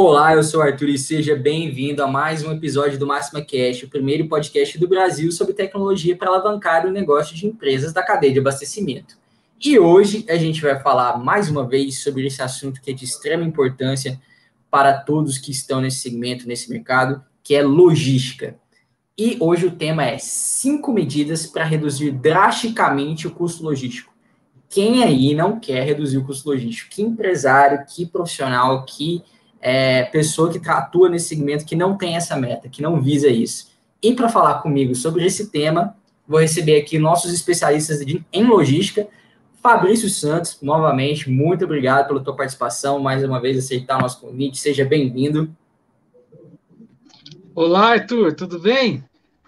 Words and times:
Olá, 0.00 0.32
eu 0.32 0.44
sou 0.44 0.60
o 0.60 0.62
Arthur 0.62 0.90
e 0.90 0.96
seja 0.96 1.34
bem-vindo 1.34 2.04
a 2.04 2.06
mais 2.06 2.44
um 2.44 2.52
episódio 2.52 3.00
do 3.00 3.04
Máxima 3.04 3.42
Cast, 3.42 3.84
o 3.84 3.90
primeiro 3.90 4.28
podcast 4.28 4.78
do 4.78 4.86
Brasil 4.86 5.32
sobre 5.32 5.52
tecnologia 5.52 6.16
para 6.16 6.28
alavancar 6.28 6.86
o 6.86 6.92
negócio 6.92 7.34
de 7.34 7.48
empresas 7.48 7.92
da 7.92 8.00
cadeia 8.00 8.32
de 8.32 8.38
abastecimento. 8.38 9.18
E 9.60 9.76
hoje 9.76 10.24
a 10.28 10.36
gente 10.36 10.62
vai 10.62 10.78
falar 10.78 11.18
mais 11.18 11.50
uma 11.50 11.66
vez 11.66 12.00
sobre 12.00 12.28
esse 12.28 12.40
assunto 12.40 12.80
que 12.80 12.92
é 12.92 12.94
de 12.94 13.04
extrema 13.04 13.42
importância 13.42 14.20
para 14.70 14.92
todos 14.92 15.36
que 15.36 15.50
estão 15.50 15.80
nesse 15.80 15.98
segmento, 15.98 16.46
nesse 16.46 16.70
mercado, 16.70 17.20
que 17.42 17.56
é 17.56 17.62
logística. 17.64 18.54
E 19.18 19.36
hoje 19.40 19.66
o 19.66 19.72
tema 19.72 20.04
é 20.04 20.16
cinco 20.16 20.92
medidas 20.92 21.44
para 21.44 21.64
reduzir 21.64 22.12
drasticamente 22.12 23.26
o 23.26 23.32
custo 23.32 23.64
logístico. 23.64 24.14
Quem 24.68 25.02
aí 25.02 25.34
não 25.34 25.58
quer 25.58 25.84
reduzir 25.84 26.18
o 26.18 26.24
custo 26.24 26.50
logístico? 26.50 26.88
Que 26.88 27.02
empresário, 27.02 27.84
que 27.84 28.06
profissional, 28.06 28.84
que 28.84 29.24
é, 29.60 30.04
pessoa 30.04 30.50
que 30.50 30.68
atua 30.68 31.08
nesse 31.08 31.28
segmento 31.28 31.64
que 31.64 31.76
não 31.76 31.96
tem 31.96 32.16
essa 32.16 32.36
meta, 32.36 32.68
que 32.68 32.82
não 32.82 33.00
visa 33.00 33.28
isso. 33.28 33.68
E 34.02 34.14
para 34.14 34.28
falar 34.28 34.60
comigo 34.62 34.94
sobre 34.94 35.24
esse 35.26 35.50
tema, 35.50 35.96
vou 36.26 36.40
receber 36.40 36.80
aqui 36.80 36.98
nossos 36.98 37.32
especialistas 37.32 38.04
de, 38.04 38.24
em 38.32 38.44
logística, 38.44 39.08
Fabrício 39.60 40.08
Santos, 40.08 40.58
novamente, 40.62 41.28
muito 41.28 41.64
obrigado 41.64 42.06
pela 42.06 42.20
tua 42.20 42.36
participação, 42.36 43.00
mais 43.00 43.24
uma 43.24 43.40
vez 43.40 43.58
aceitar 43.58 44.00
nosso 44.00 44.20
convite, 44.20 44.56
seja 44.56 44.84
bem-vindo. 44.84 45.50
Olá, 47.54 47.90
Arthur, 47.94 48.32
tudo 48.34 48.60
bem? 48.60 49.02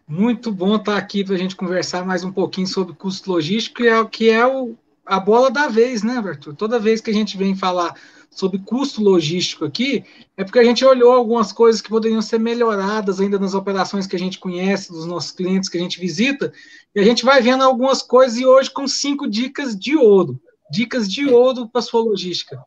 Muito 0.08 0.50
bom 0.50 0.74
estar 0.74 0.96
aqui 0.96 1.24
para 1.24 1.36
a 1.36 1.38
gente 1.38 1.54
conversar 1.54 2.04
mais 2.04 2.24
um 2.24 2.32
pouquinho 2.32 2.66
sobre 2.66 2.92
custo 2.92 3.30
logístico, 3.30 3.76
que 3.76 3.88
é, 3.88 4.04
que 4.04 4.30
é 4.30 4.44
o, 4.44 4.74
a 5.06 5.20
bola 5.20 5.48
da 5.48 5.68
vez, 5.68 6.02
né, 6.02 6.16
Arthur? 6.16 6.56
Toda 6.56 6.80
vez 6.80 7.00
que 7.00 7.10
a 7.10 7.14
gente 7.14 7.36
vem 7.36 7.54
falar 7.54 7.94
sobre 8.30 8.60
custo 8.60 9.02
logístico 9.02 9.64
aqui, 9.64 10.04
é 10.36 10.44
porque 10.44 10.58
a 10.58 10.64
gente 10.64 10.84
olhou 10.84 11.12
algumas 11.12 11.52
coisas 11.52 11.80
que 11.80 11.88
poderiam 11.88 12.22
ser 12.22 12.38
melhoradas 12.38 13.20
ainda 13.20 13.38
nas 13.38 13.54
operações 13.54 14.06
que 14.06 14.14
a 14.14 14.18
gente 14.18 14.38
conhece, 14.38 14.92
dos 14.92 15.04
nossos 15.04 15.32
clientes 15.32 15.68
que 15.68 15.76
a 15.76 15.80
gente 15.80 16.00
visita, 16.00 16.52
e 16.94 17.00
a 17.00 17.02
gente 17.02 17.24
vai 17.24 17.42
vendo 17.42 17.64
algumas 17.64 18.02
coisas 18.02 18.38
e 18.38 18.46
hoje 18.46 18.70
com 18.70 18.86
cinco 18.86 19.28
dicas 19.28 19.76
de 19.76 19.96
ouro. 19.96 20.40
Dicas 20.70 21.10
de 21.10 21.26
ouro 21.28 21.68
para 21.68 21.82
sua 21.82 22.00
logística. 22.00 22.62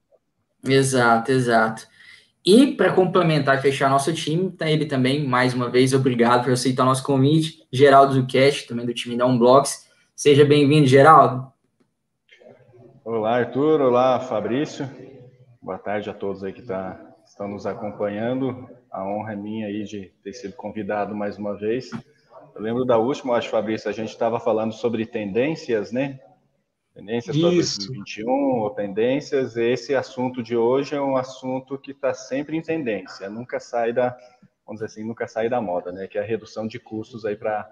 Exato, 0.68 1.32
exato. 1.32 1.88
E 2.46 2.74
para 2.74 2.92
complementar 2.92 3.58
e 3.58 3.62
fechar 3.62 3.90
nosso 3.90 4.12
time, 4.12 4.52
tá 4.52 4.70
ele 4.70 4.86
também, 4.86 5.26
mais 5.26 5.54
uma 5.54 5.70
vez, 5.70 5.94
obrigado 5.94 6.44
por 6.44 6.52
aceitar 6.52 6.84
nosso 6.84 7.04
convite, 7.04 7.66
Geraldo 7.72 8.14
Zucast, 8.14 8.68
também 8.68 8.86
do 8.86 8.94
time 8.94 9.16
da 9.16 9.26
Unblocks. 9.26 9.88
Seja 10.14 10.44
bem-vindo, 10.44 10.86
Geraldo. 10.86 11.48
Olá, 13.06 13.38
Arthur. 13.38 13.82
Olá, 13.82 14.20
Fabrício. 14.20 14.90
Boa 15.64 15.78
tarde 15.78 16.10
a 16.10 16.14
todos 16.14 16.44
aí 16.44 16.52
que 16.52 16.62
tá, 16.62 17.00
estão 17.26 17.48
nos 17.48 17.66
acompanhando. 17.66 18.70
A 18.92 19.08
honra 19.08 19.32
é 19.32 19.36
minha 19.38 19.68
aí 19.68 19.86
de 19.86 20.12
ter 20.22 20.34
sido 20.34 20.54
convidado 20.58 21.16
mais 21.16 21.38
uma 21.38 21.56
vez. 21.56 21.90
Eu 22.54 22.62
lembro 22.62 22.84
da 22.84 22.98
última, 22.98 23.38
acho, 23.38 23.50
Fabrício, 23.50 23.90
a 23.90 23.94
gente 23.94 24.10
estava 24.10 24.42
falando 24.42 24.74
sobre 24.74 25.06
tendências, 25.06 25.90
né? 25.94 26.20
Tendências 26.94 27.38
para 27.38 27.50
2021 27.52 28.30
ou 28.30 28.72
tendências. 28.72 29.56
Esse 29.56 29.96
assunto 29.96 30.44
de 30.44 30.58
hoje 30.58 30.96
é 30.96 31.02
um 31.02 31.16
assunto 31.16 31.78
que 31.78 31.92
está 31.92 32.14
sempre 32.14 32.58
em 32.58 32.62
tendência, 32.62 33.30
nunca 33.30 33.58
sai 33.58 33.94
da, 33.94 34.10
vamos 34.66 34.82
dizer 34.82 34.88
assim, 34.88 35.08
nunca 35.08 35.30
sai 35.30 35.48
da 35.48 35.62
moda, 35.62 35.94
né? 35.94 36.08
Que 36.08 36.18
é 36.18 36.22
a 36.22 36.26
redução 36.26 36.68
de 36.68 36.78
custos 36.78 37.24
aí 37.24 37.38
para 37.38 37.66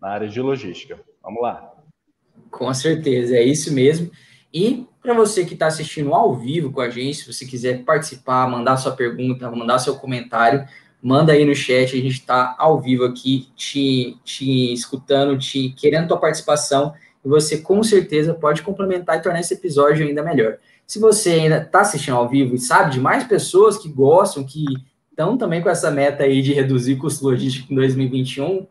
na 0.00 0.08
área 0.08 0.26
de 0.28 0.40
logística. 0.40 0.98
Vamos 1.22 1.40
lá. 1.40 1.72
Com 2.50 2.74
certeza, 2.74 3.36
é 3.36 3.44
isso 3.44 3.72
mesmo. 3.72 4.10
E 4.52 4.88
para 5.08 5.16
você 5.16 5.42
que 5.42 5.54
está 5.54 5.68
assistindo 5.68 6.12
ao 6.12 6.36
vivo 6.36 6.70
com 6.70 6.82
a 6.82 6.90
gente, 6.90 7.16
se 7.16 7.32
você 7.32 7.46
quiser 7.46 7.82
participar, 7.82 8.46
mandar 8.46 8.76
sua 8.76 8.92
pergunta, 8.92 9.50
mandar 9.50 9.78
seu 9.78 9.94
comentário, 9.94 10.68
manda 11.02 11.32
aí 11.32 11.46
no 11.46 11.54
chat, 11.54 11.96
a 11.96 12.00
gente 12.02 12.20
está 12.20 12.54
ao 12.58 12.78
vivo 12.78 13.06
aqui, 13.06 13.48
te, 13.56 14.18
te 14.22 14.70
escutando, 14.70 15.38
te 15.38 15.70
querendo 15.70 16.08
tua 16.08 16.18
participação, 16.18 16.92
e 17.24 17.28
você 17.28 17.56
com 17.56 17.82
certeza 17.82 18.34
pode 18.34 18.60
complementar 18.60 19.16
e 19.16 19.22
tornar 19.22 19.40
esse 19.40 19.54
episódio 19.54 20.06
ainda 20.06 20.22
melhor. 20.22 20.58
Se 20.86 20.98
você 20.98 21.30
ainda 21.30 21.56
está 21.56 21.80
assistindo 21.80 22.18
ao 22.18 22.28
vivo 22.28 22.54
e 22.54 22.58
sabe 22.58 22.92
de 22.92 23.00
mais 23.00 23.24
pessoas 23.24 23.78
que 23.78 23.88
gostam, 23.88 24.44
que 24.44 24.62
estão 25.10 25.38
também 25.38 25.62
com 25.62 25.70
essa 25.70 25.90
meta 25.90 26.24
aí 26.24 26.42
de 26.42 26.52
reduzir 26.52 26.96
custo 26.96 27.24
logístico 27.24 27.72
em 27.72 27.76
2021, 27.76 28.66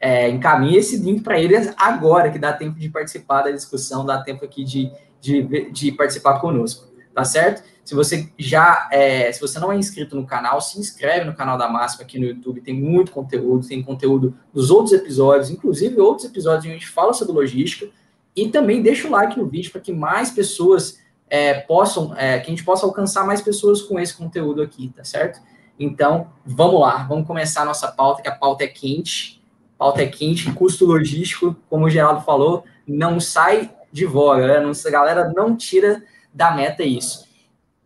é, 0.00 0.30
encaminhe 0.30 0.78
esse 0.78 0.96
link 0.96 1.22
para 1.22 1.38
eles 1.38 1.74
agora, 1.76 2.30
que 2.30 2.38
dá 2.38 2.54
tempo 2.54 2.78
de 2.78 2.88
participar 2.88 3.42
da 3.42 3.50
discussão, 3.50 4.06
dá 4.06 4.22
tempo 4.22 4.42
aqui 4.42 4.64
de 4.64 4.90
de, 5.20 5.70
de 5.70 5.92
participar 5.92 6.40
conosco, 6.40 6.86
tá 7.14 7.24
certo? 7.24 7.62
Se 7.84 7.94
você 7.94 8.28
já, 8.36 8.88
é, 8.90 9.30
se 9.30 9.40
você 9.40 9.60
não 9.60 9.70
é 9.70 9.76
inscrito 9.76 10.16
no 10.16 10.26
canal, 10.26 10.60
se 10.60 10.78
inscreve 10.78 11.24
no 11.24 11.34
canal 11.34 11.56
da 11.56 11.68
Máxima 11.68 12.02
aqui 12.02 12.18
no 12.18 12.26
YouTube, 12.26 12.60
tem 12.60 12.74
muito 12.74 13.12
conteúdo, 13.12 13.66
tem 13.66 13.80
conteúdo 13.82 14.36
dos 14.52 14.70
outros 14.70 14.92
episódios, 14.92 15.50
inclusive 15.50 16.00
outros 16.00 16.26
episódios 16.26 16.64
onde 16.64 16.74
a 16.74 16.78
gente 16.78 16.88
fala 16.88 17.12
sobre 17.12 17.34
logística, 17.34 17.88
e 18.34 18.48
também 18.48 18.82
deixa 18.82 19.06
o 19.06 19.10
like 19.10 19.38
no 19.38 19.46
vídeo 19.46 19.70
para 19.70 19.80
que 19.80 19.92
mais 19.92 20.30
pessoas 20.30 20.98
é, 21.30 21.54
possam, 21.54 22.12
é, 22.16 22.38
que 22.40 22.46
a 22.46 22.50
gente 22.50 22.64
possa 22.64 22.84
alcançar 22.84 23.24
mais 23.24 23.40
pessoas 23.40 23.80
com 23.82 24.00
esse 24.00 24.14
conteúdo 24.14 24.60
aqui, 24.60 24.92
tá 24.94 25.04
certo? 25.04 25.40
Então, 25.78 26.28
vamos 26.44 26.80
lá, 26.80 27.04
vamos 27.04 27.26
começar 27.26 27.62
a 27.62 27.66
nossa 27.66 27.88
pauta, 27.88 28.22
que 28.22 28.28
a 28.28 28.34
pauta 28.34 28.64
é 28.64 28.66
quente, 28.66 29.40
pauta 29.78 30.02
é 30.02 30.06
quente, 30.06 30.50
custo 30.52 30.84
logístico, 30.84 31.54
como 31.68 31.84
o 31.86 31.90
Geraldo 31.90 32.22
falou, 32.22 32.64
não 32.86 33.20
sai 33.20 33.70
de 33.96 34.04
voga, 34.04 34.46
né? 34.46 34.72
a 34.86 34.90
galera 34.90 35.32
não 35.34 35.56
tira 35.56 36.02
da 36.32 36.54
meta 36.54 36.82
isso. 36.82 37.26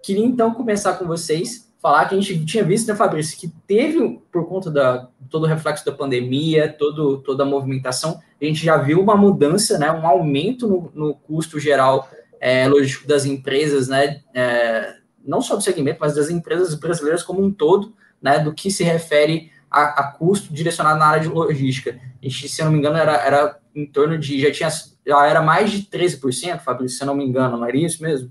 Queria 0.02 0.26
então 0.26 0.52
começar 0.52 0.94
com 0.94 1.06
vocês, 1.06 1.72
falar 1.78 2.06
que 2.06 2.16
a 2.16 2.20
gente 2.20 2.44
tinha 2.44 2.64
visto, 2.64 2.88
né, 2.88 2.96
Fabrício, 2.96 3.38
que 3.38 3.48
teve, 3.66 4.20
por 4.32 4.48
conta 4.48 4.70
da 4.70 5.08
todo 5.30 5.44
o 5.44 5.46
reflexo 5.46 5.86
da 5.86 5.92
pandemia, 5.92 6.74
todo, 6.76 7.18
toda 7.18 7.44
a 7.44 7.46
movimentação, 7.46 8.20
a 8.40 8.44
gente 8.44 8.64
já 8.64 8.76
viu 8.76 9.00
uma 9.00 9.16
mudança, 9.16 9.78
né, 9.78 9.92
um 9.92 10.04
aumento 10.04 10.66
no, 10.66 10.90
no 10.92 11.14
custo 11.14 11.60
geral 11.60 12.10
é, 12.40 12.66
logístico 12.66 13.06
das 13.06 13.24
empresas, 13.24 13.86
né, 13.86 14.22
é, 14.34 14.96
não 15.24 15.40
só 15.40 15.54
do 15.54 15.62
segmento, 15.62 15.98
mas 16.00 16.16
das 16.16 16.28
empresas 16.28 16.74
brasileiras 16.74 17.22
como 17.22 17.40
um 17.40 17.52
todo, 17.52 17.94
né, 18.20 18.40
do 18.40 18.52
que 18.52 18.68
se 18.68 18.82
refere 18.82 19.52
a, 19.70 20.00
a 20.00 20.12
custo 20.12 20.52
direcionado 20.52 20.98
na 20.98 21.06
área 21.06 21.22
de 21.22 21.28
logística. 21.28 22.00
A 22.20 22.26
gente, 22.26 22.48
se 22.48 22.60
eu 22.60 22.64
não 22.64 22.72
me 22.72 22.78
engano, 22.78 22.96
era, 22.96 23.14
era 23.24 23.60
em 23.72 23.86
torno 23.86 24.18
de, 24.18 24.40
já 24.40 24.50
tinha 24.50 24.68
já 25.10 25.26
era 25.26 25.42
mais 25.42 25.72
de 25.72 25.82
13%, 25.82 26.60
Fabrício, 26.60 26.96
se 26.96 27.02
eu 27.02 27.06
não 27.08 27.16
me 27.16 27.24
engano, 27.24 27.56
não 27.56 27.66
era 27.66 27.76
isso 27.76 28.00
mesmo? 28.00 28.30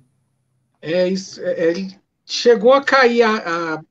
É 0.81 1.07
isso, 1.09 1.41
é, 1.41 1.51
é 1.51 1.71
ele 1.71 1.99
chegou 2.25 2.71
a 2.71 2.81
cair 2.81 3.21
a, 3.23 3.81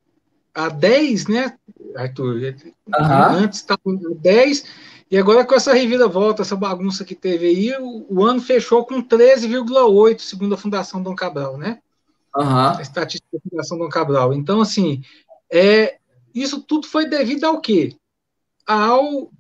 a, 0.55 0.65
a 0.65 0.69
10, 0.71 1.27
né, 1.27 1.55
Arthur? 1.95 2.55
Uhum. 2.87 3.05
Antes 3.31 3.59
estava 3.59 3.81
a 3.85 4.15
10, 4.15 4.65
e 5.11 5.19
agora 5.19 5.45
com 5.45 5.55
essa 5.55 5.75
reviravolta, 5.75 6.41
essa 6.41 6.57
bagunça 6.57 7.05
que 7.05 7.15
teve 7.15 7.47
aí, 7.47 7.77
o, 7.79 8.07
o 8.09 8.25
ano 8.25 8.41
fechou 8.41 8.87
com 8.87 9.03
13,8, 9.03 10.21
segundo 10.21 10.55
a 10.55 10.59
Fundação 10.59 11.03
Dom 11.03 11.15
Cabral, 11.15 11.59
né? 11.59 11.81
Uhum. 12.35 12.45
A 12.45 12.79
estatística 12.81 13.29
da 13.31 13.41
Fundação 13.51 13.79
Dom 13.79 13.89
Cabral. 13.91 14.33
Então, 14.33 14.63
assim, 14.63 15.03
é, 15.53 15.99
isso 16.35 16.63
tudo 16.63 16.87
foi 16.87 17.07
devido 17.07 17.45
ao 17.45 17.61
quê? 17.61 17.95
Ao, 18.67 19.31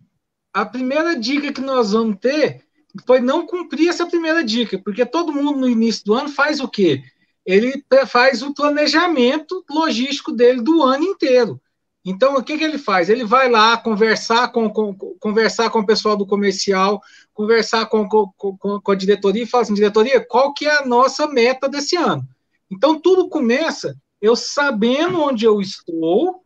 a 0.53 0.67
primeira 0.67 1.19
dica 1.19 1.51
que 1.51 1.63
nós 1.63 1.93
vamos 1.93 2.19
ter 2.19 2.68
foi 3.07 3.21
não 3.21 3.47
cumprir 3.47 3.89
essa 3.89 4.07
primeira 4.07 4.43
dica, 4.43 4.79
porque 4.79 5.05
todo 5.05 5.33
mundo 5.33 5.59
no 5.59 5.69
início 5.69 6.05
do 6.05 6.15
ano 6.15 6.29
faz 6.29 6.61
o 6.61 6.69
quê? 6.69 7.03
Ele 7.45 7.83
faz 8.07 8.43
o 8.43 8.53
planejamento 8.53 9.65
logístico 9.71 10.33
dele 10.33 10.61
do 10.61 10.83
ano 10.83 11.05
inteiro. 11.05 11.61
Então, 12.05 12.37
o 12.37 12.43
que, 12.43 12.57
que 12.57 12.65
ele 12.65 12.79
faz? 12.79 13.11
Ele 13.11 13.25
vai 13.25 13.51
lá 13.51 13.77
conversar 13.77 14.51
com, 14.53 14.71
com, 14.71 14.95
conversar 15.21 15.69
com 15.71 15.81
o 15.81 15.87
pessoal 15.87 16.17
do 16.17 16.27
comercial, 16.27 17.03
conversar 17.35 17.87
com, 17.87 18.09
com, 18.09 18.33
com, 18.57 18.91
a 18.91 18.95
diretoria 18.95 19.43
e 19.43 19.47
falar 19.47 19.65
assim, 19.65 19.75
diretoria, 19.75 20.25
qual 20.25 20.55
que 20.55 20.67
é 20.67 20.79
a 20.79 20.87
nossa 20.87 21.27
meta 21.27 21.69
desse 21.69 21.97
ano? 21.97 22.23
Então, 22.71 22.99
tudo 22.99 23.29
começa 23.29 23.95
eu 24.21 24.35
sabendo 24.35 25.21
onde 25.21 25.45
eu 25.45 25.61
estou 25.61 26.43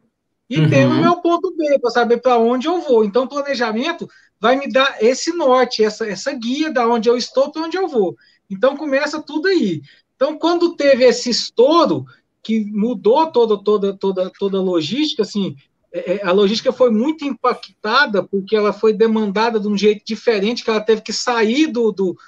e 0.48 0.60
uhum. 0.60 0.68
tendo 0.68 0.94
o 0.94 1.00
meu 1.00 1.16
ponto 1.16 1.54
B, 1.56 1.78
para 1.78 1.90
saber 1.90 2.18
para 2.18 2.38
onde 2.38 2.66
eu 2.66 2.80
vou. 2.80 3.04
Então, 3.04 3.26
planejamento 3.26 4.08
vai 4.42 4.56
me 4.56 4.66
dar 4.66 4.96
esse 5.00 5.32
norte, 5.32 5.84
essa, 5.84 6.04
essa 6.04 6.32
guia 6.32 6.72
da 6.72 6.84
onde 6.84 7.08
eu 7.08 7.16
estou 7.16 7.52
para 7.52 7.62
onde 7.62 7.76
eu 7.76 7.86
vou. 7.86 8.16
Então 8.50 8.76
começa 8.76 9.22
tudo 9.22 9.46
aí. 9.46 9.82
Então 10.16 10.36
quando 10.36 10.74
teve 10.74 11.04
esse 11.04 11.30
estouro 11.30 12.04
que 12.42 12.64
mudou 12.64 13.30
toda 13.30 13.56
toda 13.62 13.96
toda 13.96 14.32
toda 14.36 14.58
a 14.58 14.60
logística, 14.60 15.22
assim, 15.22 15.54
é, 15.92 16.14
é, 16.14 16.26
a 16.26 16.32
logística 16.32 16.72
foi 16.72 16.90
muito 16.90 17.24
impactada 17.24 18.20
porque 18.20 18.56
ela 18.56 18.72
foi 18.72 18.92
demandada 18.92 19.60
de 19.60 19.68
um 19.68 19.78
jeito 19.78 20.02
diferente, 20.04 20.64
que 20.64 20.70
ela 20.70 20.80
teve 20.80 21.02
que 21.02 21.12
sair 21.12 21.68
do, 21.68 21.92
do, 21.92 22.18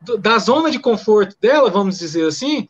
do 0.00 0.16
da 0.16 0.38
zona 0.38 0.70
de 0.70 0.78
conforto 0.78 1.34
dela, 1.40 1.68
vamos 1.68 1.98
dizer 1.98 2.28
assim, 2.28 2.68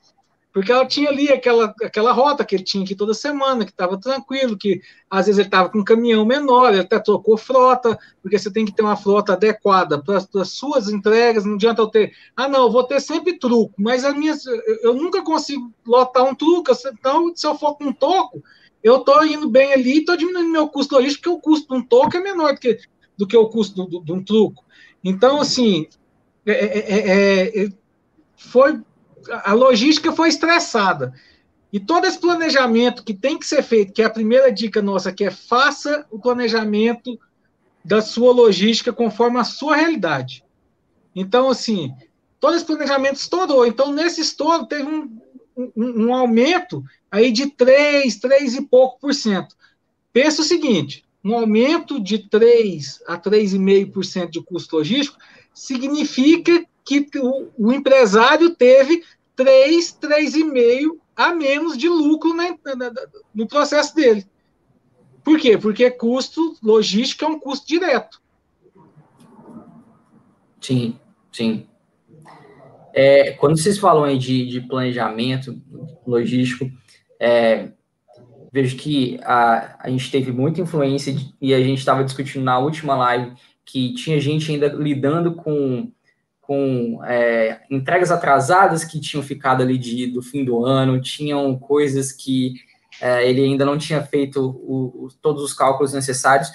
porque 0.56 0.72
ela 0.72 0.86
tinha 0.86 1.10
ali 1.10 1.28
aquela, 1.28 1.66
aquela 1.82 2.12
rota 2.12 2.42
que 2.42 2.54
ele 2.54 2.64
tinha 2.64 2.82
aqui 2.82 2.94
toda 2.94 3.12
semana, 3.12 3.62
que 3.62 3.70
estava 3.70 4.00
tranquilo, 4.00 4.56
que 4.56 4.80
às 5.10 5.26
vezes 5.26 5.38
ele 5.38 5.48
estava 5.48 5.68
com 5.68 5.80
um 5.80 5.84
caminhão 5.84 6.24
menor, 6.24 6.72
ele 6.72 6.80
até 6.80 6.98
trocou 6.98 7.36
frota, 7.36 7.98
porque 8.22 8.38
você 8.38 8.50
tem 8.50 8.64
que 8.64 8.72
ter 8.72 8.80
uma 8.80 8.96
frota 8.96 9.34
adequada 9.34 10.02
para 10.02 10.16
as 10.16 10.48
suas 10.48 10.88
entregas, 10.88 11.44
não 11.44 11.56
adianta 11.56 11.82
eu 11.82 11.88
ter, 11.88 12.14
ah 12.34 12.48
não, 12.48 12.62
eu 12.62 12.70
vou 12.72 12.84
ter 12.84 13.00
sempre 13.00 13.38
truco, 13.38 13.74
mas 13.76 14.02
a 14.02 14.14
minha, 14.14 14.34
eu 14.80 14.94
nunca 14.94 15.22
consigo 15.22 15.70
lotar 15.86 16.24
um 16.24 16.34
truco, 16.34 16.72
então 16.90 17.36
se 17.36 17.46
eu 17.46 17.54
for 17.54 17.74
com 17.74 17.88
um 17.88 17.92
toco, 17.92 18.42
eu 18.82 18.96
estou 18.96 19.26
indo 19.26 19.50
bem 19.50 19.74
ali 19.74 19.96
e 19.96 19.98
estou 19.98 20.16
diminuindo 20.16 20.48
meu 20.48 20.68
custo 20.68 20.94
logístico, 20.94 21.24
porque 21.24 21.38
o 21.38 21.42
custo 21.42 21.68
de 21.68 21.82
um 21.82 21.84
toque 21.84 22.16
é 22.16 22.20
menor 22.22 22.54
do 22.54 22.60
que, 22.60 22.78
do 23.14 23.26
que 23.26 23.36
o 23.36 23.50
custo 23.50 24.02
de 24.02 24.10
um 24.10 24.24
truco. 24.24 24.64
Então, 25.04 25.38
assim, 25.38 25.86
é, 26.46 26.52
é, 26.52 26.78
é, 26.78 27.64
é, 27.64 27.68
foi 28.38 28.80
a 29.30 29.52
logística 29.52 30.12
foi 30.12 30.28
estressada. 30.28 31.12
E 31.72 31.80
todo 31.80 32.06
esse 32.06 32.18
planejamento 32.18 33.04
que 33.04 33.12
tem 33.12 33.38
que 33.38 33.46
ser 33.46 33.62
feito, 33.62 33.92
que 33.92 34.02
é 34.02 34.04
a 34.04 34.10
primeira 34.10 34.50
dica 34.52 34.80
nossa, 34.80 35.12
que 35.12 35.24
é 35.24 35.30
faça 35.30 36.06
o 36.10 36.18
planejamento 36.18 37.18
da 37.84 38.00
sua 38.00 38.32
logística 38.32 38.92
conforme 38.92 39.38
a 39.38 39.44
sua 39.44 39.76
realidade. 39.76 40.44
Então, 41.14 41.50
assim, 41.50 41.92
todo 42.40 42.56
esse 42.56 42.64
planejamento 42.64 43.16
estourou. 43.16 43.66
Então, 43.66 43.92
nesse 43.92 44.20
estouro, 44.20 44.66
teve 44.66 44.84
um, 44.84 45.18
um, 45.56 46.06
um 46.06 46.14
aumento 46.14 46.82
aí 47.10 47.30
de 47.30 47.50
3, 47.50 48.16
3 48.16 48.54
e 48.54 48.62
pouco 48.62 49.00
por 49.00 49.14
cento. 49.14 49.56
Pensa 50.12 50.42
o 50.42 50.44
seguinte, 50.44 51.04
um 51.22 51.34
aumento 51.34 52.00
de 52.00 52.18
3 52.18 53.02
a 53.06 53.18
3,5% 53.18 54.30
de 54.30 54.42
custo 54.42 54.76
logístico 54.76 55.18
significa 55.52 56.64
que 56.86 57.08
o, 57.18 57.50
o 57.58 57.72
empresário 57.72 58.54
teve 58.54 59.02
3, 59.34 59.98
3,5% 60.00 60.98
a 61.16 61.34
menos 61.34 61.76
de 61.76 61.88
lucro 61.88 62.34
no 63.34 63.48
processo 63.48 63.94
dele. 63.94 64.26
Por 65.24 65.40
quê? 65.40 65.58
Porque 65.58 65.90
custo 65.90 66.56
logístico 66.62 67.24
é 67.24 67.28
um 67.28 67.40
custo 67.40 67.66
direto. 67.66 68.20
Sim, 70.60 70.98
sim. 71.32 71.66
É, 72.92 73.32
quando 73.32 73.58
vocês 73.58 73.78
falam 73.78 74.04
aí 74.04 74.18
de, 74.18 74.46
de 74.46 74.60
planejamento 74.60 75.60
logístico, 76.06 76.70
é, 77.20 77.72
vejo 78.52 78.76
que 78.76 79.18
a, 79.22 79.76
a 79.80 79.90
gente 79.90 80.10
teve 80.10 80.32
muita 80.32 80.60
influência 80.60 81.12
de, 81.12 81.34
e 81.40 81.52
a 81.52 81.60
gente 81.60 81.78
estava 81.78 82.04
discutindo 82.04 82.44
na 82.44 82.58
última 82.58 82.96
live 82.96 83.34
que 83.64 83.94
tinha 83.94 84.20
gente 84.20 84.50
ainda 84.50 84.68
lidando 84.68 85.34
com 85.34 85.92
com 86.46 87.00
é, 87.04 87.60
entregas 87.70 88.10
atrasadas 88.10 88.84
que 88.84 89.00
tinham 89.00 89.22
ficado 89.22 89.62
ali 89.62 89.76
de, 89.76 90.06
do 90.06 90.22
fim 90.22 90.44
do 90.44 90.64
ano, 90.64 91.00
tinham 91.00 91.58
coisas 91.58 92.12
que 92.12 92.54
é, 93.00 93.28
ele 93.28 93.42
ainda 93.42 93.64
não 93.64 93.76
tinha 93.76 94.02
feito 94.02 94.40
o, 94.40 95.06
o, 95.06 95.08
todos 95.20 95.42
os 95.42 95.52
cálculos 95.52 95.92
necessários. 95.92 96.50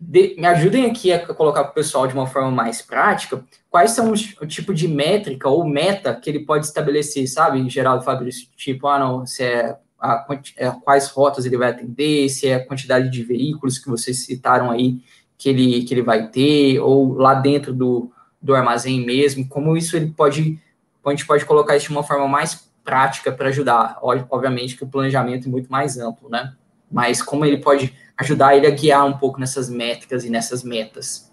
De, 0.00 0.36
me 0.38 0.46
ajudem 0.46 0.86
aqui 0.86 1.12
a 1.12 1.26
colocar 1.34 1.64
para 1.64 1.72
o 1.72 1.74
pessoal 1.74 2.06
de 2.06 2.14
uma 2.14 2.26
forma 2.26 2.52
mais 2.52 2.80
prática 2.80 3.44
quais 3.70 3.90
são 3.90 4.12
os, 4.12 4.34
o 4.40 4.46
tipo 4.46 4.72
de 4.72 4.88
métrica 4.88 5.48
ou 5.48 5.66
meta 5.66 6.14
que 6.14 6.30
ele 6.30 6.40
pode 6.40 6.66
estabelecer, 6.66 7.26
sabe, 7.28 7.68
Geraldo 7.68 8.04
Fabrício? 8.04 8.48
Tipo, 8.56 8.88
ah, 8.88 8.98
não, 8.98 9.26
se 9.26 9.42
é, 9.42 9.76
a, 10.00 10.26
é 10.56 10.70
quais 10.70 11.08
rotas 11.08 11.44
ele 11.44 11.56
vai 11.56 11.70
atender, 11.70 12.28
se 12.28 12.48
é 12.48 12.54
a 12.54 12.66
quantidade 12.66 13.10
de 13.10 13.22
veículos 13.22 13.78
que 13.78 13.88
vocês 13.88 14.24
citaram 14.24 14.70
aí 14.70 15.00
que 15.36 15.48
ele, 15.48 15.84
que 15.84 15.94
ele 15.94 16.02
vai 16.02 16.28
ter, 16.28 16.80
ou 16.80 17.14
lá 17.14 17.34
dentro 17.34 17.72
do, 17.72 18.10
do 18.40 18.54
armazém 18.54 19.04
mesmo, 19.04 19.46
como 19.48 19.76
isso 19.76 19.96
ele 19.96 20.12
pode, 20.16 20.60
a 21.04 21.10
gente 21.10 21.26
pode 21.26 21.44
colocar 21.44 21.76
isso 21.76 21.86
de 21.86 21.92
uma 21.92 22.02
forma 22.02 22.28
mais 22.28 22.68
prática 22.84 23.30
para 23.32 23.48
ajudar. 23.48 23.98
Obviamente 24.02 24.76
que 24.76 24.84
o 24.84 24.88
planejamento 24.88 25.48
é 25.48 25.50
muito 25.50 25.70
mais 25.70 25.98
amplo, 25.98 26.28
né? 26.28 26.54
Mas 26.90 27.22
como 27.22 27.44
ele 27.44 27.58
pode 27.58 27.94
ajudar 28.16 28.56
ele 28.56 28.66
a 28.66 28.70
guiar 28.70 29.04
um 29.04 29.16
pouco 29.16 29.38
nessas 29.38 29.68
métricas 29.68 30.24
e 30.24 30.30
nessas 30.30 30.62
metas. 30.62 31.30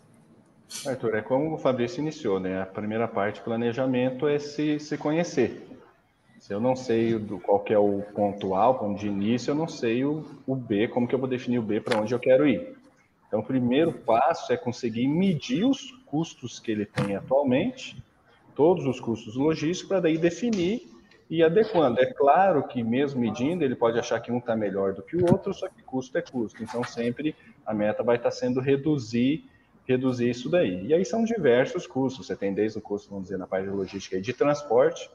Arthur, 0.85 1.15
é 1.15 1.21
como 1.21 1.53
o 1.53 1.57
Fabrício 1.57 2.01
iniciou, 2.01 2.39
né? 2.39 2.61
A 2.61 2.65
primeira 2.65 3.07
parte, 3.07 3.41
planejamento, 3.41 4.27
é 4.27 4.37
se, 4.37 4.79
se 4.79 4.97
conhecer. 4.97 5.65
Se 6.39 6.53
eu 6.53 6.59
não 6.59 6.75
sei 6.75 7.17
do, 7.17 7.39
qual 7.39 7.59
que 7.59 7.73
é 7.73 7.79
o 7.79 8.03
ponto 8.13 8.53
A, 8.53 8.69
o 8.69 8.75
ponto 8.75 8.99
de 8.99 9.07
início, 9.07 9.51
eu 9.51 9.55
não 9.55 9.67
sei 9.67 10.05
o, 10.05 10.23
o 10.45 10.55
B, 10.55 10.87
como 10.87 11.07
que 11.07 11.15
eu 11.15 11.19
vou 11.19 11.27
definir 11.27 11.57
o 11.57 11.63
B 11.63 11.79
para 11.79 11.99
onde 11.99 12.13
eu 12.13 12.19
quero 12.19 12.47
ir. 12.47 12.75
Então, 13.27 13.39
o 13.39 13.43
primeiro 13.43 13.91
passo 13.91 14.53
é 14.53 14.57
conseguir 14.57 15.07
medir 15.07 15.65
os 15.65 15.91
custos 16.15 16.59
que 16.59 16.71
ele 16.71 16.85
tem 16.85 17.13
atualmente, 17.17 18.01
todos 18.55 18.85
os 18.85 19.01
custos 19.01 19.35
logísticos, 19.35 19.89
para 19.89 19.99
daí 19.99 20.17
definir 20.17 20.89
e 21.29 21.43
adequando. 21.43 21.99
É 21.99 22.05
claro 22.05 22.65
que, 22.65 22.81
mesmo 22.81 23.19
medindo, 23.19 23.65
ele 23.65 23.75
pode 23.75 23.99
achar 23.99 24.21
que 24.21 24.31
um 24.31 24.37
está 24.37 24.55
melhor 24.55 24.93
do 24.93 25.03
que 25.03 25.17
o 25.17 25.29
outro, 25.29 25.53
só 25.53 25.67
que 25.67 25.83
custo 25.83 26.17
é 26.17 26.21
custo. 26.21 26.63
Então, 26.63 26.85
sempre 26.85 27.35
a 27.65 27.73
meta 27.73 28.01
vai 28.01 28.15
estar 28.15 28.29
tá 28.29 28.35
sendo 28.35 28.61
reduzir 28.61 29.43
reduzir 29.87 30.29
isso 30.29 30.49
daí. 30.49 30.87
E 30.87 30.93
aí 30.95 31.05
são 31.05 31.23
diversos 31.23 31.85
custos. 31.85 32.25
Você 32.25 32.35
tem 32.35 32.53
desde 32.53 32.79
o 32.79 32.81
custo, 32.81 33.09
vamos 33.09 33.25
dizer, 33.25 33.37
na 33.37 33.45
parte 33.45 33.65
de 33.65 33.71
logística 33.71 34.19
de 34.19 34.33
transporte, 34.33 35.07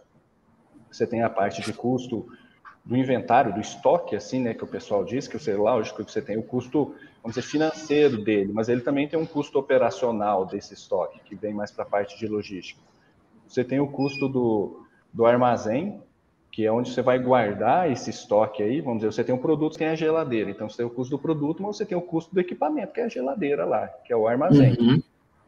você 0.92 1.06
tem 1.06 1.22
a 1.22 1.30
parte 1.30 1.60
de 1.62 1.72
custo 1.72 2.28
do 2.84 2.96
inventário, 2.96 3.52
do 3.52 3.60
estoque, 3.60 4.14
assim, 4.14 4.40
né, 4.40 4.54
que 4.54 4.62
o 4.62 4.68
pessoal 4.68 5.04
diz, 5.04 5.26
que 5.26 5.36
você, 5.36 5.54
lógico 5.54 6.04
que 6.04 6.12
você 6.12 6.22
tem 6.22 6.38
o 6.38 6.42
custo, 6.42 6.94
vamos 7.22 7.36
dizer, 7.36 7.42
financeiro 7.42 8.22
dele, 8.22 8.52
mas 8.52 8.68
ele 8.68 8.80
também 8.80 9.08
tem 9.08 9.18
um 9.18 9.26
custo 9.26 9.58
operacional 9.58 10.46
desse 10.46 10.74
estoque, 10.74 11.20
que 11.24 11.34
vem 11.34 11.54
mais 11.54 11.70
para 11.70 11.84
a 11.84 11.86
parte 11.86 12.18
de 12.18 12.26
logística. 12.26 12.80
Você 13.46 13.64
tem 13.64 13.80
o 13.80 13.88
custo 13.88 14.28
do, 14.28 14.86
do 15.12 15.26
armazém, 15.26 16.00
que 16.50 16.64
é 16.66 16.72
onde 16.72 16.90
você 16.90 17.02
vai 17.02 17.18
guardar 17.18 17.90
esse 17.90 18.10
estoque 18.10 18.62
aí, 18.62 18.80
vamos 18.80 18.98
dizer, 19.00 19.12
você 19.12 19.24
tem 19.24 19.34
um 19.34 19.38
produto 19.38 19.78
tem 19.78 19.88
a 19.88 19.94
geladeira, 19.94 20.50
então 20.50 20.68
você 20.68 20.78
tem 20.78 20.86
o 20.86 20.90
custo 20.90 21.16
do 21.16 21.20
produto, 21.20 21.62
mas 21.62 21.76
você 21.76 21.86
tem 21.86 21.96
o 21.96 22.02
custo 22.02 22.34
do 22.34 22.40
equipamento, 22.40 22.92
que 22.92 23.00
é 23.00 23.04
a 23.04 23.08
geladeira 23.08 23.64
lá, 23.64 23.86
que 23.86 24.12
é 24.12 24.16
o 24.16 24.26
armazém. 24.26 24.76
Uhum. 24.80 25.02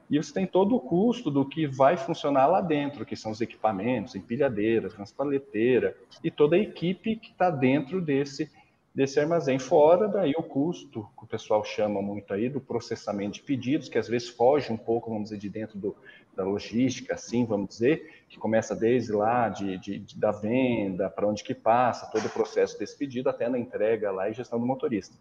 E 0.09 0.19
você 0.19 0.33
tem 0.33 0.47
todo 0.47 0.77
o 0.77 0.81
custo 0.81 1.31
do 1.31 1.45
que 1.45 1.67
vai 1.67 1.97
funcionar 1.97 2.47
lá 2.47 2.61
dentro, 2.61 3.07
que 3.07 3.17
são 3.17 3.33
os 3.33 3.41
equipamentos, 3.41 4.15
empilhadeira, 4.15 4.91
transpaleteira 4.91 5.97
e 6.23 6.31
toda 6.31 6.55
a 6.55 6.59
equipe 6.59 7.17
que 7.17 7.31
está 7.31 7.49
dentro 7.49 8.01
desse, 8.01 8.51
desse 8.95 9.19
armazém. 9.19 9.59
Fora 9.59 10.07
daí 10.07 10.33
o 10.37 10.43
custo, 10.43 11.09
que 11.17 11.25
o 11.25 11.27
pessoal 11.27 11.65
chama 11.65 12.03
muito 12.03 12.33
aí, 12.33 12.49
do 12.49 12.61
processamento 12.61 13.35
de 13.35 13.43
pedidos, 13.43 13.89
que 13.89 13.99
às 13.99 14.09
vezes 14.09 14.29
foge 14.29 14.73
um 14.73 14.77
pouco, 14.77 15.11
vamos 15.11 15.25
dizer, 15.25 15.39
de 15.39 15.49
dentro 15.49 15.79
do, 15.79 15.97
da 16.37 16.45
logística, 16.45 17.15
assim, 17.15 17.45
vamos 17.45 17.69
dizer, 17.69 18.25
que 18.29 18.39
começa 18.39 18.75
desde 18.75 19.13
lá, 19.13 19.49
de, 19.49 19.79
de, 19.79 19.99
de 19.99 20.19
da 20.19 20.31
venda, 20.31 21.09
para 21.09 21.27
onde 21.27 21.43
que 21.43 21.55
passa, 21.55 22.11
todo 22.11 22.27
o 22.27 22.31
processo 22.31 22.79
desse 22.79 22.97
pedido, 22.97 23.29
até 23.29 23.49
na 23.49 23.59
entrega 23.59 24.11
lá 24.11 24.29
e 24.29 24.35
gestão 24.35 24.61
do 24.61 24.67
motorista. 24.67 25.17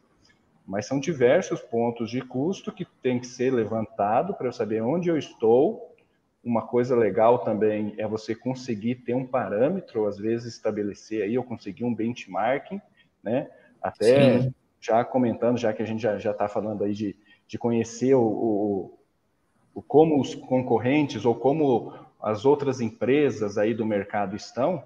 Mas 0.66 0.86
são 0.86 1.00
diversos 1.00 1.60
pontos 1.62 2.10
de 2.10 2.22
custo 2.22 2.72
que 2.72 2.86
tem 3.02 3.20
que 3.20 3.28
ser 3.28 3.52
levantado 3.52 4.34
para 4.34 4.48
eu 4.48 4.54
saber 4.54 4.82
onde 4.82 5.10
eu 5.10 5.18
estou. 5.18 5.96
Uma 6.44 6.66
coisa 6.66 6.96
legal 6.96 7.40
também 7.40 7.94
é 7.98 8.08
você 8.08 8.34
conseguir 8.36 8.96
ter 8.96 9.14
um 9.14 9.26
parâmetro, 9.26 10.08
às 10.08 10.18
vezes 10.18 10.54
estabelecer 10.54 11.24
aí, 11.24 11.38
ou 11.38 11.44
conseguir 11.44 11.84
um 11.84 11.94
benchmarking, 11.94 12.82
né? 13.24 13.50
Até 13.82 14.42
Sim. 14.42 14.54
já 14.80 15.04
comentando, 15.04 15.58
já 15.58 15.74
que 15.74 15.82
a 15.82 15.86
gente 15.86 16.02
já 16.02 16.32
está 16.32 16.48
falando 16.48 16.84
aí 16.84 16.94
de, 16.94 17.16
de 17.48 17.58
conhecer 17.58 18.14
o, 18.14 18.22
o, 18.22 19.00
o, 19.74 19.82
como 19.82 20.20
os 20.20 20.36
concorrentes 20.36 21.26
ou 21.26 21.36
como 21.36 21.94
as 22.22 22.46
outras 22.46 22.80
empresas 22.80 23.58
aí 23.58 23.74
do 23.74 23.86
mercado 23.86 24.36
estão, 24.36 24.84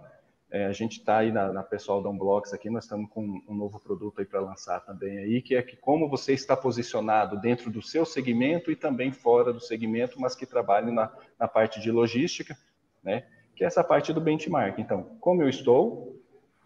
é, 0.56 0.68
a 0.68 0.72
gente 0.72 1.00
está 1.00 1.18
aí 1.18 1.32
na, 1.32 1.52
na, 1.52 1.64
pessoal 1.64 2.02
da 2.02 2.10
Unblocks 2.10 2.54
aqui, 2.54 2.70
nós 2.70 2.86
estamos 2.86 3.10
com 3.10 3.42
um 3.48 3.54
novo 3.54 3.80
produto 3.80 4.20
aí 4.20 4.26
para 4.26 4.40
lançar 4.40 4.80
também 4.80 5.18
aí, 5.18 5.42
que 5.42 5.56
é 5.56 5.62
que 5.62 5.76
como 5.76 6.08
você 6.08 6.34
está 6.34 6.56
posicionado 6.56 7.42
dentro 7.42 7.70
do 7.70 7.82
seu 7.82 8.06
segmento 8.06 8.72
e 8.72 8.76
também 8.76 9.12
fora 9.12 9.52
do 9.52 9.60
segmento, 9.60 10.20
mas 10.20 10.36
que 10.36 10.46
trabalhe 10.46 10.92
na, 10.92 11.12
na 11.38 11.48
parte 11.48 11.82
de 11.82 11.92
logística, 11.92 12.58
né? 13.04 13.26
Que 13.56 13.64
é 13.64 13.68
essa 13.68 13.84
parte 13.84 14.14
do 14.14 14.22
benchmark. 14.22 14.80
Então, 14.80 15.18
como 15.20 15.42
eu 15.42 15.50
estou, 15.50 16.15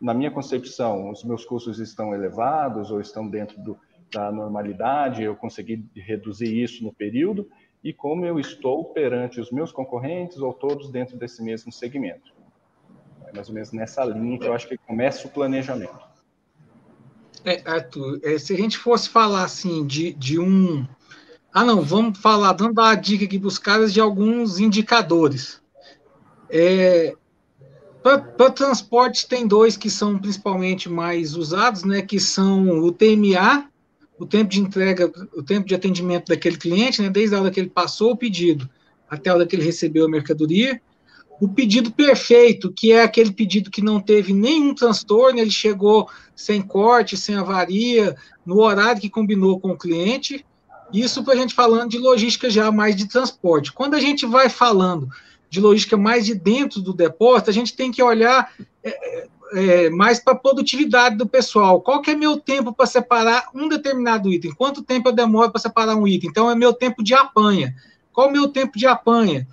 na 0.01 0.13
minha 0.13 0.31
concepção, 0.31 1.09
os 1.09 1.23
meus 1.23 1.45
custos 1.45 1.79
estão 1.79 2.13
elevados 2.13 2.91
ou 2.91 3.01
estão 3.01 3.27
dentro 3.27 3.59
do, 3.61 3.77
da 4.11 4.31
normalidade, 4.31 5.23
eu 5.23 5.35
consegui 5.35 5.85
reduzir 5.95 6.61
isso 6.61 6.83
no 6.83 6.93
período, 6.93 7.49
e 7.83 7.93
como 7.93 8.25
eu 8.25 8.39
estou 8.39 8.85
perante 8.85 9.39
os 9.39 9.51
meus 9.51 9.71
concorrentes 9.71 10.37
ou 10.37 10.53
todos 10.53 10.89
dentro 10.89 11.17
desse 11.17 11.43
mesmo 11.43 11.71
segmento. 11.71 12.33
É 13.27 13.35
mais 13.35 13.47
ou 13.47 13.53
menos 13.53 13.71
nessa 13.71 14.03
linha 14.03 14.39
que 14.39 14.45
eu 14.45 14.53
acho 14.53 14.67
que 14.67 14.77
começa 14.77 15.27
o 15.27 15.31
planejamento. 15.31 16.09
É, 17.45 17.61
Arthur, 17.65 18.19
é, 18.23 18.37
se 18.37 18.53
a 18.53 18.57
gente 18.57 18.77
fosse 18.77 19.09
falar 19.09 19.43
assim 19.43 19.85
de, 19.85 20.13
de 20.13 20.39
um. 20.39 20.85
Ah, 21.53 21.63
não, 21.63 21.81
vamos 21.81 22.19
falar, 22.19 22.53
dando 22.53 22.79
a 22.81 22.95
dica 22.95 23.25
aqui 23.25 23.39
para 23.39 23.47
os 23.47 23.57
caras 23.57 23.93
de 23.93 24.01
alguns 24.01 24.59
indicadores. 24.59 25.61
É, 26.49 27.15
para 28.01 28.51
transporte 28.51 29.27
tem 29.27 29.47
dois 29.47 29.75
que 29.75 29.89
são 29.89 30.17
principalmente 30.17 30.89
mais 30.89 31.35
usados, 31.35 31.83
né? 31.83 32.01
Que 32.01 32.19
são 32.19 32.79
o 32.79 32.91
TMA, 32.91 33.69
o 34.17 34.25
tempo 34.25 34.49
de 34.49 34.59
entrega, 34.59 35.11
o 35.35 35.43
tempo 35.43 35.67
de 35.67 35.75
atendimento 35.75 36.27
daquele 36.27 36.57
cliente, 36.57 37.01
né? 37.01 37.09
Desde 37.09 37.35
a 37.35 37.41
hora 37.41 37.51
que 37.51 37.59
ele 37.59 37.69
passou 37.69 38.11
o 38.11 38.17
pedido 38.17 38.69
até 39.09 39.29
a 39.29 39.33
hora 39.33 39.45
que 39.45 39.55
ele 39.55 39.65
recebeu 39.65 40.05
a 40.05 40.09
mercadoria, 40.09 40.79
o 41.41 41.47
pedido 41.47 41.91
perfeito, 41.91 42.71
que 42.71 42.91
é 42.91 43.01
aquele 43.01 43.31
pedido 43.31 43.71
que 43.71 43.81
não 43.81 43.99
teve 43.99 44.33
nenhum 44.33 44.75
transtorno, 44.75 45.39
ele 45.39 45.49
chegou 45.49 46.07
sem 46.35 46.61
corte, 46.61 47.15
sem 47.15 47.35
avaria, 47.35 48.15
no 48.45 48.59
horário 48.59 49.01
que 49.01 49.09
combinou 49.09 49.59
com 49.59 49.71
o 49.71 49.77
cliente. 49.77 50.45
Isso 50.93 51.23
para 51.23 51.33
a 51.33 51.37
gente 51.37 51.53
falando 51.53 51.91
de 51.91 51.97
logística 51.97 52.49
já 52.49 52.71
mais 52.71 52.95
de 52.95 53.07
transporte. 53.07 53.71
Quando 53.71 53.95
a 53.95 53.99
gente 53.99 54.25
vai 54.25 54.49
falando 54.49 55.09
de 55.49 55.59
logística 55.59 55.97
mais 55.97 56.25
de 56.25 56.35
dentro 56.35 56.81
do 56.81 56.93
depósito, 56.93 57.49
a 57.49 57.53
gente 57.53 57.75
tem 57.75 57.91
que 57.91 58.03
olhar 58.03 58.53
é, 58.83 59.19
é 59.23 59.27
é, 59.53 59.89
mais 59.89 60.19
para 60.19 60.33
a 60.33 60.37
produtividade 60.37 61.15
do 61.15 61.27
pessoal. 61.27 61.81
Qual 61.81 62.01
que 62.01 62.11
é 62.11 62.15
meu 62.15 62.37
tempo 62.37 62.73
para 62.73 62.85
separar 62.85 63.49
um 63.53 63.67
determinado 63.67 64.31
item? 64.31 64.53
Quanto 64.53 64.83
tempo 64.83 65.09
eu 65.09 65.13
demoro 65.13 65.51
para 65.51 65.61
separar 65.61 65.95
um 65.95 66.07
item? 66.07 66.29
Então, 66.29 66.49
é 66.49 66.55
meu 66.55 66.73
tempo 66.73 67.03
de 67.03 67.13
apanha. 67.13 67.75
Qual 68.11 68.29
o 68.29 68.31
meu 68.31 68.47
tempo 68.47 68.77
de 68.77 68.85
apanha? 68.85 69.47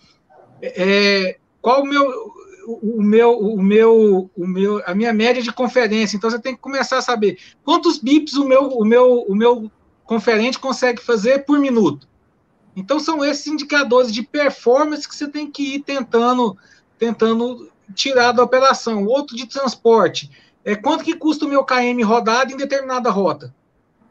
É, 0.63 1.39
qual 1.61 1.83
o 1.83 1.87
meu, 1.87 2.33
o 2.67 3.03
meu, 3.03 3.39
o 3.39 3.63
meu, 3.63 4.31
o 4.37 4.47
meu, 4.47 4.83
a 4.87 4.95
minha 4.95 5.13
média 5.13 5.43
de 5.43 5.53
conferência? 5.53 6.17
Então, 6.17 6.31
você 6.31 6.39
tem 6.39 6.55
que 6.55 6.61
começar 6.61 6.99
a 6.99 7.03
saber 7.03 7.39
quantos 7.65 7.99
bips 7.99 8.35
o 8.35 8.47
meu, 8.47 8.69
o 8.69 8.85
meu, 8.85 9.25
o 9.29 9.35
meu 9.35 9.71
conferente 10.05 10.59
consegue 10.59 11.03
fazer 11.03 11.45
por 11.45 11.59
minuto. 11.59 12.09
Então, 12.77 13.01
são 13.01 13.25
esses 13.25 13.47
indicadores 13.47 14.13
de 14.13 14.23
performance 14.23 15.09
que 15.09 15.17
você 15.17 15.27
tem 15.27 15.51
que 15.51 15.77
ir 15.77 15.81
tentando, 15.81 16.57
tentando 16.99 17.73
tirar 17.95 18.33
da 18.33 18.45
operação. 18.45 19.07
Outro 19.07 19.35
de 19.35 19.47
transporte. 19.47 20.31
É 20.63 20.77
quanto 20.77 21.03
que 21.03 21.15
custa 21.15 21.47
o 21.47 21.49
meu 21.49 21.65
KM 21.65 22.03
rodado 22.03 22.53
em 22.53 22.57
determinada 22.57 23.09
rota? 23.09 23.55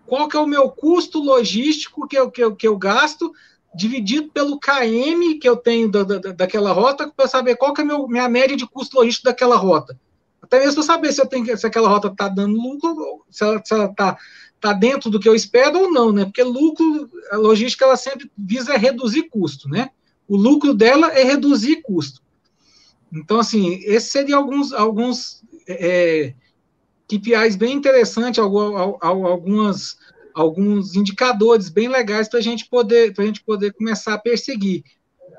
Qual 0.07 0.27
que 0.27 0.35
é 0.35 0.39
o 0.39 0.47
meu 0.47 0.69
custo 0.69 1.19
logístico 1.19 2.07
que 2.07 2.17
eu, 2.17 2.31
que 2.31 2.43
eu, 2.43 2.55
que 2.55 2.67
eu 2.67 2.77
gasto 2.77 3.31
dividido 3.75 4.29
pelo 4.31 4.59
KM 4.59 5.37
que 5.39 5.47
eu 5.47 5.57
tenho 5.57 5.91
da, 5.91 6.03
da, 6.03 6.17
daquela 6.31 6.71
rota 6.71 7.11
para 7.15 7.27
saber 7.27 7.57
qual 7.57 7.73
que 7.73 7.81
é 7.81 7.83
meu, 7.83 8.07
minha 8.07 8.29
média 8.29 8.55
de 8.55 8.65
custo 8.65 8.97
logístico 8.97 9.25
daquela 9.25 9.57
rota. 9.57 9.99
Até 10.41 10.59
mesmo 10.59 10.75
para 10.75 10.83
saber 10.83 11.11
se, 11.11 11.21
eu 11.21 11.25
tenho, 11.25 11.57
se 11.57 11.67
aquela 11.67 11.89
rota 11.89 12.07
está 12.07 12.29
dando 12.29 12.55
lucro, 12.55 13.25
se 13.29 13.43
ela 13.43 13.57
está 13.57 14.17
tá 14.65 14.73
dentro 14.73 15.11
do 15.11 15.19
que 15.19 15.29
eu 15.29 15.35
espero 15.35 15.77
ou 15.79 15.91
não, 15.91 16.11
né? 16.11 16.25
Porque 16.25 16.41
lucro, 16.41 17.07
a 17.31 17.37
logística, 17.37 17.85
ela 17.85 17.95
sempre 17.95 18.31
visa 18.35 18.75
reduzir 18.75 19.29
custo, 19.29 19.69
né? 19.69 19.91
O 20.27 20.35
lucro 20.35 20.73
dela 20.73 21.13
é 21.13 21.23
reduzir 21.23 21.83
custo. 21.83 22.19
Então, 23.13 23.39
assim, 23.39 23.75
esses 23.83 24.11
seriam 24.11 24.39
alguns, 24.39 24.73
alguns 24.73 25.43
é, 25.67 26.33
KPIs 27.07 27.55
bem 27.55 27.73
interessantes, 27.73 28.39
algumas, 28.39 29.97
alguns 30.33 30.95
indicadores 30.95 31.69
bem 31.69 31.87
legais 31.87 32.27
para 32.27 32.39
a 32.39 32.41
gente 32.41 32.67
poder, 32.67 33.13
a 33.15 33.21
gente 33.21 33.43
poder 33.43 33.71
começar 33.71 34.15
a 34.15 34.19
perseguir. 34.19 34.83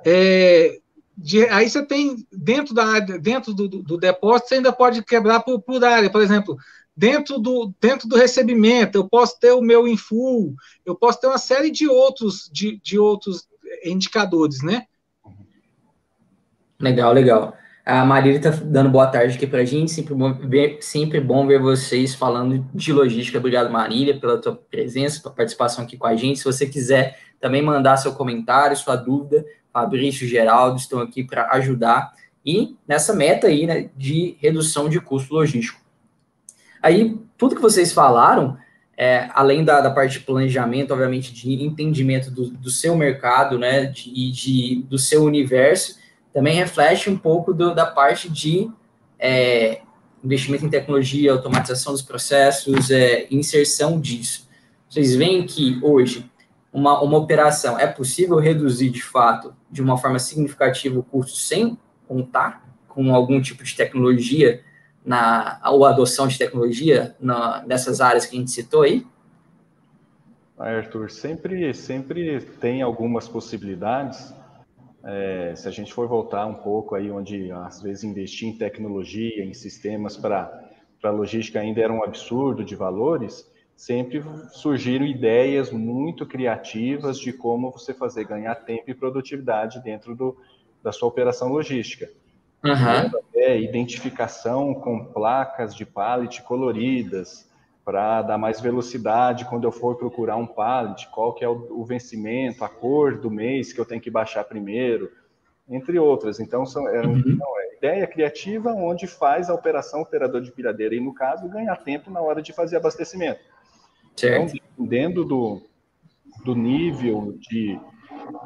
É, 0.05 0.79
de, 1.19 1.49
aí 1.49 1.69
você 1.69 1.85
tem 1.85 2.25
dentro 2.31 2.73
da 2.73 3.01
dentro 3.01 3.53
do, 3.53 3.67
do, 3.67 3.83
do, 3.83 3.99
depósito, 3.99 4.51
você 4.51 4.55
ainda 4.57 4.73
pode 4.73 5.03
quebrar 5.03 5.41
por, 5.41 5.61
por 5.61 5.83
área, 5.85 6.11
por 6.11 6.23
exemplo, 6.23 6.57
dentro 6.97 7.39
do, 7.39 7.73
dentro 7.81 8.09
do 8.09 8.17
recebimento, 8.17 8.97
eu 8.97 9.09
posso 9.09 9.39
ter 9.39 9.53
o 9.53 9.61
meu 9.61 9.87
in 9.87 9.97
full, 9.97 10.55
eu 10.85 10.95
posso 10.95 11.21
ter 11.21 11.27
uma 11.27 11.39
série 11.39 11.71
de 11.71 11.87
outros 11.87 12.49
de, 12.53 12.81
de 12.83 12.99
outros 12.99 13.47
indicadores, 13.85 14.63
né? 14.63 14.87
Legal, 16.81 17.13
legal. 17.13 17.57
A 17.85 18.05
Marília 18.05 18.39
está 18.39 18.51
dando 18.51 18.91
boa 18.91 19.07
tarde 19.07 19.37
aqui 19.37 19.47
para 19.47 19.61
a 19.61 19.65
gente. 19.65 19.93
Sempre 19.93 20.13
bom, 20.13 20.35
ver, 20.35 20.79
sempre 20.81 21.21
bom 21.21 21.47
ver 21.47 21.61
vocês 21.61 22.15
falando 22.15 22.67
de 22.75 22.93
logística. 22.93 23.39
Obrigado, 23.39 23.71
Marília, 23.71 24.19
pela 24.19 24.41
tua 24.41 24.57
presença, 24.57 25.23
tua 25.23 25.31
participação 25.31 25.85
aqui 25.85 25.97
com 25.97 26.07
a 26.07 26.17
gente. 26.17 26.41
Se 26.41 26.45
você 26.45 26.67
quiser 26.67 27.17
também 27.41 27.63
mandar 27.63 27.97
seu 27.97 28.13
comentário, 28.13 28.77
sua 28.77 28.97
dúvida, 28.97 29.45
Fabrício, 29.73 30.27
Geraldo 30.27 30.79
estão 30.79 30.99
aqui 30.99 31.23
para 31.23 31.49
ajudar. 31.53 32.13
E 32.45 32.77
nessa 32.89 33.15
meta 33.15 33.47
aí, 33.47 33.67
né, 33.67 33.89
de 33.97 34.37
redução 34.41 34.89
de 34.89 35.01
custo 35.01 35.33
logístico. 35.33 35.86
Aí, 36.87 37.19
tudo 37.37 37.57
que 37.57 37.61
vocês 37.61 37.93
falaram, 37.93 38.57
é, 38.97 39.29
além 39.35 39.65
da, 39.65 39.81
da, 39.81 39.91
parte 39.91 40.21
de 40.21 40.25
planejamento, 40.25 40.93
obviamente, 40.93 41.35
de 41.35 41.53
entendimento 41.65 42.31
do, 42.31 42.49
do 42.49 42.71
seu 42.71 42.95
mercado, 42.95 43.59
né, 43.59 43.87
de, 43.87 44.31
de, 44.31 44.85
do 44.89 44.97
seu 44.97 45.25
universo, 45.25 45.99
também 46.33 46.55
reflete 46.55 47.11
um 47.11 47.19
pouco 47.19 47.53
do, 47.53 47.75
da 47.75 47.87
parte 47.87 48.31
de 48.31 48.71
é, 49.19 49.81
investimento 50.23 50.65
em 50.65 50.71
tecnologia, 50.71 51.33
automatização 51.33 51.93
dos 51.93 52.03
processos, 52.03 52.89
é, 52.89 53.27
inserção 53.33 54.01
disso. 54.01 54.49
Vocês 54.89 55.17
veem 55.17 55.45
que 55.45 55.81
hoje 55.83 56.31
uma, 56.73 57.03
uma 57.03 57.19
operação 57.19 57.77
é 57.77 57.89
possível 57.89 58.39
reduzir 58.39 58.91
de 58.91 59.03
fato 59.03 59.53
de 59.69 59.83
uma 59.83 59.99
forma 59.99 60.21
significativa 60.21 60.97
o 60.97 61.03
custo 61.03 61.37
sem 61.37 61.77
contar 62.07 62.65
com 62.87 63.13
algum 63.13 63.41
tipo 63.41 63.65
de 63.65 63.75
tecnologia 63.75 64.63
na 65.07 65.61
ou 65.67 65.87
adoção 65.87 66.27
de 66.27 66.37
tecnologia 66.37 67.15
na, 67.19 67.65
nessas 67.67 68.01
áreas 68.01 68.27
que 68.27 68.37
a 68.37 68.39
gente 68.39 68.51
citou 68.51 68.83
aí? 68.83 69.07
Arthur, 70.59 71.11
sempre 71.11 71.73
sempre 71.73 72.41
tem 72.41 72.83
algumas 72.83 73.29
possibilidades 73.29 74.35
é, 75.09 75.55
se 75.55 75.69
a 75.69 75.71
gente 75.71 75.95
for 75.95 76.09
voltar 76.09 76.47
um 76.47 76.55
pouco 76.55 76.97
aí 76.97 77.13
onde 77.13 77.53
às 77.53 77.81
vezes 77.81 78.03
investir 78.03 78.49
em 78.49 78.59
tecnologia, 78.59 79.45
em 79.45 79.55
sistemas 79.55 80.17
para 80.17 80.65
para 81.01 81.11
logística 81.11 81.61
ainda 81.61 81.81
era 81.83 81.93
um 81.93 82.03
absurdo 82.03 82.65
de 82.65 82.75
valores, 82.75 83.47
sempre 83.77 84.25
surgiram 84.51 85.07
ideias 85.07 85.71
muito 85.71 86.27
criativas 86.27 87.21
de 87.21 87.33
como 87.33 87.71
você 87.71 87.93
fazer 87.93 88.25
ganhar 88.25 88.55
tempo 88.57 88.91
e 88.91 88.95
produtividade 88.95 89.81
dentro 89.85 90.17
do, 90.17 90.37
da 90.83 90.91
sua 90.91 91.07
operação 91.07 91.49
logística. 91.49 92.11
Uhum. 92.67 93.21
É, 93.35 93.61
identificação 93.61 94.75
com 94.75 95.05
placas 95.05 95.75
de 95.75 95.85
pallet 95.85 96.43
coloridas, 96.43 97.47
para 97.87 98.21
dar 98.21 98.37
mais 98.37 98.61
velocidade 98.61 99.45
quando 99.45 99.63
eu 99.63 99.71
for 99.71 99.95
procurar 99.95 100.35
um 100.35 100.47
pallet, 100.47 101.09
qual 101.11 101.33
que 101.33 101.45
é 101.45 101.49
o, 101.49 101.69
o, 101.71 101.85
vencimento, 101.85 102.65
a 102.65 102.69
cor 102.69 103.17
do 103.17 103.31
mês 103.31 103.73
que 103.73 103.81
eu 103.81 103.85
tenho 103.85 104.01
que 104.01 104.11
baixar 104.11 104.43
primeiro, 104.43 105.09
entre 105.69 105.97
outras. 105.97 106.41
Então, 106.41 106.67
são, 106.67 106.89
é, 106.89 107.01
uhum. 107.07 107.23
não, 107.25 107.61
é 107.61 107.77
ideia 107.77 108.05
criativa 108.09 108.73
onde 108.73 109.07
faz 109.07 109.49
a 109.49 109.55
operação 109.55 110.01
operador 110.01 110.41
de 110.41 110.51
pilhadeira, 110.51 110.97
e 110.97 111.01
no 111.01 111.15
caso, 111.15 111.49
ganhar 111.49 111.77
tempo 111.77 112.11
na 112.11 112.21
hora 112.21 112.43
de 112.43 112.53
fazer 112.53 112.77
abastecimento. 112.77 113.39
Certo. 114.17 114.35
Então, 114.35 114.61
dependendo 114.77 115.25
do, 115.25 115.63
do 116.45 116.57
nível 116.57 117.37
de, 117.39 117.79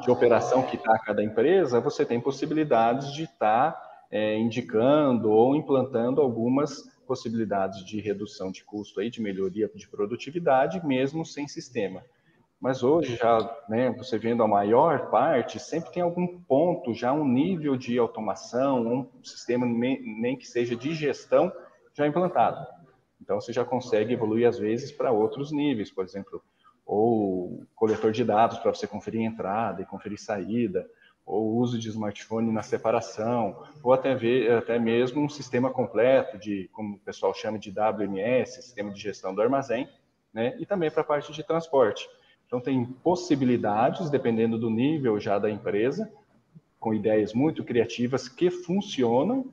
de 0.01 0.11
operação 0.11 0.61
que 0.61 0.75
está 0.75 0.99
cada 0.99 1.23
empresa, 1.23 1.79
você 1.79 2.05
tem 2.05 2.21
possibilidades 2.21 3.11
de 3.11 3.23
estar 3.23 3.71
tá, 3.71 3.90
é, 4.11 4.37
indicando 4.37 5.31
ou 5.31 5.55
implantando 5.55 6.21
algumas 6.21 6.83
possibilidades 7.07 7.85
de 7.85 7.99
redução 8.01 8.51
de 8.51 8.63
custo 8.63 8.99
aí, 8.99 9.09
de 9.09 9.21
melhoria 9.21 9.69
de 9.73 9.87
produtividade, 9.87 10.85
mesmo 10.85 11.25
sem 11.25 11.47
sistema. 11.47 12.03
Mas 12.59 12.83
hoje 12.83 13.15
já, 13.15 13.57
né, 13.67 13.89
você 13.97 14.19
vendo 14.19 14.43
a 14.43 14.47
maior 14.47 15.09
parte, 15.09 15.59
sempre 15.59 15.91
tem 15.91 16.03
algum 16.03 16.39
ponto, 16.41 16.93
já 16.93 17.11
um 17.11 17.27
nível 17.27 17.75
de 17.75 17.97
automação, 17.97 18.85
um 18.85 19.23
sistema 19.23 19.65
nem, 19.65 20.37
que 20.37 20.47
seja 20.47 20.75
de 20.75 20.93
gestão 20.93 21.51
já 21.93 22.05
implantado. 22.05 22.67
Então 23.19 23.41
você 23.41 23.51
já 23.51 23.65
consegue 23.65 24.13
evoluir 24.13 24.47
às 24.47 24.59
vezes 24.59 24.91
para 24.91 25.11
outros 25.11 25.51
níveis, 25.51 25.89
por 25.89 26.05
exemplo, 26.05 26.41
ou 26.85 27.63
coletor 27.75 28.11
de 28.11 28.23
dados 28.23 28.59
para 28.59 28.73
você 28.73 28.85
conferir 28.85 29.21
entrada 29.21 29.81
e 29.81 29.85
conferir 29.85 30.21
saída, 30.21 30.87
ou 31.25 31.55
uso 31.57 31.77
de 31.77 31.89
smartphone 31.89 32.51
na 32.51 32.63
separação, 32.63 33.63
ou 33.83 33.93
até, 33.93 34.15
ver, 34.15 34.51
até 34.51 34.79
mesmo 34.79 35.21
um 35.21 35.29
sistema 35.29 35.69
completo 35.69 36.37
de, 36.37 36.69
como 36.73 36.95
o 36.95 36.99
pessoal 36.99 37.33
chama 37.33 37.59
de 37.59 37.71
WMS, 37.71 38.61
sistema 38.61 38.91
de 38.91 38.99
gestão 38.99 39.33
do 39.33 39.41
armazém, 39.41 39.87
né? 40.33 40.55
e 40.59 40.65
também 40.65 40.89
para 40.89 41.01
a 41.01 41.05
parte 41.05 41.31
de 41.31 41.43
transporte. 41.43 42.07
Então, 42.45 42.59
tem 42.59 42.85
possibilidades, 42.85 44.09
dependendo 44.09 44.57
do 44.57 44.69
nível 44.69 45.19
já 45.19 45.39
da 45.39 45.49
empresa, 45.49 46.11
com 46.79 46.93
ideias 46.93 47.33
muito 47.33 47.63
criativas 47.63 48.27
que 48.27 48.49
funcionam, 48.49 49.49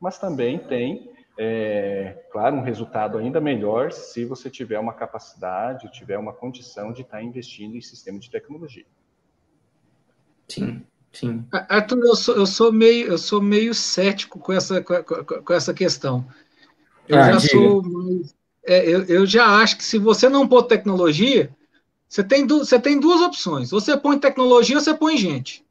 mas 0.00 0.18
também 0.18 0.58
tem, 0.58 1.10
é, 1.38 2.26
claro, 2.30 2.56
um 2.56 2.62
resultado 2.62 3.16
ainda 3.16 3.40
melhor 3.40 3.92
se 3.92 4.24
você 4.24 4.50
tiver 4.50 4.78
uma 4.78 4.92
capacidade, 4.92 5.90
tiver 5.92 6.18
uma 6.18 6.32
condição 6.32 6.92
de 6.92 7.02
estar 7.02 7.22
investindo 7.22 7.76
em 7.76 7.80
sistema 7.80 8.18
de 8.18 8.28
tecnologia. 8.28 8.84
Sim. 10.48 10.84
Sim. 11.12 11.44
Arthur, 11.68 11.98
eu 12.04 12.16
sou, 12.16 12.36
eu 12.36 12.46
sou, 12.46 12.72
meio, 12.72 13.08
eu 13.08 13.18
sou 13.18 13.40
meio 13.40 13.74
cético 13.74 14.38
com 14.38 14.52
essa, 14.52 14.82
com, 14.82 15.02
com 15.04 15.52
essa 15.52 15.74
questão. 15.74 16.26
Eu 17.06 17.18
ah, 17.18 17.32
já 17.32 17.36
diga. 17.36 17.52
sou. 17.52 17.82
É, 18.64 18.88
eu, 18.88 19.04
eu 19.04 19.26
já 19.26 19.46
acho 19.60 19.76
que 19.76 19.84
se 19.84 19.98
você 19.98 20.28
não 20.28 20.48
pôr 20.48 20.62
tecnologia, 20.62 21.54
você 22.08 22.22
tem, 22.22 22.46
du, 22.46 22.58
você 22.58 22.78
tem 22.78 22.98
duas 22.98 23.20
opções. 23.20 23.70
Você 23.70 23.96
põe 23.96 24.18
tecnologia 24.18 24.76
ou 24.76 24.82
você 24.82 24.94
põe 24.94 25.16
gente. 25.16 25.64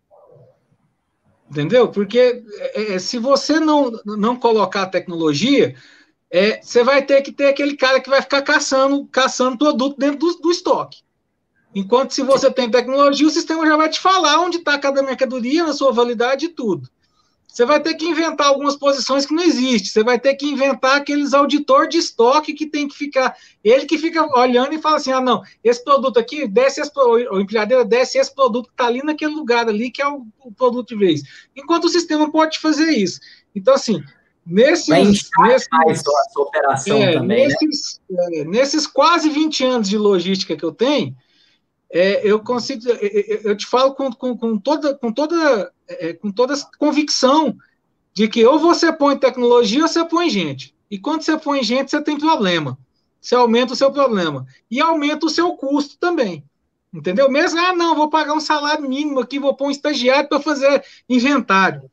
Entendeu? 1.50 1.90
Porque 1.90 2.44
é, 2.60 2.94
é, 2.94 3.00
se 3.00 3.18
você 3.18 3.60
não, 3.60 3.92
não 4.06 4.36
colocar 4.36 4.86
tecnologia, 4.86 5.76
é, 6.30 6.62
você 6.62 6.84
vai 6.84 7.04
ter 7.04 7.22
que 7.22 7.32
ter 7.32 7.48
aquele 7.48 7.76
cara 7.76 8.00
que 8.00 8.10
vai 8.10 8.22
ficar 8.22 8.42
caçando, 8.42 9.06
caçando 9.08 9.58
produto 9.58 9.98
dentro 9.98 10.20
do, 10.20 10.34
do 10.40 10.52
estoque. 10.52 11.02
Enquanto 11.74 12.12
se 12.12 12.22
você 12.22 12.52
tem 12.52 12.70
tecnologia, 12.70 13.26
o 13.26 13.32
sistema 13.32 13.66
já 13.66 13.78
vai 13.78 13.90
te 13.90 14.00
falar 14.00 14.40
onde 14.40 14.58
está 14.58 14.78
cada 14.78 15.02
mercadoria, 15.02 15.66
na 15.66 15.74
sua 15.74 15.92
validade 15.92 16.46
e 16.46 16.50
tudo. 16.50 16.90
Você 17.52 17.66
vai 17.66 17.82
ter 17.82 17.96
que 17.96 18.06
inventar 18.06 18.48
algumas 18.48 18.78
posições 18.78 19.26
que 19.26 19.34
não 19.34 19.44
existem. 19.44 19.92
Você 19.92 20.04
vai 20.04 20.18
ter 20.18 20.36
que 20.36 20.46
inventar 20.46 20.96
aqueles 20.96 21.34
auditor 21.34 21.86
de 21.86 21.98
estoque 21.98 22.54
que 22.54 22.66
tem 22.66 22.88
que 22.88 22.96
ficar. 22.96 23.36
Ele 23.62 23.86
que 23.86 23.98
fica 23.98 24.24
olhando 24.38 24.74
e 24.74 24.82
fala 24.82 24.96
assim: 24.96 25.12
ah, 25.12 25.20
não, 25.20 25.44
esse 25.62 25.84
produto 25.84 26.18
aqui, 26.18 26.48
desce 26.48 26.80
esse, 26.80 26.92
o 26.98 27.42
empilhadeira 27.42 27.84
desce 27.84 28.18
esse 28.18 28.34
produto 28.34 28.68
que 28.68 28.74
está 28.74 28.86
ali 28.88 29.04
naquele 29.04 29.34
lugar 29.34 29.68
ali, 29.68 29.92
que 29.92 30.02
é 30.02 30.08
o, 30.08 30.26
o, 30.40 30.52
produto 30.54 30.90
de 30.90 30.96
vez. 30.96 31.24
Enquanto 31.54 31.86
o 31.86 31.90
sistema 31.90 32.32
pode 32.32 32.58
fazer 32.58 32.90
isso. 32.92 33.20
Então, 33.54 33.74
assim, 33.74 34.02
Nesses, 34.44 34.88
nesses, 34.88 35.70
a 35.72 36.42
operação 36.42 36.98
é, 36.98 37.14
também, 37.14 37.48
né? 37.48 37.56
nesses, 37.62 38.02
né? 38.10 38.40
é, 38.40 38.44
nesses 38.44 38.88
quase 38.88 39.30
20 39.30 39.64
anos 39.64 39.88
de 39.88 39.98
logística 40.00 40.58
que 40.58 40.66
eu 40.66 40.72
tenho, 40.72 41.16
é, 41.92 42.22
eu 42.26 42.40
consigo, 42.40 42.90
é, 42.90 43.06
é, 43.06 43.42
eu 43.44 43.56
te 43.56 43.66
falo 43.66 43.94
com, 43.94 44.12
com, 44.12 44.38
com 44.38 44.58
toda, 44.58 44.96
com 44.96 45.12
toda, 45.12 45.72
é, 45.88 46.14
com 46.14 46.32
toda 46.32 46.56
convicção 46.80 47.58
de 48.14 48.28
que 48.30 48.46
ou 48.46 48.58
você 48.58 48.94
põe 48.94 49.18
tecnologia 49.18 49.82
ou 49.82 49.88
você 49.88 50.06
põe 50.06 50.30
gente. 50.30 50.74
E 50.90 50.98
quando 50.98 51.22
você 51.22 51.38
põe 51.38 51.62
gente, 51.64 51.92
você 51.92 52.02
tem 52.02 52.18
problema. 52.18 52.78
Você 53.20 53.36
aumenta 53.36 53.74
o 53.74 53.76
seu 53.76 53.92
problema. 53.92 54.46
E 54.70 54.80
aumenta 54.80 55.26
o 55.26 55.30
seu 55.30 55.54
custo 55.56 55.98
também. 55.98 56.44
Entendeu? 56.94 57.30
Mesmo, 57.30 57.60
ah, 57.60 57.74
não, 57.74 57.96
vou 57.96 58.10
pagar 58.10 58.34
um 58.34 58.42
salário 58.42 58.88
mínimo 58.88 59.20
aqui, 59.20 59.40
vou 59.40 59.56
pôr 59.56 59.68
um 59.68 59.72
estagiário 59.72 60.28
para 60.28 60.42
fazer 60.42 60.84
inventário. 61.08 61.90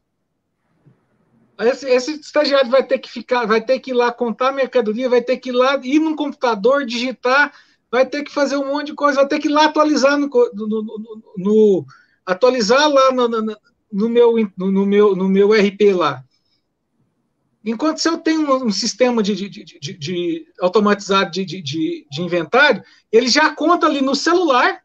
Esse, 1.61 1.89
esse, 1.89 2.13
estagiário 2.21 2.71
vai 2.71 2.85
ter 2.85 2.99
que 2.99 3.09
ficar, 3.09 3.47
vai 3.47 3.61
ter 3.61 3.81
que 3.81 3.91
ir 3.91 3.95
lá 3.95 4.13
contar 4.13 4.53
mercadoria, 4.53 5.09
vai 5.09 5.21
ter 5.21 5.37
que 5.39 5.51
ir 5.51 5.53
lá 5.53 5.79
ir 5.83 5.99
num 5.99 6.15
computador, 6.15 6.85
digitar, 6.85 7.53
vai 7.91 8.07
ter 8.07 8.23
que 8.23 8.33
fazer 8.33 8.57
um 8.57 8.67
monte 8.67 8.89
de 8.89 8.95
coisa, 8.95 9.21
vai 9.21 9.29
ter 9.29 9.39
que 9.39 9.49
ir 9.49 9.53
lá 9.53 9.67
atualizar 9.67 10.19
no, 10.19 10.29
no, 10.29 10.67
no, 10.69 11.23
no 11.37 11.87
atualizar 12.25 12.89
lá 12.89 13.11
no, 13.11 14.09
meu, 14.09 14.35
no, 14.57 14.87
meu, 14.87 15.17
no 15.17 15.29
meu 15.29 15.53
RP 15.53 15.95
lá. 15.95 16.23
Enquanto 17.65 17.99
se 17.99 18.09
eu 18.09 18.19
tenho 18.19 18.65
um, 18.65 18.71
sistema 18.71 19.23
de, 19.23 19.35
de, 19.35 19.65
de, 19.65 19.95
de 19.95 20.47
automatizado 20.61 21.31
de 21.31 22.05
inventário, 22.19 22.83
ele 23.11 23.29
já 23.29 23.55
conta 23.55 23.87
ali 23.87 24.01
no 24.01 24.15
celular, 24.15 24.83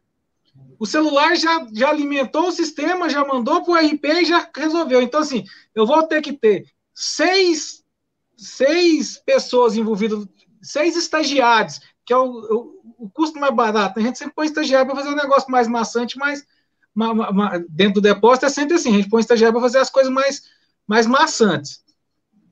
o 0.78 0.86
celular 0.86 1.36
já, 1.36 1.66
já 1.72 1.88
alimentou 1.88 2.48
o 2.48 2.52
sistema, 2.52 3.08
já 3.08 3.24
mandou 3.24 3.62
para 3.62 3.72
o 3.72 3.76
RP 3.76 4.04
e 4.04 4.24
já 4.24 4.48
resolveu. 4.54 5.00
Então, 5.00 5.20
assim, 5.20 5.44
eu 5.74 5.86
vou 5.86 6.02
ter 6.02 6.20
que 6.20 6.32
ter 6.32 6.66
seis, 6.92 7.82
seis 8.36 9.18
pessoas 9.18 9.76
envolvidas, 9.76 10.26
seis 10.62 10.96
estagiários, 10.96 11.80
que 12.04 12.12
é 12.12 12.16
o, 12.18 12.73
o, 12.98 13.08
custo 13.08 13.38
mais 13.38 13.54
barato. 13.54 13.98
A 13.98 14.02
gente 14.02 14.18
sempre 14.18 14.34
põe 14.34 14.46
estagiário 14.46 14.86
para 14.86 14.96
fazer 14.96 15.08
um 15.10 15.16
negócio 15.16 15.50
mais 15.50 15.68
maçante, 15.68 16.18
mais 16.18 16.44
dentro 17.68 17.94
do 17.94 18.00
depósito 18.00 18.46
é 18.46 18.48
sempre 18.48 18.74
assim, 18.74 18.90
a 18.90 18.96
gente 18.98 19.08
põe 19.08 19.20
estagiário 19.20 19.52
para 19.52 19.62
fazer 19.62 19.78
as 19.78 19.90
coisas 19.90 20.12
mais, 20.12 20.42
mais 20.86 21.06
maçantes. 21.06 21.82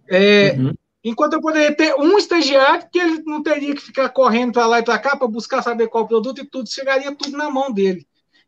É, 0.08 0.52
uhum. 0.52 0.74
Enquanto 1.04 1.34
eu 1.34 1.40
poderia 1.40 1.74
ter 1.74 1.94
um 1.94 2.16
estagiário 2.16 2.88
que 2.90 2.98
ele 2.98 3.22
não 3.24 3.42
teria 3.42 3.74
que 3.74 3.80
ficar 3.80 4.08
correndo 4.08 4.52
para 4.52 4.66
lá 4.66 4.78
e 4.78 4.84
para 4.84 4.98
cá 4.98 5.16
para 5.16 5.26
buscar 5.26 5.62
saber 5.62 5.88
qual 5.88 6.06
produto 6.06 6.40
e 6.40 6.46
tudo, 6.46 6.68
chegaria 6.68 7.14
tudo 7.14 7.36
na 7.36 7.50
mão 7.50 7.72
dele. 7.72 8.06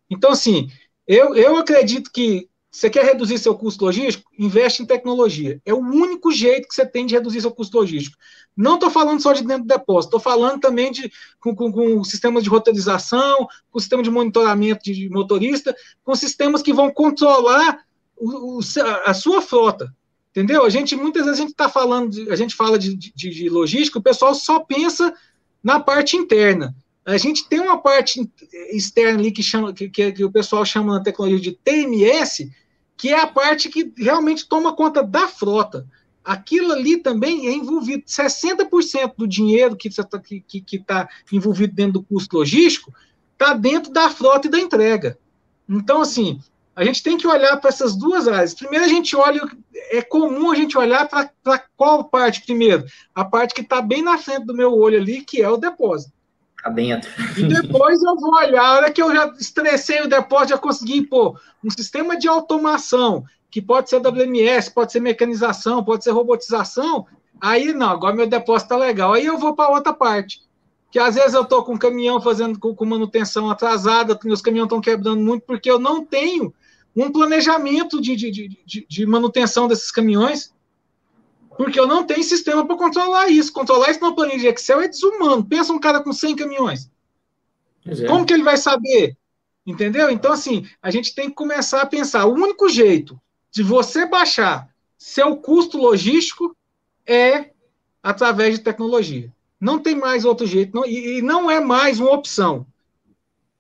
Então, 0.09 0.31
assim, 0.31 0.71
eu, 1.07 1.35
eu 1.35 1.57
acredito 1.57 2.11
que 2.13 2.49
você 2.75 2.91
quer 2.91 3.05
reduzir 3.05 3.39
seu 3.39 3.55
custo 3.55 3.85
logístico? 3.85 4.29
Investe 4.37 4.83
em 4.83 4.87
tecnologia. 4.87 5.63
É 5.65 5.73
o 5.73 5.79
único 5.79 6.33
jeito 6.33 6.67
que 6.67 6.75
você 6.75 6.85
tem 6.85 7.07
de 7.07 7.15
reduzir 7.15 7.41
seu 7.41 7.53
custo 7.53 7.79
logístico. 7.79 8.17
Não 8.57 8.75
estou 8.75 8.91
falando 8.91 9.23
só 9.23 9.33
de 9.33 9.45
dentro 9.45 9.63
do 9.63 9.69
depósito, 9.69 10.17
estou 10.17 10.19
falando 10.19 10.61
também 10.61 10.91
de, 10.91 11.09
com, 11.39 11.55
com, 11.55 11.71
com 11.71 12.03
sistemas 12.03 12.43
de 12.43 12.49
roteirização, 12.49 13.47
com 13.71 13.79
sistema 13.79 14.03
de 14.03 14.11
monitoramento 14.11 14.83
de 14.83 15.09
motorista, 15.09 15.73
com 16.03 16.17
sistemas 16.17 16.63
que 16.63 16.73
vão 16.73 16.91
controlar 16.91 17.85
o, 18.17 18.59
o, 18.59 18.61
a 19.05 19.15
sua 19.15 19.41
frota. 19.41 19.95
Entendeu? 20.31 20.65
A 20.65 20.69
gente, 20.69 20.97
muitas 20.97 21.27
vezes, 21.27 21.39
a 21.39 21.43
gente 21.43 21.53
está 21.53 21.69
falando, 21.69 22.11
de, 22.11 22.29
a 22.29 22.35
gente 22.35 22.57
fala 22.57 22.77
de, 22.77 22.97
de, 22.97 23.31
de 23.31 23.49
logística, 23.49 24.01
o 24.01 24.03
pessoal 24.03 24.35
só 24.35 24.59
pensa 24.59 25.15
na 25.63 25.79
parte 25.79 26.17
interna. 26.17 26.75
A 27.07 27.17
gente 27.19 27.49
tem 27.49 27.61
uma 27.61 27.79
parte 27.79 28.29
externa 28.73 29.21
ali 29.21 29.31
que, 29.31 29.45
chama, 29.45 29.73
que, 29.73 29.89
que, 29.89 30.25
o 30.25 30.33
pessoal 30.33 30.65
chama 30.65 30.95
na 30.95 31.05
tecnologia 31.05 31.39
de 31.39 31.53
TMS, 31.53 32.51
que 32.97 33.11
é 33.11 33.21
a 33.21 33.27
parte 33.27 33.69
que 33.69 33.93
realmente 33.97 34.49
toma 34.49 34.75
conta 34.75 35.03
da 35.03 35.29
frota. 35.29 35.87
Aquilo 36.25 36.73
ali 36.73 36.97
também 36.97 37.49
é 37.49 37.53
envolvido, 37.53 38.05
60% 38.05 39.15
do 39.17 39.27
dinheiro 39.27 39.77
que 39.77 39.89
está 39.89 40.19
que, 40.19 40.41
que 40.41 40.79
tá 40.79 41.09
envolvido 41.31 41.75
dentro 41.75 41.95
do 41.95 42.03
custo 42.03 42.39
logístico 42.39 42.95
está 43.33 43.53
dentro 43.53 43.93
da 43.93 44.09
frota 44.09 44.47
e 44.47 44.51
da 44.51 44.59
entrega. 44.59 45.19
Então, 45.69 46.01
assim, 46.01 46.41
a 46.75 46.85
gente 46.85 47.03
tem 47.03 47.19
que 47.19 47.27
olhar 47.27 47.57
para 47.59 47.69
essas 47.69 47.95
duas 47.95 48.27
áreas. 48.27 48.55
Primeiro, 48.55 48.85
a 48.85 48.89
gente 48.89 49.15
olha, 49.15 49.43
é 49.91 50.01
comum 50.01 50.51
a 50.51 50.55
gente 50.55 50.79
olhar 50.79 51.07
para 51.09 51.59
qual 51.77 52.05
parte 52.05 52.43
primeiro? 52.43 52.85
A 53.15 53.25
parte 53.25 53.55
que 53.55 53.61
está 53.61 53.83
bem 53.83 54.03
na 54.03 54.17
frente 54.17 54.47
do 54.47 54.55
meu 54.55 54.73
olho 54.73 54.99
ali, 54.99 55.21
que 55.21 55.43
é 55.43 55.49
o 55.49 55.57
depósito 55.57 56.14
ficar 56.65 56.71
dentro. 56.71 57.11
E 57.37 57.43
depois 57.45 58.03
eu 58.03 58.17
vou 58.17 58.35
olhar, 58.35 58.65
a 58.65 58.73
hora 58.75 58.93
que 58.93 59.03
eu 59.03 59.15
já 59.15 59.27
estressei 59.39 60.01
o 60.03 60.09
depósito, 60.09 60.51
já 60.51 60.59
consegui 60.59 61.03
pôr 61.03 61.39
um 61.63 61.71
sistema 61.71 62.17
de 62.17 62.27
automação, 62.27 63.25
que 63.51 63.61
pode 63.61 63.91
ser 63.91 64.01
WMS, 64.01 64.71
pode 64.71 64.93
ser 64.93 65.01
mecanização, 65.01 65.85
pode 65.85 66.03
ser 66.03 66.11
robotização, 66.11 67.07
aí 67.41 67.73
não, 67.73 67.91
agora 67.91 68.15
meu 68.15 68.27
depósito 68.27 68.75
está 68.75 68.77
legal. 68.77 69.13
Aí 69.13 69.27
eu 69.27 69.39
vou 69.39 69.55
para 69.55 69.71
outra 69.71 69.93
parte. 69.93 70.43
Que 70.91 70.99
às 70.99 71.17
vezes 71.17 71.35
eu 71.35 71.43
estou 71.43 71.65
com 71.65 71.75
o 71.75 71.79
caminhão 71.79 72.21
fazendo 72.21 72.59
com, 72.59 72.75
com 72.75 72.85
manutenção 72.85 73.51
atrasada, 73.51 74.19
meus 74.25 74.41
caminhões 74.41 74.67
estão 74.67 74.81
quebrando 74.81 75.21
muito, 75.21 75.45
porque 75.45 75.71
eu 75.71 75.79
não 75.79 76.05
tenho 76.05 76.55
um 76.95 77.11
planejamento 77.11 78.01
de, 78.01 78.15
de, 78.15 78.31
de, 78.65 78.87
de 78.89 79.07
manutenção 79.07 79.67
desses 79.67 79.91
caminhões. 79.91 80.54
Porque 81.57 81.79
eu 81.79 81.87
não 81.87 82.05
tenho 82.05 82.23
sistema 82.23 82.67
para 82.67 82.77
controlar 82.77 83.29
isso. 83.29 83.53
Controlar 83.53 83.91
isso 83.91 84.01
numa 84.01 84.15
planilha 84.15 84.39
de 84.39 84.47
Excel 84.49 84.81
é 84.81 84.89
desumano. 84.89 85.45
Pensa 85.45 85.73
um 85.73 85.79
cara 85.79 86.01
com 86.01 86.13
100 86.13 86.37
caminhões. 86.37 86.91
É. 87.87 88.07
Como 88.07 88.25
que 88.25 88.33
ele 88.33 88.43
vai 88.43 88.57
saber? 88.57 89.17
Entendeu? 89.67 90.11
Então, 90.11 90.33
assim, 90.33 90.67
a 90.83 90.91
gente 90.91 91.15
tem 91.15 91.29
que 91.29 91.35
começar 91.35 91.83
a 91.83 91.87
pensar. 91.87 92.27
O 92.27 92.35
único 92.35 92.69
jeito 92.69 93.21
de 93.51 93.63
você 93.63 94.05
baixar 94.05 94.69
seu 94.99 95.37
custo 95.37 95.79
logístico 95.79 96.57
é 97.07 97.51
através 98.03 98.59
de 98.59 98.65
tecnologia. 98.65 99.33
Não 99.61 99.79
tem 99.79 99.95
mais 99.95 100.25
outro 100.25 100.47
jeito. 100.47 100.75
Não, 100.75 100.85
e, 100.85 101.19
e 101.19 101.23
não 101.23 101.51
é 101.51 101.61
mais 101.61 102.01
uma 102.01 102.13
opção. 102.13 102.67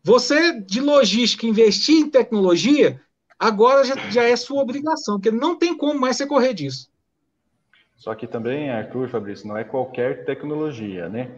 Você, 0.02 0.61
de 0.61 0.80
logística, 0.80 1.46
investir 1.46 1.96
em 1.96 2.11
tecnologia, 2.11 3.00
agora 3.38 3.85
já, 3.85 3.96
já 4.11 4.22
é 4.22 4.37
sua 4.37 4.61
obrigação, 4.61 5.14
porque 5.14 5.30
não 5.30 5.57
tem 5.57 5.76
como 5.76 5.98
mais 5.98 6.16
você 6.16 6.26
correr 6.26 6.52
disso. 6.52 6.90
Só 7.96 8.14
que 8.14 8.26
também, 8.26 8.70
Arthur, 8.70 9.09
Fabrício, 9.09 9.46
não 9.46 9.57
é 9.57 9.64
qualquer 9.64 10.24
tecnologia, 10.24 11.09
né? 11.09 11.30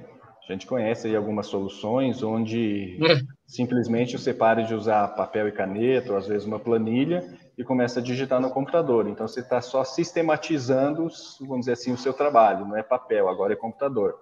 A 0.48 0.52
gente 0.52 0.66
conhece 0.66 1.08
aí 1.08 1.16
algumas 1.16 1.48
soluções 1.48 2.22
onde 2.22 2.96
é. 3.04 3.20
simplesmente 3.46 4.16
você 4.16 4.32
para 4.32 4.62
de 4.62 4.74
usar 4.74 5.08
papel 5.08 5.48
e 5.48 5.52
caneta, 5.52 6.12
ou 6.12 6.18
às 6.18 6.28
vezes 6.28 6.46
uma 6.46 6.60
planilha, 6.60 7.24
e 7.58 7.64
começa 7.64 7.98
a 7.98 8.02
digitar 8.02 8.40
no 8.40 8.50
computador. 8.50 9.08
Então 9.08 9.26
você 9.26 9.40
está 9.40 9.60
só 9.60 9.82
sistematizando, 9.82 11.08
vamos 11.40 11.60
dizer 11.60 11.72
assim, 11.72 11.92
o 11.92 11.98
seu 11.98 12.12
trabalho. 12.12 12.64
Não 12.64 12.76
é 12.76 12.82
papel, 12.82 13.28
agora 13.28 13.54
é 13.54 13.56
computador. 13.56 14.14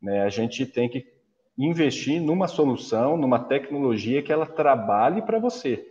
Né? 0.00 0.22
A 0.22 0.28
gente 0.28 0.66
tem 0.66 0.90
que 0.90 1.06
investir 1.56 2.20
numa 2.20 2.46
solução, 2.46 3.16
numa 3.16 3.38
tecnologia 3.38 4.22
que 4.22 4.32
ela 4.32 4.46
trabalhe 4.46 5.22
para 5.22 5.38
você. 5.38 5.86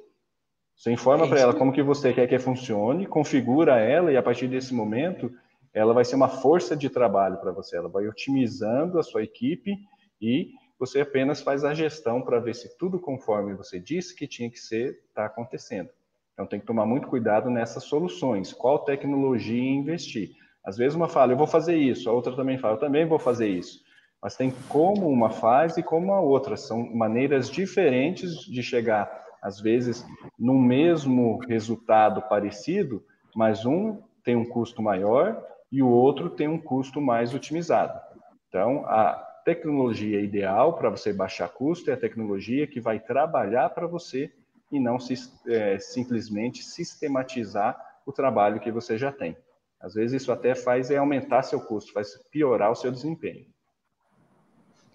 Você 0.75 0.91
informa 0.91 1.25
é 1.25 1.27
para 1.27 1.39
ela 1.39 1.53
como 1.53 1.73
que 1.73 1.81
você 1.81 2.13
quer 2.13 2.27
que 2.27 2.39
funcione, 2.39 3.05
configura 3.05 3.79
ela 3.79 4.11
e 4.11 4.17
a 4.17 4.23
partir 4.23 4.47
desse 4.47 4.73
momento 4.73 5.31
ela 5.73 5.93
vai 5.93 6.03
ser 6.03 6.15
uma 6.15 6.27
força 6.27 6.75
de 6.75 6.89
trabalho 6.89 7.37
para 7.37 7.51
você, 7.51 7.77
ela 7.77 7.89
vai 7.89 8.07
otimizando 8.07 8.99
a 8.99 9.03
sua 9.03 9.23
equipe 9.23 9.77
e 10.21 10.51
você 10.79 11.01
apenas 11.01 11.41
faz 11.41 11.63
a 11.63 11.73
gestão 11.73 12.21
para 12.21 12.39
ver 12.39 12.55
se 12.55 12.77
tudo 12.77 12.99
conforme 12.99 13.53
você 13.53 13.79
disse 13.79 14.15
que 14.15 14.27
tinha 14.27 14.49
que 14.49 14.59
ser 14.59 14.99
está 15.09 15.25
acontecendo. 15.25 15.89
Então 16.33 16.47
tem 16.47 16.59
que 16.59 16.65
tomar 16.65 16.85
muito 16.85 17.07
cuidado 17.07 17.49
nessas 17.49 17.83
soluções, 17.83 18.53
qual 18.53 18.79
tecnologia 18.79 19.71
investir. 19.71 20.31
Às 20.63 20.77
vezes 20.77 20.95
uma 20.95 21.09
fala, 21.09 21.33
eu 21.33 21.37
vou 21.37 21.47
fazer 21.47 21.75
isso, 21.75 22.09
a 22.09 22.13
outra 22.13 22.35
também 22.35 22.57
fala, 22.57 22.75
eu 22.75 22.79
também 22.79 23.05
vou 23.05 23.19
fazer 23.19 23.47
isso. 23.47 23.83
Mas 24.21 24.35
tem 24.35 24.53
como 24.69 25.07
uma 25.09 25.29
faz 25.29 25.77
e 25.77 25.83
como 25.83 26.13
a 26.13 26.19
outra, 26.19 26.57
são 26.57 26.83
maneiras 26.93 27.49
diferentes 27.49 28.41
de 28.45 28.61
chegar, 28.63 29.09
às 29.41 29.59
vezes, 29.59 30.05
no 30.37 30.53
mesmo 30.59 31.39
resultado 31.47 32.21
parecido, 32.23 33.03
mas 33.35 33.65
um 33.65 34.01
tem 34.23 34.35
um 34.35 34.45
custo 34.45 34.81
maior 34.81 35.41
e 35.71 35.81
o 35.81 35.87
outro 35.87 36.29
tem 36.29 36.47
um 36.47 36.59
custo 36.59 36.99
mais 36.99 37.33
otimizado. 37.33 37.99
Então, 38.47 38.85
a 38.85 39.13
tecnologia 39.45 40.19
ideal 40.21 40.73
para 40.73 40.89
você 40.89 41.13
baixar 41.13 41.49
custo 41.49 41.89
é 41.89 41.93
a 41.93 41.99
tecnologia 41.99 42.67
que 42.67 42.79
vai 42.79 42.99
trabalhar 42.99 43.69
para 43.69 43.87
você 43.87 44.31
e 44.71 44.79
não 44.79 44.99
se, 44.99 45.15
é, 45.47 45.79
simplesmente 45.79 46.63
sistematizar 46.63 47.77
o 48.05 48.11
trabalho 48.11 48.59
que 48.59 48.71
você 48.71 48.97
já 48.97 49.11
tem. 49.11 49.37
Às 49.79 49.93
vezes 49.93 50.21
isso 50.21 50.31
até 50.31 50.53
faz 50.55 50.91
é 50.91 50.97
aumentar 50.97 51.43
seu 51.43 51.61
custo, 51.61 51.93
faz 51.93 52.19
piorar 52.31 52.71
o 52.71 52.75
seu 52.75 52.91
desempenho. 52.91 53.45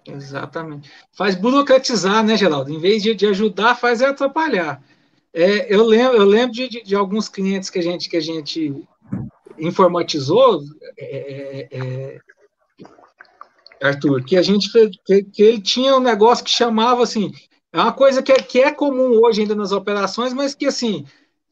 Exatamente. 0.07 0.91
Faz 1.13 1.35
burocratizar, 1.35 2.23
né, 2.23 2.37
Geraldo? 2.37 2.71
Em 2.71 2.79
vez 2.79 3.03
de, 3.03 3.15
de 3.15 3.27
ajudar, 3.27 3.75
faz 3.75 4.03
é 4.03 4.07
atrapalhar. 4.07 4.83
É, 5.33 5.75
eu 5.75 5.85
lembro, 5.85 6.17
eu 6.17 6.25
lembro 6.25 6.53
de, 6.53 6.69
de, 6.69 6.83
de, 6.83 6.95
alguns 6.95 7.29
clientes 7.29 7.71
que 7.71 7.79
a 7.79 7.83
gente, 7.83 8.09
que 8.09 8.17
a 8.17 8.21
gente 8.21 8.87
informatizou, 9.59 10.63
é, 10.97 11.69
é, 11.71 11.79
é, 11.79 12.19
Arthur, 13.83 14.25
que 14.25 14.37
a 14.37 14.43
gente 14.43 14.71
que, 15.05 15.23
que, 15.25 15.43
ele 15.43 15.61
tinha 15.61 15.97
um 15.97 16.01
negócio 16.01 16.45
que 16.45 16.51
chamava 16.51 17.03
assim, 17.03 17.33
é 17.73 17.79
uma 17.79 17.93
coisa 17.93 18.23
que 18.23 18.33
é, 18.33 18.37
que 18.37 18.61
é 18.61 18.73
comum 18.73 19.21
hoje 19.23 19.43
ainda 19.43 19.55
nas 19.55 19.73
operações, 19.73 20.33
mas 20.33 20.55
que 20.55 20.67
assim 20.67 21.05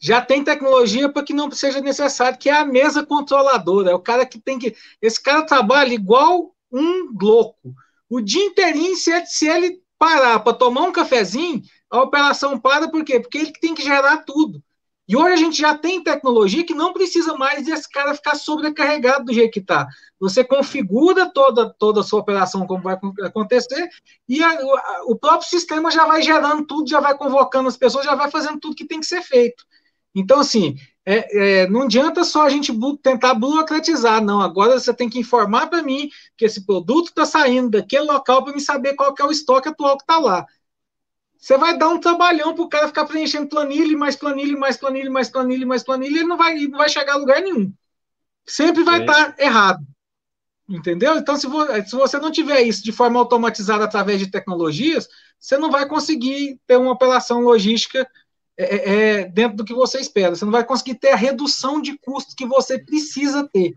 já 0.02 0.20
tem 0.20 0.42
tecnologia 0.42 1.08
para 1.08 1.22
que 1.22 1.32
não 1.32 1.48
seja 1.52 1.80
necessário, 1.80 2.36
que 2.36 2.50
é 2.50 2.54
a 2.54 2.64
mesa 2.64 3.06
controladora. 3.06 3.92
É 3.92 3.94
o 3.94 4.00
cara 4.00 4.26
que 4.26 4.36
tem 4.36 4.58
que. 4.58 4.74
Esse 5.00 5.22
cara 5.22 5.46
trabalha 5.46 5.94
igual 5.94 6.52
um 6.72 7.16
louco. 7.20 7.72
O 8.10 8.20
dia 8.20 8.44
inteirinho, 8.44 8.96
se 8.96 9.12
ele, 9.12 9.26
se 9.26 9.46
ele 9.46 9.80
parar 9.96 10.40
para 10.40 10.54
tomar 10.54 10.82
um 10.82 10.92
cafezinho, 10.92 11.62
a 11.88 12.02
operação 12.02 12.58
para, 12.58 12.90
por 12.90 13.04
quê? 13.04 13.20
Porque 13.20 13.38
ele 13.38 13.52
tem 13.52 13.76
que 13.76 13.82
gerar 13.84 14.24
tudo. 14.24 14.60
E 15.08 15.16
hoje 15.16 15.32
a 15.32 15.36
gente 15.36 15.58
já 15.58 15.76
tem 15.76 16.02
tecnologia 16.02 16.64
que 16.64 16.74
não 16.74 16.92
precisa 16.92 17.36
mais 17.36 17.66
desse 17.66 17.88
cara 17.88 18.14
ficar 18.14 18.34
sobrecarregado 18.36 19.24
do 19.24 19.32
jeito 19.32 19.52
que 19.52 19.58
está. 19.58 19.86
Você 20.20 20.44
configura 20.44 21.28
toda, 21.28 21.68
toda 21.70 22.00
a 22.00 22.04
sua 22.04 22.20
operação 22.20 22.66
como 22.66 22.82
vai 22.82 22.96
acontecer 23.24 23.88
e 24.28 24.42
a, 24.42 24.56
o 25.06 25.16
próprio 25.16 25.48
sistema 25.48 25.90
já 25.90 26.06
vai 26.06 26.22
gerando 26.22 26.64
tudo, 26.64 26.88
já 26.88 27.00
vai 27.00 27.16
convocando 27.16 27.68
as 27.68 27.76
pessoas, 27.76 28.04
já 28.04 28.14
vai 28.14 28.30
fazendo 28.30 28.60
tudo 28.60 28.76
que 28.76 28.86
tem 28.86 29.00
que 29.00 29.06
ser 29.06 29.22
feito. 29.22 29.64
Então, 30.14 30.40
assim, 30.40 30.76
é, 31.04 31.62
é, 31.62 31.68
não 31.68 31.82
adianta 31.82 32.22
só 32.22 32.46
a 32.46 32.48
gente 32.48 32.72
tentar 33.02 33.34
burocratizar, 33.34 34.22
não. 34.22 34.40
Agora 34.40 34.78
você 34.78 34.94
tem 34.94 35.08
que 35.08 35.18
informar 35.18 35.68
para 35.68 35.82
mim 35.82 36.08
que 36.36 36.44
esse 36.44 36.64
produto 36.64 37.08
está 37.08 37.24
saindo 37.26 37.70
daquele 37.70 38.04
local 38.04 38.44
para 38.44 38.54
me 38.54 38.60
saber 38.60 38.94
qual 38.94 39.14
é 39.18 39.24
o 39.24 39.32
estoque 39.32 39.68
atual 39.68 39.96
que 39.96 40.04
está 40.04 40.18
lá. 40.18 40.46
Você 41.42 41.58
vai 41.58 41.76
dar 41.76 41.88
um 41.88 41.98
trabalhão 41.98 42.54
para 42.54 42.62
o 42.62 42.68
cara 42.68 42.86
ficar 42.86 43.04
preenchendo 43.04 43.48
planilha, 43.48 43.98
mais 43.98 44.14
planilha, 44.14 44.56
mais 44.56 44.76
planilha, 44.76 45.10
mais 45.10 45.28
planilha, 45.28 45.66
mais 45.66 45.82
planilha, 45.82 46.18
ele 46.18 46.28
não 46.28 46.36
vai, 46.36 46.54
não 46.54 46.78
vai 46.78 46.88
chegar 46.88 47.14
a 47.14 47.16
lugar 47.16 47.42
nenhum. 47.42 47.74
Sempre 48.46 48.84
vai 48.84 49.00
estar 49.00 49.32
tá 49.32 49.42
errado. 49.42 49.84
Entendeu? 50.68 51.16
Então, 51.16 51.34
se, 51.34 51.48
se 51.86 51.96
você 51.96 52.18
não 52.20 52.30
tiver 52.30 52.60
isso 52.60 52.84
de 52.84 52.92
forma 52.92 53.18
automatizada 53.18 53.82
através 53.82 54.20
de 54.20 54.30
tecnologias, 54.30 55.08
você 55.36 55.58
não 55.58 55.68
vai 55.68 55.84
conseguir 55.88 56.60
ter 56.64 56.76
uma 56.76 56.92
operação 56.92 57.40
logística 57.40 58.08
é, 58.56 58.64
é, 58.64 59.20
é, 59.22 59.24
dentro 59.24 59.56
do 59.56 59.64
que 59.64 59.74
você 59.74 59.98
espera. 59.98 60.36
Você 60.36 60.44
não 60.44 60.52
vai 60.52 60.64
conseguir 60.64 60.94
ter 60.94 61.10
a 61.10 61.16
redução 61.16 61.82
de 61.82 61.98
custos 61.98 62.36
que 62.36 62.46
você 62.46 62.78
precisa 62.78 63.48
ter. 63.52 63.74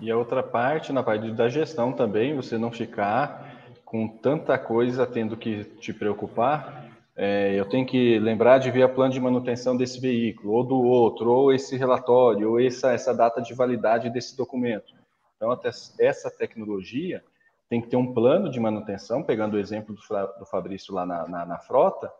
E 0.00 0.08
a 0.08 0.16
outra 0.16 0.40
parte, 0.40 0.92
na 0.92 1.02
parte 1.02 1.32
da 1.32 1.48
gestão 1.48 1.92
também, 1.92 2.36
você 2.36 2.56
não 2.56 2.70
ficar 2.70 3.53
com 3.94 4.08
tanta 4.08 4.58
coisa 4.58 5.06
tendo 5.06 5.36
que 5.36 5.62
te 5.62 5.92
preocupar. 5.92 6.90
É, 7.14 7.54
eu 7.54 7.64
tenho 7.64 7.86
que 7.86 8.18
lembrar 8.18 8.58
de 8.58 8.68
ver 8.68 8.82
a 8.82 8.88
plano 8.88 9.12
de 9.12 9.20
manutenção 9.20 9.76
desse 9.76 10.00
veículo, 10.00 10.52
ou 10.52 10.64
do 10.64 10.82
outro, 10.82 11.30
ou 11.30 11.52
esse 11.52 11.76
relatório, 11.76 12.50
ou 12.50 12.60
essa, 12.60 12.90
essa 12.90 13.14
data 13.14 13.40
de 13.40 13.54
validade 13.54 14.10
desse 14.10 14.36
documento. 14.36 14.92
Então, 15.36 15.52
até 15.52 15.70
essa 16.00 16.28
tecnologia 16.28 17.22
tem 17.68 17.80
que 17.80 17.86
ter 17.86 17.96
um 17.96 18.12
plano 18.12 18.50
de 18.50 18.58
manutenção, 18.58 19.22
pegando 19.22 19.54
o 19.54 19.60
exemplo 19.60 19.94
do, 19.94 20.00
do 20.40 20.44
Fabrício 20.44 20.92
lá 20.92 21.06
na, 21.06 21.28
na, 21.28 21.46
na 21.46 21.58
frota, 21.58 22.10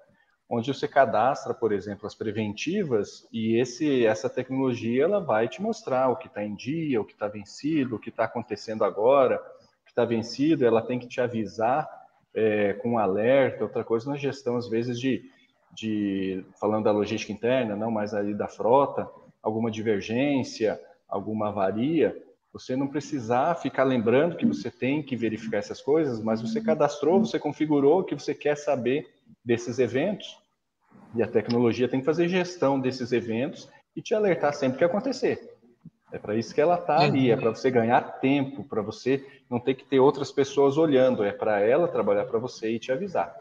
onde 0.49 0.73
você 0.73 0.87
cadastra, 0.87 1.53
por 1.53 1.73
exemplo, 1.73 2.07
as 2.07 2.15
preventivas 2.15 3.27
e 3.33 3.61
esse, 3.61 4.07
essa 4.07 4.31
tecnologia 4.31 5.03
ela 5.03 5.19
vai 5.19 5.49
te 5.49 5.61
mostrar 5.61 6.09
o 6.09 6.15
que 6.15 6.29
está 6.29 6.45
em 6.45 6.55
dia, 6.55 7.01
o 7.01 7.05
que 7.05 7.15
está 7.15 7.27
vencido, 7.27 7.97
o 7.97 7.99
que 7.99 8.11
está 8.11 8.27
acontecendo 8.27 8.85
agora, 8.85 9.43
está 9.95 10.05
vencido, 10.05 10.67
ela 10.67 10.83
tem 10.83 10.99
que 10.99 11.07
te 11.07 11.21
avisar 11.21 11.89
é, 12.35 12.73
com 12.75 12.93
um 12.93 12.99
alerta, 12.99 13.63
outra 13.63 13.85
coisa 13.85 14.11
na 14.11 14.17
gestão, 14.17 14.57
às 14.57 14.69
vezes, 14.69 14.99
de, 14.99 15.31
de 15.73 16.45
falando 16.61 16.85
da 16.85 16.91
logística 16.91 17.33
interna, 17.33 17.77
não 17.77 17.93
mais 17.93 18.13
ali 18.13 18.35
da 18.35 18.49
frota, 18.49 19.09
alguma 19.41 19.71
divergência, 19.71 20.81
alguma 21.09 21.49
avaria, 21.49 22.21
você 22.53 22.75
não 22.75 22.89
precisar 22.89 23.55
ficar 23.57 23.85
lembrando 23.85 24.37
que 24.37 24.47
você 24.47 24.71
tem 24.71 25.03
que 25.03 25.17
verificar 25.17 25.59
essas 25.59 25.81
coisas, 25.81 26.21
mas 26.21 26.43
você 26.43 26.61
cadastrou, 26.61 27.21
você 27.21 27.39
configurou 27.39 28.03
que 28.03 28.15
você 28.15 28.35
quer 28.35 28.57
saber 28.57 29.09
desses 29.45 29.79
eventos, 29.79 30.39
e 31.15 31.23
a 31.23 31.29
tecnologia 31.29 31.89
tem 31.89 32.01
que 32.01 32.07
fazer 32.07 32.29
gestão 32.29 32.81
desses 32.81 33.13
eventos 33.13 33.69
e 33.95 34.03
te 34.03 34.15
alertar 34.15 34.53
sempre 34.55 34.79
que 34.79 34.85
acontecer. 34.85 35.54
É 36.15 36.19
para 36.19 36.37
isso 36.37 36.55
que 36.55 36.61
ela 36.61 36.77
está 36.77 37.01
ali, 37.01 37.31
é 37.31 37.37
para 37.37 37.51
você 37.51 37.71
ganhar 37.71 38.01
tempo, 38.21 38.63
para 38.63 38.81
você 38.81 39.27
não 39.51 39.59
ter 39.59 39.75
que 39.75 39.85
ter 39.85 39.99
outras 39.99 40.31
pessoas 40.31 40.79
olhando, 40.79 41.25
é 41.25 41.33
para 41.33 41.61
ela 41.61 41.89
trabalhar 41.89 42.25
para 42.27 42.39
você 42.39 42.71
e 42.71 42.79
te 42.79 42.93
avisar. 42.93 43.35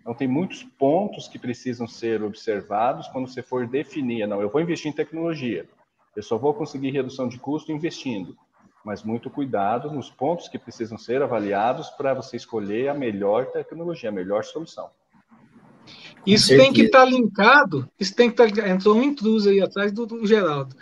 Então, 0.00 0.14
tem 0.14 0.28
muitos 0.28 0.62
pontos 0.62 1.26
que 1.26 1.38
precisam 1.38 1.88
ser 1.88 2.22
observados 2.22 3.08
quando 3.08 3.28
você 3.28 3.42
for 3.42 3.66
definir. 3.66 4.26
Não, 4.28 4.40
eu 4.40 4.48
vou 4.48 4.60
investir 4.60 4.90
em 4.90 4.94
tecnologia, 4.94 5.68
eu 6.14 6.22
só 6.22 6.38
vou 6.38 6.54
conseguir 6.54 6.90
redução 6.90 7.28
de 7.28 7.38
custo 7.38 7.72
investindo 7.72 8.36
mas 8.84 9.02
muito 9.02 9.28
cuidado 9.28 9.90
nos 9.90 10.10
pontos 10.10 10.48
que 10.48 10.58
precisam 10.58 10.96
ser 10.96 11.22
avaliados 11.22 11.90
para 11.90 12.14
você 12.14 12.36
escolher 12.36 12.88
a 12.88 12.94
melhor 12.94 13.46
tecnologia, 13.46 14.08
a 14.08 14.12
melhor 14.12 14.44
solução. 14.44 14.88
Isso 16.26 16.48
tem 16.48 16.72
que 16.72 16.82
estar 16.82 17.00
tá 17.00 17.04
linkado, 17.04 17.90
isso 17.98 18.14
tem 18.14 18.30
que 18.30 18.42
estar. 18.42 18.62
Tá, 18.62 18.68
entrou 18.68 18.96
um 18.96 19.02
intruso 19.02 19.48
aí 19.48 19.60
atrás 19.60 19.92
do, 19.92 20.06
do 20.06 20.26
Geraldo. 20.26 20.74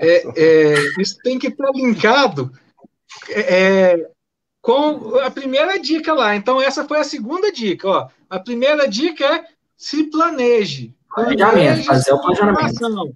É, 0.00 0.24
é, 0.34 0.74
isso 0.98 1.18
tem 1.22 1.38
que 1.38 1.48
estar 1.48 1.70
linkado 1.74 2.50
é, 3.28 3.40
é, 3.40 4.10
com 4.62 5.18
a 5.18 5.30
primeira 5.30 5.78
dica 5.78 6.14
lá. 6.14 6.34
Então, 6.34 6.60
essa 6.60 6.88
foi 6.88 6.98
a 6.98 7.04
segunda 7.04 7.52
dica. 7.52 7.86
Ó. 7.86 8.08
A 8.30 8.38
primeira 8.38 8.88
dica 8.88 9.26
é 9.26 9.44
se 9.76 10.04
planeje. 10.04 10.94
Planejamento, 11.14 11.84
fazer 11.84 12.12
o 12.12 12.20
planejamento. 12.20 13.14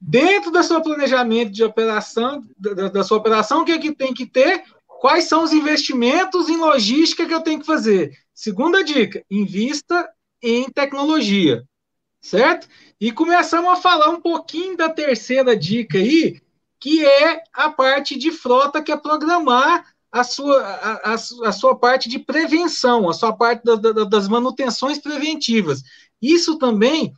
Dentro 0.00 0.50
do 0.50 0.62
seu 0.62 0.80
planejamento 0.80 1.50
de 1.50 1.64
operação, 1.64 2.44
da, 2.56 2.88
da, 2.88 3.02
sua 3.02 3.18
operação, 3.18 3.62
o 3.62 3.64
que, 3.64 3.72
é 3.72 3.78
que 3.78 3.94
tem 3.94 4.12
que 4.12 4.26
ter? 4.26 4.62
Quais 4.86 5.24
são 5.24 5.42
os 5.42 5.52
investimentos 5.52 6.48
em 6.48 6.56
logística 6.56 7.26
que 7.26 7.34
eu 7.34 7.40
tenho 7.40 7.60
que 7.60 7.66
fazer? 7.66 8.16
Segunda 8.34 8.84
dica: 8.84 9.24
invista 9.30 10.08
em 10.42 10.68
tecnologia, 10.70 11.64
certo? 12.20 12.68
E 13.00 13.12
começamos 13.12 13.70
a 13.70 13.76
falar 13.76 14.08
um 14.08 14.20
pouquinho 14.20 14.76
da 14.76 14.88
terceira 14.88 15.56
dica 15.56 15.98
aí, 15.98 16.40
que 16.80 17.04
é 17.04 17.42
a 17.52 17.70
parte 17.70 18.18
de 18.18 18.32
frota, 18.32 18.82
que 18.82 18.90
é 18.90 18.96
programar 18.96 19.84
a 20.10 20.24
sua, 20.24 20.60
a, 20.62 21.12
a, 21.12 21.14
a 21.14 21.52
sua 21.52 21.78
parte 21.78 22.08
de 22.08 22.18
prevenção, 22.18 23.08
a 23.08 23.12
sua 23.12 23.32
parte 23.32 23.62
da, 23.64 23.76
da, 23.76 24.04
das 24.04 24.26
manutenções 24.26 24.98
preventivas. 24.98 25.82
Isso 26.20 26.58
também 26.58 27.12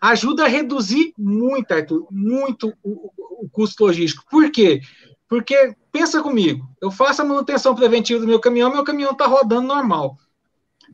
ajuda 0.00 0.44
a 0.44 0.48
reduzir 0.48 1.12
muito, 1.18 1.72
Arthur, 1.72 2.06
muito 2.10 2.72
o, 2.82 3.10
o, 3.42 3.48
custo 3.50 3.84
logístico. 3.84 4.24
Por 4.30 4.50
quê? 4.50 4.80
Porque, 5.28 5.74
pensa 5.90 6.22
comigo, 6.22 6.68
eu 6.80 6.90
faço 6.90 7.22
a 7.22 7.24
manutenção 7.24 7.74
preventiva 7.74 8.20
do 8.20 8.26
meu 8.26 8.38
caminhão, 8.38 8.70
meu 8.70 8.84
caminhão 8.84 9.12
está 9.12 9.26
rodando 9.26 9.66
normal. 9.66 10.16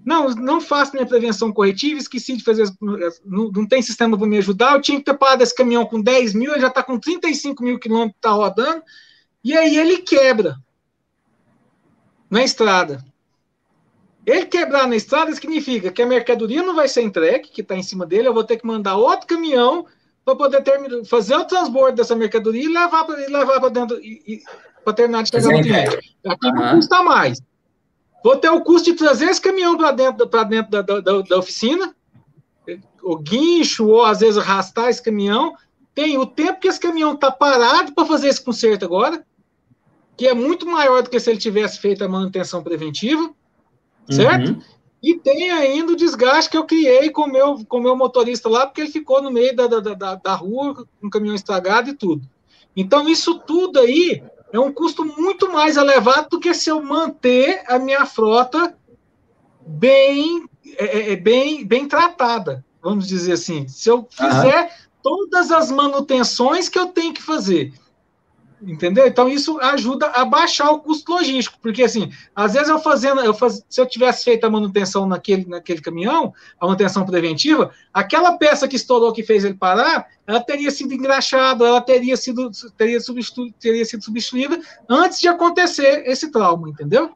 Não, 0.05 0.28
não 0.31 0.61
faço 0.61 0.92
minha 0.94 1.07
prevenção 1.07 1.52
corretiva, 1.52 1.98
esqueci 1.98 2.37
de 2.37 2.42
fazer, 2.42 2.68
não, 2.81 3.50
não 3.50 3.66
tem 3.66 3.83
sistema 3.83 4.16
para 4.16 4.26
me 4.26 4.38
ajudar, 4.38 4.74
eu 4.74 4.81
tinha 4.81 4.98
que 4.98 5.05
ter 5.05 5.16
parado 5.16 5.42
esse 5.42 5.55
caminhão 5.55 5.85
com 5.85 6.00
10 6.00 6.35
mil, 6.35 6.50
ele 6.50 6.61
já 6.61 6.68
está 6.68 6.83
com 6.83 6.98
35 6.98 7.62
mil 7.62 7.78
quilômetros, 7.78 8.16
está 8.16 8.31
rodando, 8.31 8.83
e 9.44 9.57
aí 9.57 9.76
ele 9.76 9.98
quebra 9.98 10.57
na 12.31 12.42
estrada. 12.42 13.05
Ele 14.24 14.46
quebrar 14.46 14.87
na 14.87 14.96
estrada 14.96 15.35
significa 15.35 15.90
que 15.90 16.00
a 16.00 16.07
mercadoria 16.07 16.62
não 16.62 16.74
vai 16.74 16.88
ser 16.88 17.02
entregue, 17.02 17.48
que 17.48 17.61
está 17.61 17.76
em 17.76 17.83
cima 17.83 18.07
dele, 18.07 18.28
eu 18.28 18.35
vou 18.35 18.44
ter 18.44 18.57
que 18.57 18.66
mandar 18.66 18.96
outro 18.96 19.26
caminhão 19.26 19.87
para 20.24 20.37
poder 20.37 20.62
terminar, 20.62 21.05
fazer 21.05 21.35
o 21.35 21.44
transbordo 21.44 21.96
dessa 21.96 22.14
mercadoria 22.14 22.62
e 22.62 22.68
levar 22.68 23.05
para 23.05 23.16
levar 23.16 23.68
dentro 23.68 24.00
para 24.85 24.92
terminar 24.92 25.22
de 25.22 25.31
chegar 25.31 25.52
no 25.52 25.62
cliente. 25.62 26.16
Aqui 26.26 26.46
uhum. 26.46 26.76
custa 26.76 27.02
mais. 27.02 27.42
Vou 28.24 28.37
ter 28.37 28.50
o 28.50 28.61
custo 28.61 28.90
de 28.90 28.96
trazer 28.96 29.26
esse 29.26 29.40
caminhão 29.40 29.76
para 29.76 29.92
dentro, 29.92 30.26
dentro 30.26 30.70
da, 30.70 30.82
da, 30.82 31.22
da, 31.22 31.38
oficina, 31.38 31.94
o 33.02 33.16
guincho, 33.16 33.87
ou 33.88 34.04
às 34.04 34.20
vezes 34.20 34.38
arrastar 34.38 34.88
esse 34.88 35.02
caminhão. 35.02 35.54
Tem 35.94 36.16
o 36.16 36.24
tempo 36.24 36.61
que 36.61 36.68
esse 36.68 36.80
caminhão 36.80 37.14
está 37.14 37.30
parado 37.30 37.92
para 37.92 38.06
fazer 38.06 38.28
esse 38.28 38.42
conserto 38.42 38.85
agora, 38.85 39.24
que 40.16 40.26
é 40.26 40.35
muito 40.35 40.66
maior 40.66 41.02
do 41.02 41.11
que 41.11 41.18
se 41.18 41.30
ele 41.30 41.38
tivesse 41.38 41.78
feito 41.78 42.04
a 42.04 42.08
manutenção 42.08 42.62
preventiva 42.62 43.35
certo? 44.11 44.52
Uhum. 44.52 44.61
E 45.02 45.18
tem 45.18 45.50
ainda 45.50 45.92
o 45.92 45.96
desgaste 45.96 46.50
que 46.50 46.56
eu 46.56 46.64
criei 46.64 47.11
com 47.11 47.26
meu, 47.26 47.54
o 47.54 47.66
com 47.66 47.80
meu 47.80 47.96
motorista 47.96 48.48
lá, 48.48 48.66
porque 48.66 48.82
ele 48.82 48.90
ficou 48.90 49.20
no 49.20 49.30
meio 49.30 49.54
da, 49.54 49.66
da, 49.66 49.80
da, 49.80 50.14
da 50.14 50.35
rua, 50.35 50.87
com 51.00 51.06
o 51.06 51.11
caminhão 51.11 51.35
estragado 51.35 51.90
e 51.90 51.94
tudo. 51.94 52.22
Então, 52.76 53.08
isso 53.08 53.38
tudo 53.40 53.80
aí 53.80 54.22
é 54.52 54.60
um 54.60 54.72
custo 54.72 55.04
muito 55.04 55.50
mais 55.50 55.76
elevado 55.76 56.28
do 56.30 56.40
que 56.40 56.52
se 56.52 56.70
eu 56.70 56.82
manter 56.82 57.64
a 57.66 57.78
minha 57.78 58.04
frota 58.04 58.76
bem, 59.66 60.44
é, 60.76 60.84
é, 60.84 61.12
é 61.12 61.16
bem, 61.16 61.64
bem 61.64 61.88
tratada, 61.88 62.64
vamos 62.82 63.08
dizer 63.08 63.32
assim. 63.32 63.66
Se 63.66 63.88
eu 63.88 64.06
fizer 64.10 64.64
uhum. 64.64 64.68
todas 65.02 65.50
as 65.50 65.70
manutenções 65.70 66.68
que 66.68 66.78
eu 66.78 66.88
tenho 66.88 67.14
que 67.14 67.22
fazer. 67.22 67.72
Entendeu? 68.64 69.07
Então 69.07 69.29
isso 69.29 69.59
ajuda 69.61 70.07
a 70.07 70.25
baixar 70.25 70.70
o 70.70 70.79
custo 70.79 71.12
logístico, 71.12 71.59
porque 71.61 71.83
assim, 71.83 72.12
às 72.35 72.53
vezes 72.53 72.68
eu 72.68 72.79
fazendo, 72.79 73.20
eu 73.20 73.35
faz, 73.35 73.64
se 73.68 73.81
eu 73.81 73.87
tivesse 73.87 74.25
feito 74.25 74.44
a 74.44 74.51
manutenção 74.51 75.05
naquele, 75.05 75.46
naquele 75.46 75.81
caminhão, 75.81 76.33
a 76.61 76.66
manutenção 76.66 77.05
preventiva, 77.05 77.72
aquela 77.92 78.38
peça 78.38 78.68
que 78.68 78.77
estourou 78.77 79.12
que 79.12 79.25
fez 79.25 79.44
ele 79.44 79.55
parar, 79.55 80.07
ela 80.25 80.40
teria 80.40 80.70
sido 80.70 80.94
engraxada, 80.94 81.66
ela 81.66 81.81
teria 81.81 82.16
sido 82.16 82.51
teria, 82.77 83.01
substitu, 83.01 83.53
teria 83.59 83.85
sido 83.85 84.05
substituída 84.05 84.61
antes 84.88 85.20
de 85.20 85.27
acontecer 85.27 86.05
esse 86.07 86.31
trauma, 86.31 86.68
entendeu? 86.68 87.11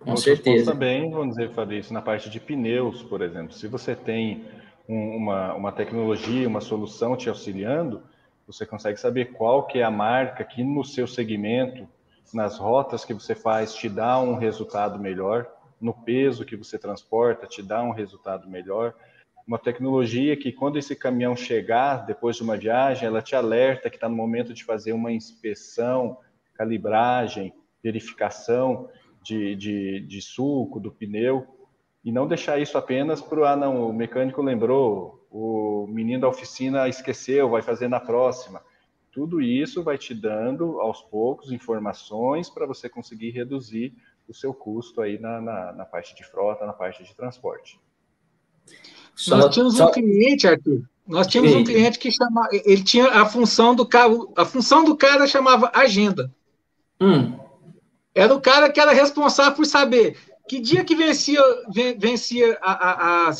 Com 0.00 0.16
certeza. 0.16 0.72
Também, 0.72 1.10
vamos 1.10 1.36
dizer, 1.36 1.54
Fabrício, 1.54 1.94
na 1.94 2.02
parte 2.02 2.28
de 2.28 2.40
pneus, 2.40 3.02
por 3.04 3.22
exemplo, 3.22 3.54
se 3.54 3.68
você 3.68 3.94
tem 3.94 4.44
um, 4.88 5.16
uma, 5.16 5.54
uma 5.54 5.72
tecnologia, 5.72 6.48
uma 6.48 6.60
solução 6.60 7.16
te 7.16 7.28
auxiliando, 7.28 8.02
você 8.46 8.66
consegue 8.66 8.98
saber 8.98 9.32
qual 9.32 9.66
que 9.66 9.78
é 9.78 9.82
a 9.82 9.90
marca 9.90 10.44
que 10.44 10.62
no 10.62 10.84
seu 10.84 11.06
segmento, 11.06 11.88
nas 12.32 12.58
rotas 12.58 13.04
que 13.04 13.14
você 13.14 13.34
faz, 13.34 13.74
te 13.74 13.88
dá 13.88 14.18
um 14.20 14.34
resultado 14.34 14.98
melhor, 14.98 15.50
no 15.80 15.92
peso 15.92 16.44
que 16.44 16.56
você 16.56 16.78
transporta, 16.78 17.46
te 17.46 17.62
dá 17.62 17.82
um 17.82 17.90
resultado 17.90 18.48
melhor. 18.48 18.94
Uma 19.46 19.58
tecnologia 19.58 20.36
que, 20.36 20.50
quando 20.50 20.78
esse 20.78 20.96
caminhão 20.96 21.36
chegar, 21.36 22.06
depois 22.06 22.36
de 22.36 22.42
uma 22.42 22.56
viagem, 22.56 23.06
ela 23.06 23.20
te 23.20 23.36
alerta 23.36 23.90
que 23.90 23.96
está 23.96 24.08
no 24.08 24.16
momento 24.16 24.54
de 24.54 24.64
fazer 24.64 24.92
uma 24.92 25.12
inspeção, 25.12 26.18
calibragem, 26.54 27.52
verificação 27.82 28.88
de, 29.22 29.54
de, 29.54 30.00
de 30.00 30.22
suco, 30.22 30.80
do 30.80 30.90
pneu, 30.90 31.46
e 32.04 32.12
não 32.12 32.26
deixar 32.26 32.58
isso 32.58 32.76
apenas 32.76 33.20
para 33.20 33.40
o, 33.40 33.44
ah, 33.44 33.56
não, 33.56 33.88
o 33.88 33.92
mecânico 33.92 34.42
lembrou, 34.42 35.23
o 35.36 35.88
menino 35.88 36.20
da 36.20 36.28
oficina 36.28 36.88
esqueceu, 36.88 37.50
vai 37.50 37.60
fazer 37.60 37.88
na 37.88 37.98
próxima. 37.98 38.62
Tudo 39.10 39.42
isso 39.42 39.82
vai 39.82 39.98
te 39.98 40.14
dando, 40.14 40.80
aos 40.80 41.02
poucos, 41.02 41.50
informações 41.50 42.48
para 42.48 42.64
você 42.66 42.88
conseguir 42.88 43.30
reduzir 43.30 43.92
o 44.28 44.32
seu 44.32 44.54
custo 44.54 45.00
aí 45.00 45.18
na, 45.18 45.40
na, 45.40 45.72
na, 45.72 45.84
parte 45.84 46.14
de 46.14 46.24
frota, 46.24 46.64
na 46.64 46.72
parte 46.72 47.02
de 47.02 47.12
transporte. 47.16 47.80
Só, 49.16 49.36
nós 49.36 49.52
tínhamos 49.52 49.76
só... 49.76 49.88
um 49.88 49.90
cliente, 49.90 50.46
Arthur, 50.46 50.84
nós 51.04 51.26
tínhamos 51.26 51.50
Sim. 51.50 51.58
um 51.58 51.64
cliente 51.64 51.98
que 51.98 52.12
chamava, 52.12 52.48
ele 52.52 52.84
tinha 52.84 53.08
a 53.08 53.26
função 53.26 53.74
do 53.74 53.84
cara, 53.84 54.12
a 54.36 54.44
função 54.44 54.84
do 54.84 54.96
cara 54.96 55.26
chamava 55.26 55.68
agenda. 55.74 56.32
Hum. 57.00 57.36
Era 58.14 58.32
o 58.32 58.40
cara 58.40 58.70
que 58.70 58.78
era 58.78 58.92
responsável 58.92 59.56
por 59.56 59.66
saber 59.66 60.16
que 60.48 60.60
dia 60.60 60.84
que 60.84 60.94
vencia, 60.94 61.40
vencia 61.98 62.56
a, 62.62 63.28
a, 63.28 63.32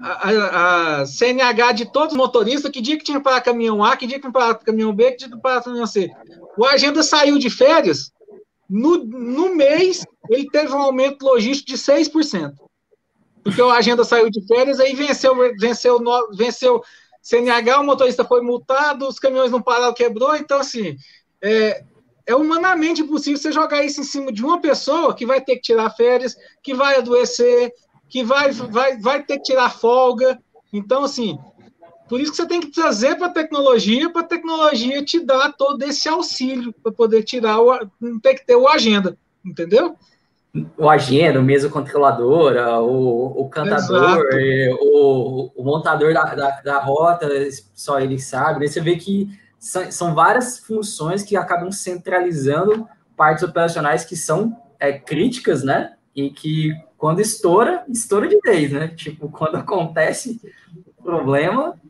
a, 0.00 1.00
a, 1.00 1.06
CNH 1.06 1.72
de 1.72 1.92
todos 1.92 2.12
os 2.12 2.16
motoristas, 2.18 2.70
que 2.70 2.80
dia 2.80 2.96
que 2.96 3.04
tinha 3.04 3.20
para 3.20 3.40
caminhão 3.40 3.84
A, 3.84 3.96
que 3.96 4.06
dia 4.06 4.16
que 4.16 4.22
tinha 4.22 4.32
para 4.32 4.54
caminhão 4.54 4.94
B, 4.94 5.12
que 5.12 5.18
dia 5.18 5.30
que 5.30 5.40
para 5.40 5.62
caminhão 5.62 5.86
C. 5.86 6.10
O 6.56 6.64
agenda 6.64 7.02
saiu 7.02 7.38
de 7.38 7.50
férias, 7.50 8.12
no, 8.68 8.98
no 9.04 9.54
mês 9.54 10.06
ele 10.28 10.48
teve 10.48 10.72
um 10.72 10.80
aumento 10.80 11.24
logístico 11.24 11.70
de 11.70 11.76
6%. 11.76 12.52
Porque 13.42 13.60
o 13.60 13.70
agenda 13.70 14.04
saiu 14.04 14.30
de 14.30 14.46
férias, 14.46 14.78
aí 14.78 14.94
venceu, 14.94 15.34
venceu, 15.58 15.98
venceu 16.36 16.82
CNH, 17.22 17.80
o 17.80 17.84
motorista 17.84 18.24
foi 18.24 18.42
multado, 18.42 19.08
os 19.08 19.18
caminhões 19.18 19.50
não 19.50 19.60
pararam, 19.60 19.92
quebrou, 19.92 20.36
então 20.36 20.60
assim, 20.60 20.96
é, 21.42 21.82
é 22.26 22.34
humanamente 22.34 23.02
impossível 23.02 23.38
você 23.38 23.50
jogar 23.50 23.84
isso 23.84 24.00
em 24.00 24.04
cima 24.04 24.32
de 24.32 24.44
uma 24.44 24.60
pessoa 24.60 25.14
que 25.14 25.26
vai 25.26 25.40
ter 25.40 25.56
que 25.56 25.62
tirar 25.62 25.90
férias, 25.90 26.36
que 26.62 26.74
vai 26.74 26.96
adoecer, 26.96 27.72
que 28.10 28.24
vai, 28.24 28.50
vai, 28.50 28.98
vai 28.98 29.22
ter 29.22 29.38
que 29.38 29.44
tirar 29.44 29.70
folga. 29.70 30.38
Então, 30.72 31.04
assim, 31.04 31.38
por 32.08 32.20
isso 32.20 32.32
que 32.32 32.36
você 32.38 32.46
tem 32.46 32.60
que 32.60 32.72
trazer 32.72 33.16
para 33.16 33.28
a 33.28 33.32
tecnologia, 33.32 34.10
para 34.10 34.22
a 34.22 34.26
tecnologia 34.26 35.04
te 35.04 35.24
dar 35.24 35.52
todo 35.52 35.80
esse 35.84 36.08
auxílio 36.08 36.74
para 36.82 36.90
poder 36.90 37.22
tirar 37.22 37.60
o. 37.60 37.86
Ter 38.20 38.34
que 38.34 38.44
ter 38.44 38.56
o 38.56 38.68
agenda, 38.68 39.16
entendeu? 39.44 39.96
O 40.76 40.90
agenda, 40.90 41.38
o 41.38 41.44
mesa 41.44 41.68
controladora, 41.68 42.80
o, 42.80 43.42
o 43.42 43.48
cantador, 43.48 44.26
o, 44.80 45.52
o 45.54 45.64
montador 45.64 46.12
da, 46.12 46.24
da, 46.34 46.60
da, 46.60 46.78
rota, 46.80 47.28
só 47.72 48.00
ele 48.00 48.18
sabe. 48.18 48.58
Né? 48.58 48.66
Você 48.66 48.80
vê 48.80 48.96
que 48.96 49.28
são, 49.60 49.92
são 49.92 50.12
várias 50.12 50.58
funções 50.58 51.22
que 51.22 51.36
acabam 51.36 51.70
centralizando 51.70 52.88
partes 53.16 53.44
operacionais 53.44 54.04
que 54.04 54.16
são 54.16 54.60
é, 54.80 54.92
críticas, 54.92 55.62
né? 55.62 55.94
E 56.16 56.30
que 56.30 56.74
quando 57.00 57.20
estoura, 57.20 57.82
estoura 57.88 58.28
de 58.28 58.38
vez, 58.40 58.70
né? 58.72 58.88
Tipo, 58.88 59.30
quando 59.30 59.56
acontece 59.56 60.38
o 60.98 61.02
problema. 61.02 61.80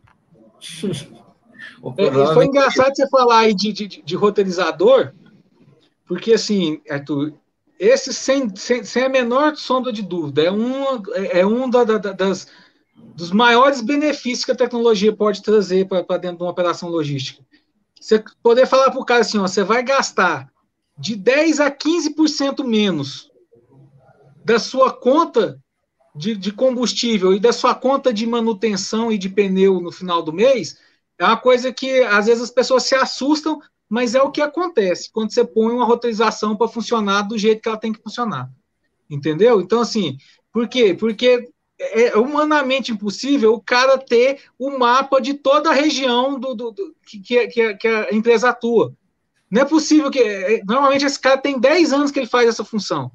o 1.83 1.93
problema 1.93 2.31
é, 2.31 2.35
foi 2.35 2.47
engraçado 2.47 2.95
você 2.95 3.09
falar 3.09 3.41
aí 3.41 3.53
de, 3.53 3.73
de, 3.73 3.89
de, 3.89 4.15
roteirizador, 4.15 5.13
porque 6.07 6.35
assim, 6.35 6.81
Arthur, 6.89 7.35
esse 7.77 8.15
sem, 8.15 8.55
sem, 8.55 8.85
sem 8.85 9.03
a 9.03 9.09
menor 9.09 9.57
sombra 9.57 9.93
de 9.93 10.01
dúvida, 10.01 10.43
é 10.43 10.53
um, 10.53 11.03
é 11.33 11.45
um 11.45 11.69
da, 11.69 11.83
da, 11.83 11.99
das, 11.99 12.47
dos 12.95 13.33
maiores 13.33 13.81
benefícios 13.81 14.45
que 14.45 14.53
a 14.53 14.57
tecnologia 14.57 15.13
pode 15.13 15.43
trazer 15.43 15.89
para 15.89 16.19
dentro 16.19 16.37
de 16.37 16.45
uma 16.45 16.53
operação 16.53 16.89
logística. 16.89 17.45
Você 18.01 18.23
poder 18.41 18.65
falar 18.65 18.93
para 18.93 19.01
o 19.01 19.05
cara 19.05 19.23
assim, 19.23 19.39
ó, 19.39 19.43
você 19.43 19.65
vai 19.65 19.83
gastar 19.83 20.49
de 20.97 21.17
10 21.17 21.59
a 21.59 21.69
15% 21.69 22.63
menos 22.65 23.30
da 24.45 24.59
sua 24.59 24.93
conta 24.93 25.59
de, 26.15 26.35
de, 26.35 26.53
combustível 26.53 27.33
e 27.33 27.41
da 27.41 27.53
sua 27.53 27.75
conta 27.75 28.13
de 28.13 28.27
manutenção 28.27 29.13
e 29.13 29.19
de 29.19 29.29
pneu 29.29 29.81
no 29.81 29.93
final 29.93 30.23
do 30.23 30.33
mês, 30.33 30.79
é 31.19 31.25
uma 31.25 31.37
coisa 31.37 31.73
que 31.73 32.03
às 32.03 32.27
vezes 32.27 32.43
as 32.43 32.51
pessoas 32.51 32.85
se 32.85 32.95
assustam, 32.95 33.61
mas 33.89 34.15
é 34.15 34.23
o 34.23 34.31
que 34.31 34.41
acontece 34.41 35.11
quando 35.13 35.33
você 35.33 35.45
põe 35.45 35.73
uma 35.73 35.85
roteirização 35.85 36.57
para 36.57 36.69
funcionar 36.69 37.23
do 37.23 37.39
jeito 37.39 37.63
que 37.63 37.69
ela 37.69 37.79
tem 37.79 37.93
que 37.93 38.03
funcionar. 38.03 38.51
Entendeu? 39.09 39.61
Então, 39.61 39.81
assim, 39.81 40.17
por 40.53 40.69
quê? 40.69 40.95
Porque 40.95 41.51
é, 41.79 42.09
é 42.09 42.17
humanamente 42.17 42.93
impossível 42.93 43.55
o 43.55 43.61
cara 43.61 43.99
ter 43.99 44.41
o 44.59 44.79
mapa 44.79 45.21
de 45.21 45.35
toda 45.35 45.71
a 45.71 45.75
região 45.75 46.39
do, 46.39 46.55
do, 46.55 46.71
do 46.71 46.95
que, 47.05 47.49
que, 47.49 47.75
que, 47.75 47.89
a 47.89 48.13
empresa 48.13 48.51
atua. 48.51 48.95
Não 49.51 49.63
é 49.63 49.65
possível 49.65 50.11
que. 50.11 50.21
É, 50.21 50.63
normalmente 50.65 51.05
esse 51.05 51.19
cara 51.19 51.39
tem 51.39 51.59
10 51.59 51.93
anos 51.93 52.11
que 52.11 52.19
ele 52.19 52.27
faz 52.27 52.49
essa 52.49 52.65
função. 52.65 53.11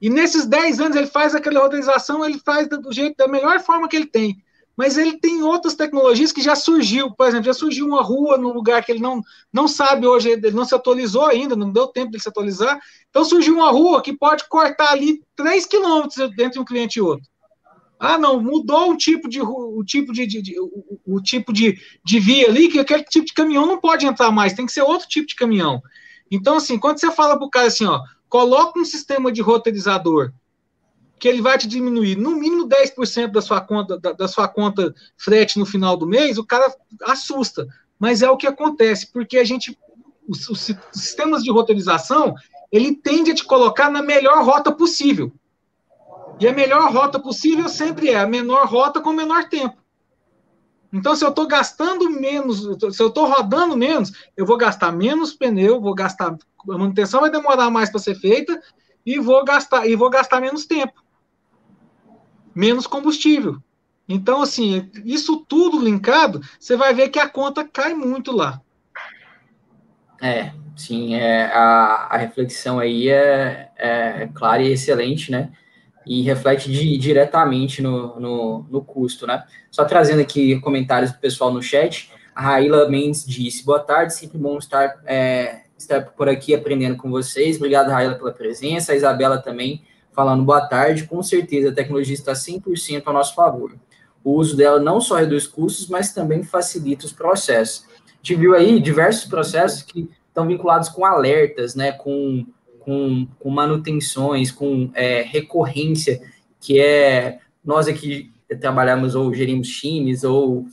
E 0.00 0.08
nesses 0.08 0.46
10 0.46 0.80
anos 0.80 0.96
ele 0.96 1.06
faz 1.06 1.34
aquela 1.34 1.62
organização, 1.62 2.24
ele 2.24 2.38
faz 2.38 2.68
do 2.68 2.92
jeito, 2.92 3.16
da 3.16 3.28
melhor 3.28 3.60
forma 3.60 3.88
que 3.88 3.96
ele 3.96 4.06
tem. 4.06 4.42
Mas 4.76 4.96
ele 4.96 5.18
tem 5.18 5.42
outras 5.42 5.74
tecnologias 5.74 6.30
que 6.30 6.40
já 6.40 6.54
surgiu. 6.54 7.10
Por 7.10 7.26
exemplo, 7.26 7.46
já 7.46 7.52
surgiu 7.52 7.84
uma 7.84 8.00
rua 8.00 8.38
num 8.38 8.52
lugar 8.52 8.84
que 8.84 8.92
ele 8.92 9.00
não, 9.00 9.20
não 9.52 9.66
sabe 9.66 10.06
hoje, 10.06 10.30
ele 10.30 10.52
não 10.52 10.64
se 10.64 10.72
atualizou 10.72 11.26
ainda, 11.26 11.56
não 11.56 11.72
deu 11.72 11.88
tempo 11.88 12.12
de 12.12 12.20
se 12.20 12.28
atualizar. 12.28 12.78
Então 13.10 13.24
surgiu 13.24 13.54
uma 13.54 13.72
rua 13.72 14.00
que 14.00 14.16
pode 14.16 14.48
cortar 14.48 14.92
ali 14.92 15.20
3 15.34 15.66
quilômetros 15.66 16.18
entre 16.38 16.60
um 16.60 16.64
cliente 16.64 17.00
e 17.00 17.02
outro. 17.02 17.26
Ah, 17.98 18.16
não, 18.16 18.40
mudou 18.40 18.92
o 18.92 18.96
tipo 18.96 19.28
de 19.28 19.42
o 19.42 19.82
tipo 19.84 20.12
de, 20.12 20.24
de, 20.24 20.40
de 20.40 20.60
o, 20.60 21.00
o, 21.04 21.20
tipo 21.20 21.52
de, 21.52 21.76
de 22.04 22.20
via 22.20 22.48
ali, 22.48 22.68
que 22.68 22.78
aquele 22.78 23.02
tipo 23.02 23.26
de 23.26 23.32
caminhão 23.32 23.66
não 23.66 23.80
pode 23.80 24.06
entrar 24.06 24.30
mais, 24.30 24.52
tem 24.52 24.64
que 24.64 24.72
ser 24.72 24.82
outro 24.82 25.08
tipo 25.08 25.26
de 25.26 25.34
caminhão. 25.34 25.82
Então, 26.30 26.58
assim, 26.58 26.78
quando 26.78 27.00
você 27.00 27.10
fala 27.10 27.36
para 27.36 27.46
o 27.46 27.50
cara 27.50 27.66
assim, 27.66 27.86
ó, 27.86 28.00
coloca 28.28 28.78
um 28.78 28.84
sistema 28.84 29.32
de 29.32 29.40
roteirizador 29.40 30.32
que 31.18 31.26
ele 31.26 31.42
vai 31.42 31.58
te 31.58 31.66
diminuir 31.66 32.16
no 32.16 32.36
mínimo 32.36 32.68
10% 32.68 33.32
da 33.32 33.42
sua 33.42 33.60
conta 33.60 33.98
da, 33.98 34.12
da, 34.12 34.28
sua 34.28 34.46
conta 34.46 34.94
frete 35.16 35.58
no 35.58 35.66
final 35.66 35.96
do 35.96 36.06
mês, 36.06 36.38
o 36.38 36.46
cara 36.46 36.72
assusta. 37.02 37.66
Mas 37.98 38.22
é 38.22 38.30
o 38.30 38.36
que 38.36 38.46
acontece, 38.46 39.10
porque 39.12 39.38
a 39.38 39.44
gente 39.44 39.76
os, 40.28 40.48
os 40.48 40.70
sistemas 40.92 41.42
de 41.42 41.50
roteirização, 41.50 42.34
ele 42.70 42.94
tende 42.94 43.30
a 43.30 43.34
te 43.34 43.44
colocar 43.44 43.90
na 43.90 44.02
melhor 44.02 44.44
rota 44.44 44.70
possível. 44.70 45.32
E 46.38 46.46
a 46.46 46.52
melhor 46.52 46.92
rota 46.92 47.18
possível 47.18 47.68
sempre 47.68 48.10
é 48.10 48.20
a 48.20 48.26
menor 48.26 48.66
rota 48.66 49.00
com 49.00 49.10
o 49.10 49.16
menor 49.16 49.48
tempo. 49.48 49.76
Então, 50.92 51.14
se 51.14 51.24
eu 51.24 51.28
estou 51.28 51.46
gastando 51.46 52.08
menos, 52.08 52.62
se 52.62 53.02
eu 53.02 53.08
estou 53.08 53.28
rodando 53.28 53.76
menos, 53.76 54.12
eu 54.36 54.46
vou 54.46 54.56
gastar 54.56 54.90
menos 54.90 55.34
pneu, 55.34 55.80
vou 55.80 55.94
gastar. 55.94 56.36
A 56.70 56.78
manutenção 56.78 57.20
vai 57.20 57.30
demorar 57.30 57.70
mais 57.70 57.90
para 57.90 58.00
ser 58.00 58.14
feita 58.14 58.60
e 59.04 59.18
vou 59.18 59.44
gastar 59.44 59.86
e 59.86 59.94
vou 59.94 60.08
gastar 60.08 60.40
menos 60.40 60.66
tempo, 60.66 61.02
menos 62.54 62.86
combustível. 62.86 63.58
Então, 64.08 64.40
assim, 64.40 64.90
isso 65.04 65.44
tudo 65.46 65.78
linkado, 65.78 66.40
você 66.58 66.74
vai 66.76 66.94
ver 66.94 67.10
que 67.10 67.18
a 67.18 67.28
conta 67.28 67.62
cai 67.62 67.92
muito 67.92 68.32
lá. 68.32 68.60
É, 70.20 70.52
sim, 70.74 71.14
é, 71.14 71.44
a, 71.52 72.08
a 72.10 72.16
reflexão 72.16 72.78
aí 72.78 73.08
é, 73.10 73.70
é 73.76 74.30
clara 74.34 74.62
e 74.62 74.72
excelente, 74.72 75.30
né? 75.30 75.52
E 76.08 76.22
reflete 76.22 76.72
de, 76.72 76.96
diretamente 76.96 77.82
no, 77.82 78.18
no, 78.18 78.66
no, 78.70 78.82
custo, 78.82 79.26
né? 79.26 79.44
Só 79.70 79.84
trazendo 79.84 80.22
aqui 80.22 80.58
comentários 80.60 81.12
do 81.12 81.18
pessoal 81.18 81.52
no 81.52 81.62
chat, 81.62 82.10
a 82.34 82.40
Raíla 82.40 82.88
Mendes 82.88 83.26
disse, 83.26 83.62
boa 83.64 83.78
tarde, 83.78 84.14
sempre 84.14 84.38
bom 84.38 84.56
estar, 84.56 85.00
é, 85.04 85.64
estar 85.76 86.00
por 86.00 86.28
aqui 86.28 86.54
aprendendo 86.54 86.96
com 86.96 87.10
vocês, 87.10 87.56
obrigado, 87.56 87.90
Raíla, 87.90 88.14
pela 88.14 88.32
presença, 88.32 88.92
a 88.92 88.96
Isabela 88.96 89.36
também 89.36 89.82
falando 90.18 90.42
boa 90.42 90.66
tarde, 90.66 91.04
com 91.04 91.22
certeza 91.22 91.68
a 91.68 91.74
tecnologia 91.74 92.14
está 92.14 92.32
100% 92.32 93.02
ao 93.04 93.12
nosso 93.12 93.36
favor. 93.36 93.76
O 94.24 94.32
uso 94.32 94.56
dela 94.56 94.80
não 94.80 95.00
só 95.00 95.14
reduz 95.14 95.46
custos, 95.46 95.88
mas 95.88 96.12
também 96.12 96.42
facilita 96.42 97.06
os 97.06 97.12
processos. 97.12 97.86
A 98.06 98.16
gente 98.16 98.34
viu 98.34 98.54
aí 98.54 98.80
diversos 98.80 99.26
processos 99.26 99.82
que 99.82 100.10
estão 100.26 100.46
vinculados 100.46 100.88
com 100.88 101.04
alertas, 101.04 101.76
né, 101.76 101.92
com 101.92 102.44
com, 102.88 103.28
com 103.38 103.50
manutenções, 103.50 104.50
com 104.50 104.90
é, 104.94 105.20
recorrência, 105.20 106.22
que 106.58 106.80
é 106.80 107.38
nós 107.62 107.86
aqui 107.86 108.32
trabalhamos 108.62 109.14
ou 109.14 109.34
gerimos 109.34 109.68
times 109.68 110.24
ou 110.24 110.64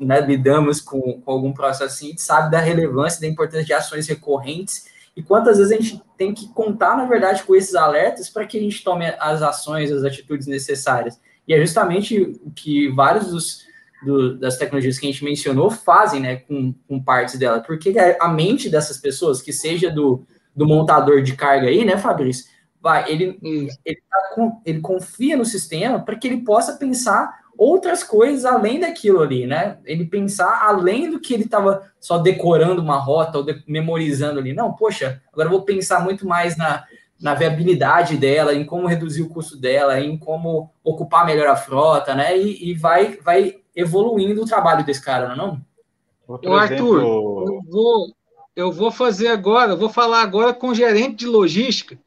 né, 0.00 0.20
lidamos 0.20 0.80
com, 0.80 1.20
com, 1.20 1.30
algum 1.30 1.52
processo 1.52 1.84
assim, 1.84 2.06
a 2.06 2.10
gente 2.10 2.22
sabe 2.22 2.50
da 2.50 2.58
relevância, 2.58 3.20
da 3.20 3.28
importância 3.28 3.64
de 3.64 3.72
ações 3.72 4.08
recorrentes 4.08 4.86
e 5.16 5.22
quantas 5.22 5.58
vezes 5.58 5.72
a 5.72 5.76
gente 5.80 6.02
tem 6.18 6.34
que 6.34 6.48
contar, 6.48 6.96
na 6.96 7.04
verdade, 7.04 7.44
com 7.44 7.54
esses 7.54 7.76
alertas 7.76 8.28
para 8.28 8.44
que 8.46 8.58
a 8.58 8.60
gente 8.60 8.82
tome 8.82 9.06
as 9.20 9.40
ações, 9.40 9.92
as 9.92 10.02
atitudes 10.02 10.48
necessárias. 10.48 11.20
E 11.46 11.54
é 11.54 11.60
justamente 11.60 12.20
o 12.44 12.50
que 12.50 12.88
vários 12.88 13.28
dos, 13.28 13.62
do, 14.04 14.36
das 14.36 14.58
tecnologias 14.58 14.98
que 14.98 15.06
a 15.06 15.12
gente 15.12 15.22
mencionou 15.22 15.70
fazem 15.70 16.20
né, 16.20 16.34
com, 16.34 16.74
com 16.88 17.00
partes 17.00 17.38
dela, 17.38 17.60
porque 17.60 17.94
a 18.18 18.26
mente 18.26 18.68
dessas 18.68 18.98
pessoas, 18.98 19.40
que 19.40 19.52
seja 19.52 19.88
do, 19.88 20.26
do 20.60 20.66
montador 20.66 21.22
de 21.22 21.34
carga 21.34 21.68
aí, 21.68 21.86
né, 21.86 21.96
Fabrício, 21.96 22.44
vai, 22.82 23.10
ele, 23.10 23.38
ele, 23.42 24.02
tá 24.10 24.34
com, 24.34 24.60
ele 24.62 24.78
confia 24.82 25.34
no 25.34 25.44
sistema 25.46 26.00
para 26.00 26.16
que 26.16 26.28
ele 26.28 26.44
possa 26.44 26.74
pensar 26.74 27.40
outras 27.56 28.04
coisas 28.04 28.44
além 28.44 28.78
daquilo 28.78 29.22
ali, 29.22 29.46
né? 29.46 29.78
Ele 29.86 30.04
pensar 30.04 30.66
além 30.66 31.10
do 31.10 31.18
que 31.18 31.32
ele 31.32 31.44
estava 31.44 31.90
só 31.98 32.18
decorando 32.18 32.82
uma 32.82 32.98
rota 32.98 33.38
ou 33.38 33.44
de, 33.44 33.64
memorizando 33.66 34.38
ali. 34.38 34.52
Não, 34.52 34.74
poxa, 34.74 35.22
agora 35.32 35.48
eu 35.48 35.52
vou 35.52 35.62
pensar 35.62 36.04
muito 36.04 36.26
mais 36.26 36.58
na, 36.58 36.84
na 37.18 37.34
viabilidade 37.34 38.18
dela, 38.18 38.54
em 38.54 38.66
como 38.66 38.86
reduzir 38.86 39.22
o 39.22 39.30
custo 39.30 39.56
dela, 39.56 39.98
em 39.98 40.18
como 40.18 40.70
ocupar 40.84 41.24
melhor 41.24 41.48
a 41.48 41.56
frota, 41.56 42.14
né? 42.14 42.36
E, 42.36 42.70
e 42.70 42.74
vai, 42.74 43.16
vai 43.22 43.56
evoluindo 43.74 44.42
o 44.42 44.46
trabalho 44.46 44.84
desse 44.84 45.02
cara, 45.02 45.34
não 45.34 45.54
é? 45.54 45.58
Outro 46.28 46.52
Arthur, 46.52 47.00
eu 47.00 47.60
vou, 47.70 48.14
eu 48.60 48.72
vou 48.72 48.90
fazer 48.90 49.28
agora, 49.28 49.76
vou 49.76 49.88
falar 49.88 50.22
agora 50.22 50.52
com 50.52 50.68
o 50.68 50.74
gerente 50.74 51.16
de 51.16 51.26
logística 51.26 51.98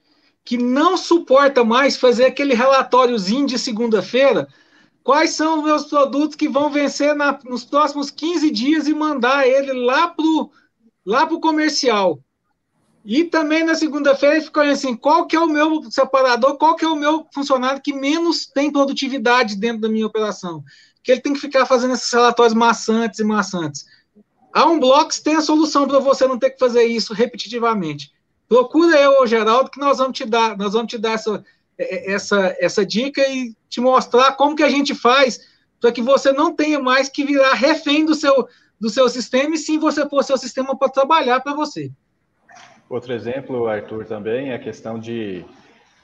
que 0.43 0.57
não 0.57 0.97
suporta 0.97 1.63
mais 1.63 1.95
fazer 1.95 2.25
aquele 2.25 2.53
relatóriozinho 2.53 3.47
de 3.47 3.57
segunda-feira. 3.57 4.47
Quais 5.03 5.31
são 5.31 5.59
os 5.59 5.63
meus 5.63 5.85
produtos 5.85 6.35
que 6.35 6.49
vão 6.49 6.69
vencer 6.69 7.15
na, 7.15 7.39
nos 7.45 7.63
próximos 7.63 8.11
15 8.11 8.51
dias 8.51 8.87
e 8.87 8.93
mandar 8.93 9.47
ele 9.47 9.73
lá 9.73 10.07
para 10.07 10.25
o 10.25 10.51
lá 11.05 11.25
pro 11.25 11.39
comercial? 11.39 12.19
E 13.05 13.25
também 13.25 13.65
na 13.65 13.75
segunda-feira 13.75 14.35
ele 14.35 14.45
fica 14.45 14.63
assim, 14.63 14.95
qual 14.95 15.27
que 15.27 15.35
é 15.35 15.39
o 15.39 15.47
meu 15.47 15.91
separador, 15.91 16.57
qual 16.57 16.75
que 16.75 16.85
é 16.85 16.87
o 16.87 16.95
meu 16.95 17.25
funcionário 17.33 17.81
que 17.81 17.93
menos 17.93 18.45
tem 18.45 18.71
produtividade 18.71 19.57
dentro 19.57 19.81
da 19.81 19.89
minha 19.89 20.07
operação? 20.07 20.63
Que 21.03 21.11
ele 21.11 21.21
tem 21.21 21.33
que 21.33 21.41
ficar 21.41 21.65
fazendo 21.65 21.93
esses 21.93 22.11
relatórios 22.11 22.53
maçantes 22.53 23.19
e 23.19 23.23
maçantes. 23.25 23.85
A 24.53 24.67
Unblocks 24.67 25.19
tem 25.19 25.35
a 25.35 25.41
solução 25.41 25.87
para 25.87 25.97
você 25.97 26.27
não 26.27 26.37
ter 26.37 26.51
que 26.51 26.59
fazer 26.59 26.83
isso 26.83 27.11
repetitivamente. 27.11 28.13
Procura 28.47 28.99
eu, 28.99 29.25
Geraldo, 29.25 29.71
que 29.71 29.79
nós 29.79 29.97
vamos 29.97 30.15
te 30.15 30.25
dar, 30.25 30.55
nós 30.55 30.73
vamos 30.73 30.91
te 30.91 30.97
dar 30.99 31.13
essa, 31.13 31.43
é, 31.75 32.11
é, 32.11 32.13
essa, 32.13 32.55
essa 32.59 32.85
dica 32.85 33.27
e 33.27 33.55
te 33.67 33.81
mostrar 33.81 34.33
como 34.33 34.55
que 34.55 34.61
a 34.61 34.69
gente 34.69 34.93
faz 34.93 35.39
para 35.81 35.91
que 35.91 36.03
você 36.03 36.31
não 36.31 36.55
tenha 36.55 36.79
mais 36.79 37.09
que 37.09 37.25
virar 37.25 37.55
refém 37.55 38.05
do 38.05 38.13
seu, 38.13 38.47
do 38.79 38.91
seu 38.91 39.09
sistema 39.09 39.55
e 39.55 39.57
sim 39.57 39.79
você 39.79 40.05
pôr 40.05 40.23
seu 40.23 40.37
sistema 40.37 40.77
para 40.77 40.87
trabalhar 40.87 41.39
para 41.39 41.55
você. 41.55 41.91
Outro 42.87 43.11
exemplo, 43.11 43.67
Arthur, 43.67 44.05
também 44.05 44.51
é 44.51 44.55
a 44.55 44.59
questão 44.59 44.99
de, 44.99 45.43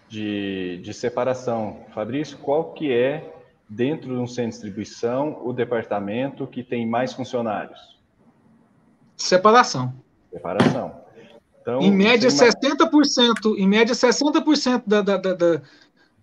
de, 0.08 0.80
de 0.82 0.92
separação. 0.92 1.86
Fabrício, 1.94 2.36
qual 2.40 2.74
que 2.74 2.92
é, 2.92 3.32
dentro 3.70 4.08
de 4.08 4.20
um 4.20 4.26
centro 4.26 4.46
de 4.46 4.56
distribuição, 4.56 5.40
o 5.46 5.54
departamento 5.54 6.48
que 6.48 6.64
tem 6.64 6.88
mais 6.88 7.14
funcionários? 7.14 7.99
Separação. 9.20 9.94
Separação. 10.32 10.96
Então, 11.62 11.82
em 11.82 11.92
média, 11.92 12.30
60%, 12.30 13.58
em 13.58 13.68
média, 13.68 13.94
60% 13.94 14.84
da, 14.88 15.02
da, 15.02 15.18
da, 15.18 15.62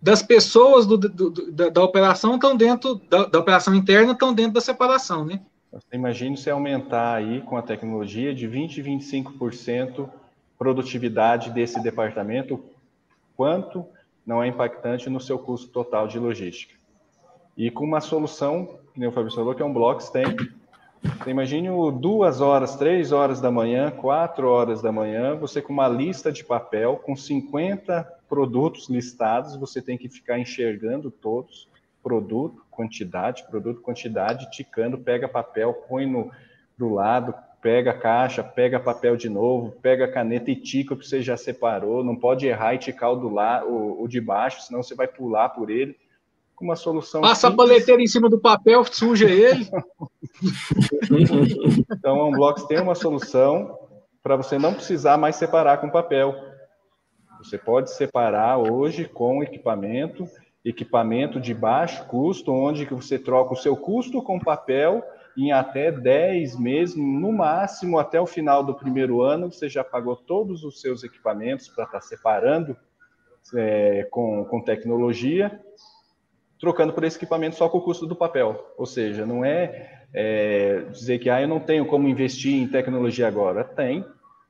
das 0.01 0.23
pessoas 0.23 0.87
do, 0.87 0.97
do, 0.97 1.53
da, 1.53 1.69
da, 1.69 1.85
operação 1.85 2.35
estão 2.35 2.57
dentro, 2.57 2.97
da, 3.09 3.27
da, 3.27 3.39
operação 3.39 3.75
interna 3.75 4.13
estão 4.13 4.33
dentro 4.35 4.55
da 4.55 4.61
separação, 4.61 5.25
né? 5.25 5.41
Você 5.71 5.95
imagina 5.95 6.37
se 6.37 6.49
aumentar 6.49 7.17
aí 7.17 7.43
com 7.43 7.57
a 7.57 7.63
tecnologia 7.63 8.35
de 8.35 8.47
20, 8.47 8.83
25% 8.83 10.09
produtividade 10.59 11.51
desse 11.51 11.83
departamento, 11.83 12.65
quanto 13.37 13.85
não 14.25 14.43
é 14.43 14.49
impactante 14.49 15.11
no 15.11 15.21
seu 15.21 15.39
custo 15.39 15.69
total 15.69 16.09
de 16.09 16.19
logística. 16.19 16.75
E 17.57 17.71
com 17.71 17.85
uma 17.85 18.01
solução, 18.01 18.79
que 18.95 19.07
o 19.07 19.13
Fabio 19.13 19.35
falou, 19.35 19.55
que 19.55 19.63
é 19.63 19.65
um 19.65 19.73
Blocks 19.73 20.09
tem, 20.09 20.25
você 21.07 21.31
imagine 21.31 21.69
duas 22.01 22.40
horas, 22.40 22.77
três 22.77 23.12
horas 23.12 23.40
da 23.40 23.51
manhã, 23.51 23.90
quatro 23.90 24.49
horas 24.49 24.83
da 24.83 24.90
manhã, 24.90 25.37
você 25.37 25.62
com 25.62 25.73
uma 25.73 25.88
lista 25.88 26.33
de 26.33 26.45
papel, 26.45 26.97
com 26.97 27.16
50 27.16 28.03
produtos 28.29 28.88
listados, 28.88 29.57
você 29.57 29.81
tem 29.81 29.97
que 29.97 30.09
ficar 30.09 30.38
enxergando 30.38 31.11
todos, 31.11 31.69
produto, 32.03 32.64
quantidade, 32.71 33.45
produto, 33.49 33.81
quantidade, 33.81 34.51
ticando, 34.51 34.99
pega 34.99 35.29
papel, 35.29 35.73
põe 35.88 36.07
no 36.07 36.31
do 36.77 36.92
lado, 36.92 37.35
pega 37.62 37.92
a 37.92 37.99
caixa, 37.99 38.45
pega 38.45 38.79
papel 38.79 39.16
de 39.16 39.29
novo, 39.29 39.73
pega 39.81 40.05
a 40.05 40.12
caneta 40.12 40.51
e 40.51 40.57
tica 40.57 40.95
o 40.95 40.97
que 40.97 41.07
você 41.07 41.23
já 41.23 41.37
separou, 41.37 42.05
não 42.05 42.14
pode 42.14 42.47
errar 42.47 42.75
e 42.75 42.79
ticar 42.79 43.12
o, 43.12 43.16
do 43.16 43.29
lá, 43.29 43.64
o, 43.64 44.03
o 44.03 44.09
de 44.09 44.21
baixo, 44.21 44.62
senão 44.62 44.83
você 44.83 44.95
vai 44.95 45.09
pular 45.09 45.49
por 45.49 45.71
ele 45.71 45.97
com 46.57 46.64
uma 46.64 46.75
solução. 46.75 47.21
Passa 47.21 47.49
simples. 47.49 47.55
a 47.55 47.57
paleteira 47.57 48.03
em 48.03 48.07
cima 48.07 48.29
do 48.29 48.40
papel, 48.40 48.83
suja 48.85 49.29
ele. 49.29 49.69
então, 51.92 52.21
a 52.21 52.27
Unblocks 52.27 52.64
tem 52.64 52.81
uma 52.81 52.95
solução 52.95 53.79
para 54.23 54.37
você 54.37 54.59
não 54.59 54.75
precisar 54.75 55.16
mais 55.19 55.37
separar 55.37 55.79
com 55.79 55.90
papel. 55.90 56.35
Você 57.38 57.59
pode 57.59 57.92
separar 57.92 58.59
hoje 58.59 59.05
com 59.05 59.42
equipamento, 59.42 60.27
equipamento 60.64 61.38
de 61.38 61.55
baixo 61.55 62.07
custo, 62.07 62.51
onde 62.51 62.87
que 62.87 62.95
você 62.95 63.19
troca 63.19 63.53
o 63.53 63.57
seu 63.57 63.77
custo 63.77 64.23
com 64.23 64.40
papel 64.40 65.05
em 65.37 65.53
até 65.53 65.92
10 65.92 66.59
meses, 66.59 66.97
no 66.97 67.31
máximo 67.31 67.99
até 67.99 68.19
o 68.19 68.27
final 68.27 68.64
do 68.64 68.75
primeiro 68.75 69.21
ano, 69.21 69.53
você 69.53 69.69
já 69.69 69.85
pagou 69.85 70.16
todos 70.16 70.64
os 70.64 70.81
seus 70.81 71.05
equipamentos 71.05 71.69
para 71.69 71.85
estar 71.85 72.01
tá 72.01 72.05
separando 72.05 72.75
é, 73.55 74.09
com, 74.11 74.47
com 74.47 74.62
tecnologia 74.62 75.61
trocando 76.59 76.92
por 76.92 77.05
esse 77.05 77.16
equipamento 77.16 77.57
só 77.57 77.69
com 77.69 77.79
o 77.79 77.83
custo 77.83 78.07
do 78.07 78.16
papel. 78.16 78.75
Ou 78.77 78.87
seja, 78.87 79.27
não 79.27 79.45
é, 79.45 80.05
é 80.12 80.85
dizer 80.90 81.19
que 81.19 81.31
ah, 81.31 81.40
eu 81.40 81.49
não 81.49 81.61
tenho 81.61 81.87
como 81.87 82.09
investir 82.09 82.55
em 82.55 82.66
tecnologia 82.66 83.29
agora. 83.29 83.64
Tem. 83.64 84.05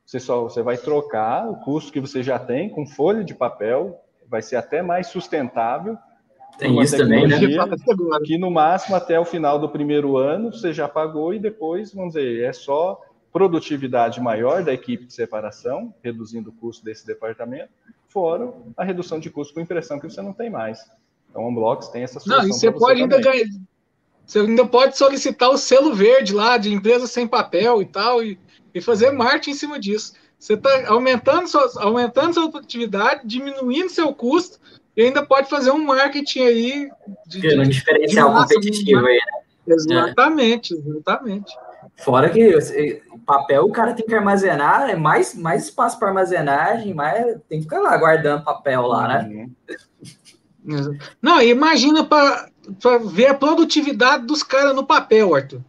Você 0.04 0.20
só 0.20 0.44
você 0.44 0.62
vai 0.62 0.76
trocar 0.76 1.48
o 1.48 1.56
custo 1.56 1.92
que 1.92 2.00
você 2.00 2.22
já 2.22 2.38
tem 2.38 2.68
com 2.68 2.86
folha 2.86 3.24
de 3.24 3.34
papel, 3.34 4.00
vai 4.28 4.40
ser 4.40 4.56
até 4.56 4.80
mais 4.80 5.08
sustentável. 5.08 5.98
Tem 6.58 6.80
isso 6.80 6.96
também, 6.96 7.26
né? 7.26 7.38
Que 8.24 8.38
no 8.38 8.50
máximo 8.50 8.96
até 8.96 9.18
o 9.18 9.24
final 9.24 9.58
do 9.58 9.68
primeiro 9.68 10.16
ano 10.16 10.52
você 10.52 10.72
já 10.72 10.88
pagou 10.88 11.34
e 11.34 11.38
depois, 11.38 11.92
vamos 11.92 12.14
dizer, 12.14 12.44
é 12.44 12.52
só 12.52 13.00
produtividade 13.32 14.18
maior 14.18 14.64
da 14.64 14.72
equipe 14.72 15.04
de 15.04 15.12
separação, 15.12 15.92
reduzindo 16.02 16.48
o 16.48 16.52
custo 16.52 16.82
desse 16.82 17.06
departamento, 17.06 17.68
fora 18.08 18.50
a 18.74 18.82
redução 18.82 19.20
de 19.20 19.28
custo 19.28 19.52
com 19.52 19.60
impressão 19.60 20.00
que 20.00 20.08
você 20.08 20.22
não 20.22 20.32
tem 20.32 20.48
mais. 20.48 20.80
Então, 21.36 21.44
o 21.44 21.48
Unblocks 21.50 21.88
tem 21.88 22.02
essa 22.02 22.18
solução. 22.18 22.42
Não, 22.42 22.48
e 22.48 22.52
você 22.52 22.72
pode 22.72 23.02
ainda 23.02 23.20
ganhar, 23.20 23.44
você 24.24 24.40
ainda 24.40 24.66
pode 24.66 24.96
solicitar 24.96 25.50
o 25.50 25.58
selo 25.58 25.94
verde 25.94 26.32
lá 26.32 26.56
de 26.56 26.72
empresa 26.72 27.06
sem 27.06 27.28
papel 27.28 27.82
e 27.82 27.84
tal, 27.84 28.24
e, 28.24 28.38
e 28.74 28.80
fazer 28.80 29.10
marketing 29.10 29.50
em 29.50 29.54
cima 29.54 29.78
disso. 29.78 30.14
Você 30.38 30.54
está 30.54 30.88
aumentando, 30.88 31.46
sua, 31.46 31.70
aumentando 31.76 32.34
sua 32.34 32.50
produtividade, 32.50 33.22
diminuindo 33.24 33.90
seu 33.90 34.12
custo, 34.14 34.58
e 34.96 35.02
ainda 35.02 35.24
pode 35.24 35.50
fazer 35.50 35.70
um 35.70 35.84
marketing 35.84 36.40
aí. 36.40 36.90
De, 37.26 37.58
um 37.58 37.62
diferencial 37.64 38.32
de 38.32 38.54
competitivo 38.54 39.06
aí, 39.06 39.16
né? 39.16 39.74
Exatamente, 39.74 40.74
é. 40.74 40.78
exatamente. 40.78 41.52
Fora 41.98 42.30
que 42.30 42.58
papel 43.26 43.64
o 43.64 43.72
cara 43.72 43.92
tem 43.92 44.06
que 44.06 44.14
armazenar, 44.14 44.88
é 44.88 44.96
mais, 44.96 45.34
mais 45.34 45.64
espaço 45.64 45.98
para 45.98 46.08
armazenagem, 46.08 46.94
mais 46.94 47.36
tem 47.48 47.58
que 47.58 47.64
ficar 47.64 47.80
lá 47.80 47.96
guardando 47.96 48.44
papel 48.44 48.82
lá, 48.86 49.08
né? 49.08 49.28
Uhum. 49.28 49.50
Não, 51.22 51.40
imagina 51.40 52.04
para 52.04 52.50
ver 53.04 53.26
a 53.26 53.34
produtividade 53.34 54.26
dos 54.26 54.42
caras 54.42 54.74
no 54.74 54.84
papel, 54.84 55.34
Arthur. 55.34 55.60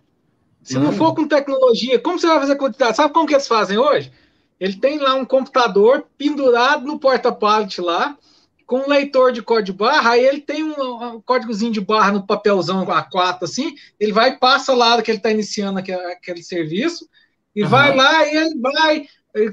Se 0.64 0.78
hum. 0.78 0.82
não 0.82 0.92
for 0.92 1.14
com 1.14 1.28
tecnologia, 1.28 2.00
como 2.00 2.20
você 2.20 2.28
vai 2.28 2.40
fazer 2.40 2.56
quantidade? 2.56 2.98
Sabe 2.98 3.14
como 3.14 3.28
que 3.28 3.34
eles 3.34 3.48
fazem 3.48 3.78
hoje? 3.78 4.12
Ele 4.60 4.76
tem 4.76 4.98
lá 4.98 5.14
um 5.14 5.24
computador 5.24 6.06
pendurado 6.18 6.86
no 6.86 7.00
porta-pallet 7.00 7.80
lá, 7.80 8.18
com 8.66 8.80
um 8.80 8.90
leitor 8.90 9.32
de 9.32 9.42
código 9.42 9.78
barra, 9.78 10.12
aí 10.12 10.26
ele 10.26 10.42
tem 10.42 10.64
um, 10.64 11.16
um, 11.16 11.22
códigozinho 11.22 11.72
de 11.72 11.80
barra 11.80 12.12
no 12.12 12.28
papelzão 12.28 12.86
A4, 12.86 13.44
assim, 13.44 13.76
ele 13.98 14.12
vai 14.12 14.32
e 14.32 14.38
passa 14.38 14.74
lá 14.74 15.02
que 15.02 15.10
ele 15.10 15.20
está 15.20 15.32
iniciando 15.32 15.80
aquele, 15.80 16.02
aquele, 16.12 16.44
serviço, 16.44 17.08
e 17.56 17.64
uhum. 17.64 17.70
vai 17.70 17.96
lá 17.96 18.28
e 18.28 18.36
ele 18.36 18.60
vai 18.60 19.08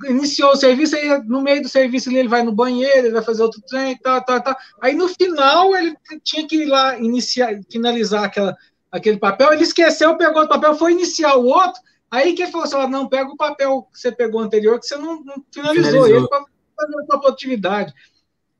iniciou 0.08 0.52
o 0.52 0.56
serviço, 0.56 0.96
aí 0.96 1.22
no 1.24 1.42
meio 1.42 1.62
do 1.62 1.68
serviço 1.68 2.10
ele 2.10 2.28
vai 2.28 2.42
no 2.42 2.52
banheiro, 2.52 3.06
ele 3.06 3.12
vai 3.12 3.22
fazer 3.22 3.42
outro 3.42 3.60
trem, 3.62 3.96
tal, 3.98 4.24
tal, 4.24 4.40
tal. 4.40 4.56
Aí 4.80 4.94
no 4.94 5.08
final 5.08 5.74
ele 5.74 5.96
tinha 6.22 6.46
que 6.46 6.62
ir 6.62 6.66
lá 6.66 6.98
iniciar, 6.98 7.58
finalizar 7.70 8.24
aquela, 8.24 8.56
aquele 8.90 9.18
papel, 9.18 9.52
ele 9.52 9.62
esqueceu, 9.62 10.16
pegou 10.16 10.42
o 10.42 10.48
papel, 10.48 10.74
foi 10.74 10.92
iniciar 10.92 11.34
o 11.36 11.46
outro, 11.46 11.80
aí 12.10 12.34
que 12.34 12.46
falou 12.46 12.66
assim, 12.66 12.90
não, 12.90 13.08
pega 13.08 13.30
o 13.30 13.36
papel 13.36 13.88
que 13.92 13.98
você 13.98 14.12
pegou 14.12 14.40
anterior, 14.40 14.78
que 14.78 14.86
você 14.86 14.96
não, 14.96 15.22
não 15.24 15.44
finalizou, 15.52 16.04
finalizou. 16.04 16.08
ele 16.08 16.28
fazer 16.28 17.00
a 17.00 17.06
sua 17.06 17.20
produtividade. 17.20 17.92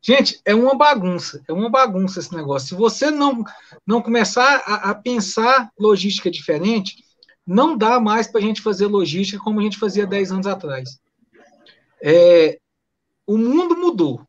Gente, 0.03 0.39
é 0.45 0.55
uma 0.55 0.75
bagunça, 0.75 1.43
é 1.49 1.53
uma 1.53 1.70
bagunça 1.70 2.20
esse 2.20 2.35
negócio. 2.35 2.68
Se 2.68 2.75
você 2.75 3.11
não, 3.11 3.43
não 3.87 4.03
começar 4.03 4.62
a, 4.66 4.91
a 4.91 4.95
pensar 4.95 5.70
logística 5.79 6.31
diferente, 6.31 7.03
não 7.47 7.77
dá 7.77 7.99
mais 7.99 8.27
para 8.27 8.41
a 8.41 8.43
gente 8.43 8.61
fazer 8.61 8.87
logística 8.87 9.43
como 9.43 9.61
a 9.61 9.62
gente 9.62 9.79
fazia 9.79 10.07
10 10.07 10.33
anos 10.33 10.47
atrás. 10.47 10.99
É, 12.07 12.59
o 13.26 13.38
mundo 13.38 13.74
mudou. 13.74 14.20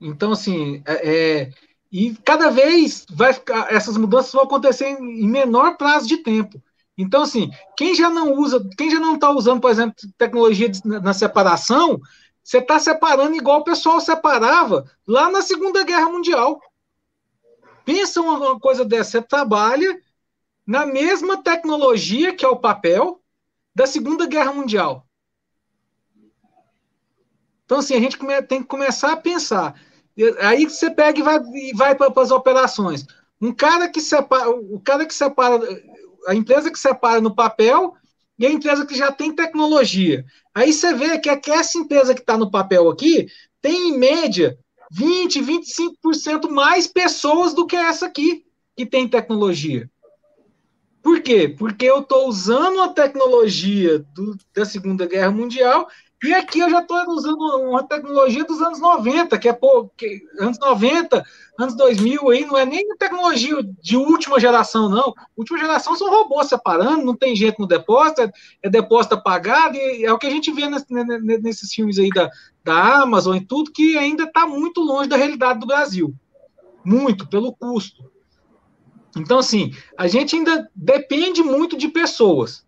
Então, 0.00 0.32
assim, 0.32 0.82
é, 0.84 1.42
é, 1.42 1.50
E 1.92 2.16
cada 2.24 2.50
vez 2.50 3.06
vai 3.08 3.32
ficar, 3.32 3.72
essas 3.72 3.96
mudanças 3.96 4.32
vão 4.32 4.42
acontecer 4.42 4.88
em, 4.88 5.28
menor 5.28 5.76
prazo 5.76 6.08
de 6.08 6.16
tempo. 6.16 6.60
Então, 6.98 7.22
assim, 7.22 7.50
quem 7.76 7.94
já 7.94 8.10
não 8.10 8.34
usa, 8.34 8.68
quem 8.76 8.90
já 8.90 8.98
não 8.98 9.14
está 9.14 9.30
usando, 9.30 9.60
por 9.60 9.70
exemplo, 9.70 9.94
tecnologia 10.18 10.68
de, 10.68 10.84
na 10.84 11.12
separação, 11.12 12.00
você 12.42 12.58
está 12.58 12.80
separando 12.80 13.36
igual 13.36 13.60
o 13.60 13.64
pessoal 13.64 14.00
separava 14.00 14.84
lá 15.06 15.30
na 15.30 15.40
Segunda 15.40 15.84
Guerra 15.84 16.10
Mundial. 16.10 16.60
Pensa 17.84 18.20
uma 18.20 18.58
coisa 18.58 18.84
dessa, 18.84 19.12
você 19.12 19.22
trabalha 19.22 20.00
na 20.66 20.84
mesma 20.84 21.42
tecnologia 21.42 22.34
que 22.34 22.44
é 22.44 22.48
o 22.48 22.58
papel 22.58 23.22
da 23.74 23.86
Segunda 23.86 24.26
Guerra 24.26 24.52
Mundial. 24.52 25.06
Então, 27.72 27.80
assim, 27.80 27.94
a 27.94 28.00
gente 28.00 28.18
tem 28.46 28.60
que 28.60 28.68
começar 28.68 29.12
a 29.12 29.16
pensar. 29.16 29.74
Aí 30.40 30.64
você 30.66 30.90
pega 30.90 31.18
e 31.18 31.22
vai, 31.22 31.40
vai 31.72 31.94
para 31.94 32.22
as 32.22 32.30
operações. 32.30 33.06
Um 33.40 33.50
cara 33.50 33.88
que 33.88 33.98
separa, 33.98 34.50
o 34.50 34.78
cara 34.78 35.06
que 35.06 35.14
separa, 35.14 35.58
a 36.26 36.34
empresa 36.34 36.70
que 36.70 36.78
separa 36.78 37.18
no 37.18 37.34
papel 37.34 37.94
e 38.38 38.44
a 38.44 38.50
empresa 38.50 38.84
que 38.84 38.94
já 38.94 39.10
tem 39.10 39.34
tecnologia. 39.34 40.22
Aí 40.54 40.70
você 40.70 40.92
vê 40.92 41.18
que, 41.18 41.34
que 41.38 41.50
essa 41.50 41.78
empresa 41.78 42.14
que 42.14 42.20
está 42.20 42.36
no 42.36 42.50
papel 42.50 42.90
aqui 42.90 43.26
tem, 43.62 43.88
em 43.88 43.98
média, 43.98 44.58
20, 44.90 45.40
25% 45.40 46.50
mais 46.50 46.86
pessoas 46.86 47.54
do 47.54 47.66
que 47.66 47.74
essa 47.74 48.04
aqui, 48.04 48.44
que 48.76 48.84
tem 48.84 49.08
tecnologia. 49.08 49.90
Por 51.02 51.22
quê? 51.22 51.48
Porque 51.48 51.86
eu 51.86 52.00
estou 52.00 52.28
usando 52.28 52.82
a 52.82 52.90
tecnologia 52.90 54.00
do, 54.14 54.36
da 54.54 54.66
Segunda 54.66 55.06
Guerra 55.06 55.30
Mundial 55.30 55.88
e 56.22 56.32
aqui 56.32 56.60
eu 56.60 56.70
já 56.70 56.80
estou 56.80 57.04
usando 57.10 57.40
uma 57.68 57.82
tecnologia 57.82 58.44
dos 58.44 58.62
anos 58.62 58.78
90, 58.78 59.38
que 59.38 59.48
é 59.48 59.52
pô, 59.52 59.90
que, 59.96 60.22
anos 60.38 60.58
90, 60.58 61.24
anos 61.58 61.74
2000, 61.76 62.28
aí 62.30 62.44
não 62.44 62.56
é 62.56 62.64
nem 62.64 62.96
tecnologia 62.96 63.56
de 63.82 63.96
última 63.96 64.38
geração, 64.38 64.88
não. 64.88 65.12
Última 65.36 65.58
geração 65.58 65.96
são 65.96 66.08
robôs 66.08 66.48
separando, 66.48 67.04
não 67.04 67.16
tem 67.16 67.34
gente 67.34 67.58
no 67.58 67.66
depósito, 67.66 68.22
é, 68.22 68.32
é 68.62 68.70
depósito 68.70 69.14
apagado, 69.14 69.76
e 69.76 70.04
é 70.04 70.12
o 70.12 70.18
que 70.18 70.26
a 70.26 70.30
gente 70.30 70.52
vê 70.52 70.68
nesse, 70.68 70.86
nesses 71.40 71.72
filmes 71.72 71.98
aí 71.98 72.08
da, 72.10 72.30
da 72.62 73.02
Amazon 73.02 73.36
e 73.36 73.44
tudo, 73.44 73.72
que 73.72 73.98
ainda 73.98 74.24
está 74.24 74.46
muito 74.46 74.80
longe 74.80 75.08
da 75.08 75.16
realidade 75.16 75.58
do 75.58 75.66
Brasil. 75.66 76.14
Muito, 76.84 77.28
pelo 77.28 77.52
custo. 77.52 78.12
Então, 79.16 79.38
assim, 79.38 79.72
a 79.98 80.06
gente 80.06 80.36
ainda 80.36 80.70
depende 80.74 81.42
muito 81.42 81.76
de 81.76 81.88
pessoas. 81.88 82.64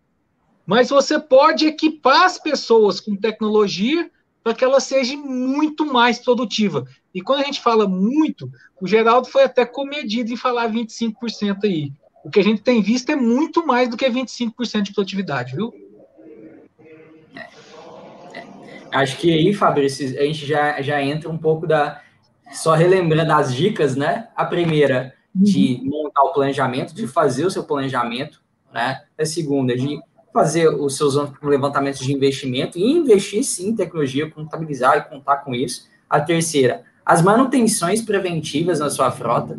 Mas 0.65 0.89
você 0.89 1.19
pode 1.19 1.67
equipar 1.67 2.23
as 2.23 2.39
pessoas 2.39 2.99
com 2.99 3.15
tecnologia 3.15 4.09
para 4.43 4.53
que 4.53 4.63
ela 4.63 4.79
seja 4.79 5.15
muito 5.17 5.85
mais 5.85 6.19
produtiva. 6.19 6.85
E 7.13 7.21
quando 7.21 7.41
a 7.41 7.45
gente 7.45 7.61
fala 7.61 7.87
muito, 7.87 8.49
o 8.79 8.87
Geraldo 8.87 9.27
foi 9.27 9.43
até 9.43 9.65
comedido 9.65 10.31
em 10.31 10.37
falar 10.37 10.71
25% 10.71 11.63
aí. 11.63 11.91
O 12.23 12.29
que 12.29 12.39
a 12.39 12.43
gente 12.43 12.61
tem 12.61 12.81
visto 12.81 13.11
é 13.11 13.15
muito 13.15 13.65
mais 13.65 13.89
do 13.89 13.95
que 13.95 14.09
25% 14.09 14.81
de 14.81 14.93
produtividade, 14.93 15.55
viu? 15.55 15.73
É, 17.35 17.39
é. 18.33 18.43
Acho 18.91 19.17
que 19.17 19.31
aí, 19.31 19.53
Fabrício, 19.53 20.07
a 20.19 20.23
gente 20.23 20.45
já, 20.45 20.81
já 20.81 21.01
entra 21.01 21.29
um 21.29 21.37
pouco 21.37 21.67
da. 21.67 22.01
Só 22.51 22.73
relembrando 22.73 23.31
as 23.33 23.53
dicas, 23.53 23.95
né? 23.95 24.29
A 24.35 24.45
primeira, 24.45 25.13
de 25.33 25.81
uhum. 25.83 26.03
montar 26.03 26.23
o 26.23 26.33
planejamento, 26.33 26.93
de 26.93 27.07
fazer 27.07 27.45
o 27.45 27.51
seu 27.51 27.63
planejamento, 27.63 28.41
né? 28.73 29.01
A 29.17 29.25
segunda, 29.25 29.75
de 29.75 29.99
fazer 30.35 30.67
os 30.67 30.97
seus 30.97 31.15
levantamentos 31.41 32.01
de 32.01 32.11
investimento 32.11 32.77
e 32.77 32.91
investir 32.91 33.41
sim 33.41 33.69
em 33.69 33.75
tecnologia, 33.75 34.29
contabilizar 34.29 34.97
e 34.97 35.01
contar 35.03 35.37
com 35.37 35.55
isso. 35.55 35.87
A 36.09 36.19
terceira, 36.19 36.83
as 37.05 37.21
manutenções 37.21 38.01
preventivas 38.01 38.81
na 38.81 38.89
sua 38.89 39.09
frota, 39.11 39.57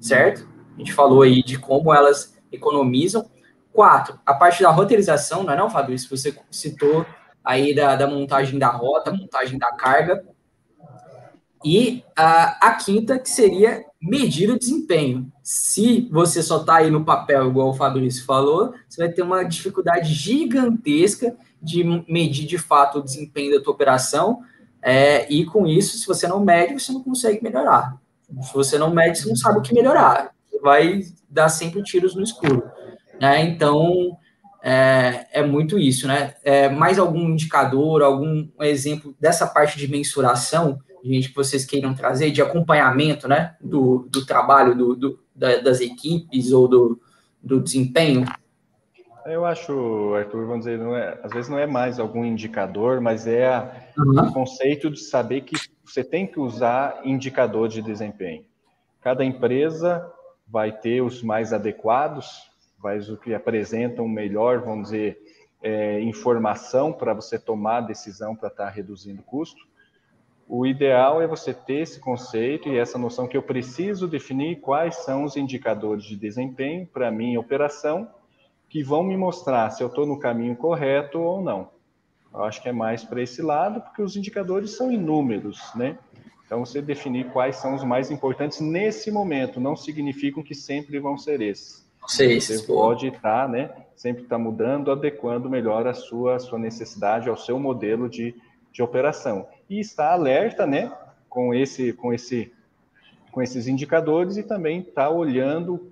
certo? 0.00 0.48
A 0.74 0.78
gente 0.78 0.94
falou 0.94 1.20
aí 1.20 1.42
de 1.42 1.58
como 1.58 1.92
elas 1.92 2.34
economizam. 2.50 3.28
Quatro, 3.70 4.18
a 4.24 4.32
parte 4.32 4.62
da 4.62 4.70
roteirização, 4.70 5.42
não 5.42 5.52
é 5.52 5.56
não, 5.58 5.68
Fabrício? 5.68 6.08
Você 6.08 6.34
citou 6.50 7.04
aí 7.44 7.74
da, 7.74 7.94
da 7.94 8.06
montagem 8.06 8.58
da 8.58 8.68
rota, 8.68 9.12
montagem 9.12 9.58
da 9.58 9.70
carga. 9.72 10.24
E 11.62 12.02
a, 12.16 12.68
a 12.68 12.74
quinta, 12.76 13.18
que 13.18 13.28
seria 13.28 13.84
medir 14.00 14.50
o 14.50 14.58
desempenho. 14.58 15.30
Se 15.42 16.08
você 16.10 16.42
só 16.42 16.60
está 16.60 16.76
aí 16.76 16.90
no 16.90 17.04
papel, 17.04 17.48
igual 17.48 17.70
o 17.70 17.74
Fabrício 17.74 18.24
falou, 18.24 18.74
você 18.88 19.04
vai 19.04 19.12
ter 19.12 19.22
uma 19.22 19.42
dificuldade 19.42 20.12
gigantesca 20.12 21.36
de 21.60 21.84
medir 22.08 22.46
de 22.46 22.58
fato 22.58 22.98
o 22.98 23.02
desempenho 23.02 23.56
da 23.56 23.62
tua 23.62 23.72
operação. 23.72 24.40
É, 24.82 25.30
e 25.32 25.44
com 25.44 25.66
isso, 25.66 25.98
se 25.98 26.06
você 26.06 26.28
não 26.28 26.44
mede, 26.44 26.74
você 26.74 26.92
não 26.92 27.02
consegue 27.02 27.42
melhorar. 27.42 27.96
Se 28.42 28.52
você 28.52 28.78
não 28.78 28.94
mede, 28.94 29.18
você 29.18 29.28
não 29.28 29.36
sabe 29.36 29.58
o 29.58 29.62
que 29.62 29.74
melhorar. 29.74 30.30
Você 30.48 30.60
vai 30.60 31.00
dar 31.28 31.48
sempre 31.48 31.82
tiros 31.82 32.14
no 32.14 32.22
escuro. 32.22 32.62
Né? 33.20 33.42
Então, 33.42 34.16
é, 34.62 35.26
é, 35.32 35.42
muito 35.44 35.78
isso, 35.78 36.06
né? 36.06 36.34
É, 36.42 36.68
mais 36.68 36.98
algum 36.98 37.30
indicador, 37.30 38.02
algum 38.02 38.48
exemplo 38.60 39.14
dessa 39.20 39.46
parte 39.46 39.78
de 39.78 39.88
mensuração 39.88 40.78
gente 41.14 41.28
que 41.28 41.36
vocês 41.36 41.64
queiram 41.64 41.94
trazer 41.94 42.30
de 42.30 42.42
acompanhamento, 42.42 43.28
né, 43.28 43.56
do, 43.60 44.08
do 44.10 44.24
trabalho 44.24 44.74
do, 44.74 44.94
do 44.94 45.18
da, 45.34 45.58
das 45.58 45.80
equipes 45.80 46.52
ou 46.52 46.66
do, 46.66 47.00
do 47.42 47.60
desempenho? 47.60 48.24
Eu 49.26 49.44
acho, 49.44 50.14
Arthur, 50.14 50.46
vamos 50.46 50.64
dizer, 50.64 50.78
não 50.78 50.96
é, 50.96 51.18
às 51.22 51.32
vezes 51.32 51.50
não 51.50 51.58
é 51.58 51.66
mais 51.66 51.98
algum 51.98 52.24
indicador, 52.24 53.00
mas 53.00 53.26
é 53.26 53.46
a, 53.46 53.72
uhum. 53.98 54.28
o 54.28 54.32
conceito 54.32 54.88
de 54.88 55.00
saber 55.00 55.40
que 55.40 55.56
você 55.84 56.04
tem 56.04 56.26
que 56.26 56.38
usar 56.38 57.00
indicador 57.04 57.68
de 57.68 57.82
desempenho. 57.82 58.44
Cada 59.00 59.24
empresa 59.24 60.08
vai 60.46 60.70
ter 60.70 61.02
os 61.02 61.22
mais 61.22 61.52
adequados, 61.52 62.48
vai 62.78 62.98
os 62.98 63.18
que 63.18 63.34
apresentam 63.34 64.06
melhor, 64.06 64.60
vamos 64.60 64.90
dizer, 64.90 65.18
é, 65.60 66.00
informação 66.02 66.92
para 66.92 67.12
você 67.12 67.36
tomar 67.36 67.80
decisão 67.80 68.36
para 68.36 68.48
estar 68.48 68.66
tá 68.66 68.70
reduzindo 68.70 69.22
custo 69.22 69.65
o 70.48 70.64
ideal 70.64 71.20
é 71.20 71.26
você 71.26 71.52
ter 71.52 71.80
esse 71.80 71.98
conceito 71.98 72.68
e 72.68 72.78
essa 72.78 72.96
noção 72.98 73.26
que 73.26 73.36
eu 73.36 73.42
preciso 73.42 74.06
definir 74.06 74.60
quais 74.60 74.96
são 74.96 75.24
os 75.24 75.36
indicadores 75.36 76.04
de 76.04 76.16
desempenho 76.16 76.86
para 76.86 77.10
minha 77.10 77.40
operação 77.40 78.08
que 78.68 78.82
vão 78.82 79.02
me 79.02 79.16
mostrar 79.16 79.70
se 79.70 79.82
eu 79.82 79.88
estou 79.88 80.06
no 80.06 80.18
caminho 80.18 80.56
correto 80.56 81.18
ou 81.18 81.42
não. 81.42 81.70
Eu 82.32 82.44
acho 82.44 82.62
que 82.62 82.68
é 82.68 82.72
mais 82.72 83.02
para 83.02 83.22
esse 83.22 83.40
lado, 83.42 83.80
porque 83.80 84.02
os 84.02 84.16
indicadores 84.16 84.76
são 84.76 84.92
inúmeros, 84.92 85.58
né? 85.74 85.98
Então, 86.44 86.64
você 86.64 86.80
definir 86.80 87.26
quais 87.30 87.56
são 87.56 87.74
os 87.74 87.82
mais 87.82 88.10
importantes 88.10 88.60
nesse 88.60 89.10
momento 89.10 89.58
não 89.58 89.74
significam 89.74 90.44
que 90.44 90.54
sempre 90.54 91.00
vão 91.00 91.18
ser 91.18 91.40
esses. 91.40 91.84
Sei, 92.06 92.40
você 92.40 92.62
pode 92.62 93.08
estar, 93.08 93.46
tá, 93.46 93.48
né? 93.48 93.70
Sempre 93.96 94.22
estar 94.22 94.36
tá 94.36 94.42
mudando, 94.42 94.92
adequando 94.92 95.50
melhor 95.50 95.88
a 95.88 95.94
sua, 95.94 96.36
a 96.36 96.38
sua 96.38 96.58
necessidade, 96.58 97.28
ao 97.28 97.36
seu 97.36 97.58
modelo 97.58 98.08
de, 98.08 98.32
de 98.76 98.82
operação 98.82 99.48
e 99.70 99.80
está 99.80 100.12
alerta, 100.12 100.66
né, 100.66 100.92
com 101.30 101.54
esse, 101.54 101.94
com 101.94 102.12
esse, 102.12 102.52
com 103.32 103.40
esses 103.40 103.66
indicadores 103.66 104.36
e 104.36 104.42
também 104.42 104.80
está 104.80 105.08
olhando 105.08 105.90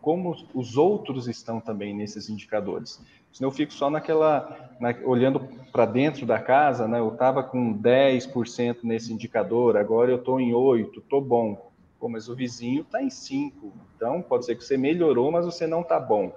como 0.00 0.34
os 0.52 0.76
outros 0.76 1.28
estão 1.28 1.60
também 1.60 1.94
nesses 1.94 2.28
indicadores. 2.28 3.00
Senão 3.32 3.48
eu 3.48 3.54
fico 3.54 3.72
só 3.72 3.88
naquela, 3.88 4.74
na, 4.80 4.92
olhando 5.04 5.40
para 5.72 5.86
dentro 5.86 6.26
da 6.26 6.40
casa, 6.40 6.88
né? 6.88 6.98
Eu 6.98 7.12
estava 7.12 7.44
com 7.44 7.76
10% 7.78 8.78
nesse 8.82 9.12
indicador, 9.12 9.76
agora 9.76 10.10
eu 10.10 10.16
estou 10.16 10.40
em 10.40 10.50
8%, 10.50 10.98
estou 10.98 11.20
bom. 11.20 11.70
Pô, 12.00 12.08
mas 12.08 12.28
o 12.28 12.34
vizinho 12.34 12.82
está 12.82 13.00
em 13.00 13.08
5%. 13.08 13.52
Então, 13.96 14.20
pode 14.20 14.46
ser 14.46 14.56
que 14.56 14.64
você 14.64 14.76
melhorou, 14.76 15.30
mas 15.30 15.44
você 15.44 15.66
não 15.66 15.80
está 15.80 16.00
bom. 16.00 16.32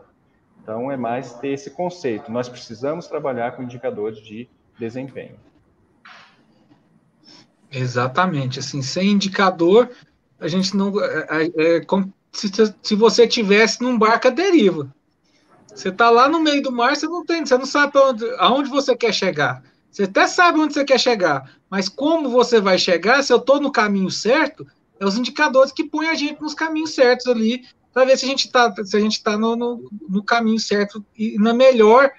Então, 0.61 0.91
é 0.91 0.97
mais 0.97 1.33
ter 1.35 1.49
esse 1.49 1.71
conceito. 1.71 2.31
Nós 2.31 2.47
precisamos 2.47 3.07
trabalhar 3.07 3.55
com 3.55 3.63
indicadores 3.63 4.19
de 4.19 4.47
desempenho. 4.77 5.35
Exatamente, 7.71 8.59
assim, 8.59 8.81
sem 8.81 9.11
indicador, 9.11 9.89
a 10.39 10.47
gente 10.47 10.75
não. 10.75 10.99
É, 10.99 11.27
é, 11.29 11.75
é 11.75 11.79
como 11.81 12.11
se, 12.31 12.49
se 12.81 12.95
você 12.95 13.27
tivesse 13.27 13.81
num 13.81 13.97
barco 13.97 14.27
à 14.27 14.31
deriva. 14.31 14.93
Você 15.73 15.89
está 15.89 16.09
lá 16.09 16.27
no 16.27 16.41
meio 16.41 16.61
do 16.61 16.71
mar, 16.71 16.95
você 16.95 17.07
não 17.07 17.23
tem, 17.23 17.45
você 17.45 17.57
não 17.57 17.65
sabe 17.65 17.97
onde, 17.97 18.25
aonde 18.37 18.69
você 18.69 18.95
quer 18.95 19.13
chegar. 19.13 19.63
Você 19.91 20.03
até 20.03 20.27
sabe 20.27 20.59
onde 20.59 20.73
você 20.73 20.83
quer 20.83 20.99
chegar, 20.99 21.51
mas 21.69 21.89
como 21.89 22.29
você 22.29 22.59
vai 22.59 22.77
chegar, 22.77 23.23
se 23.23 23.33
eu 23.33 23.37
estou 23.37 23.59
no 23.59 23.71
caminho 23.71 24.09
certo, 24.09 24.65
é 24.99 25.05
os 25.05 25.17
indicadores 25.17 25.71
que 25.71 25.83
põem 25.83 26.09
a 26.09 26.13
gente 26.13 26.41
nos 26.41 26.53
caminhos 26.53 26.93
certos 26.93 27.27
ali, 27.27 27.65
para 27.93 28.05
ver 28.05 28.17
se 28.17 28.25
a 28.25 28.27
gente 28.27 28.45
está 28.45 28.73
está 28.77 29.37
no, 29.37 29.55
no, 29.55 29.89
no, 30.07 30.23
caminho 30.23 30.59
certo 30.59 31.03
e 31.17 31.37
na 31.39 31.53
melhor 31.53 32.11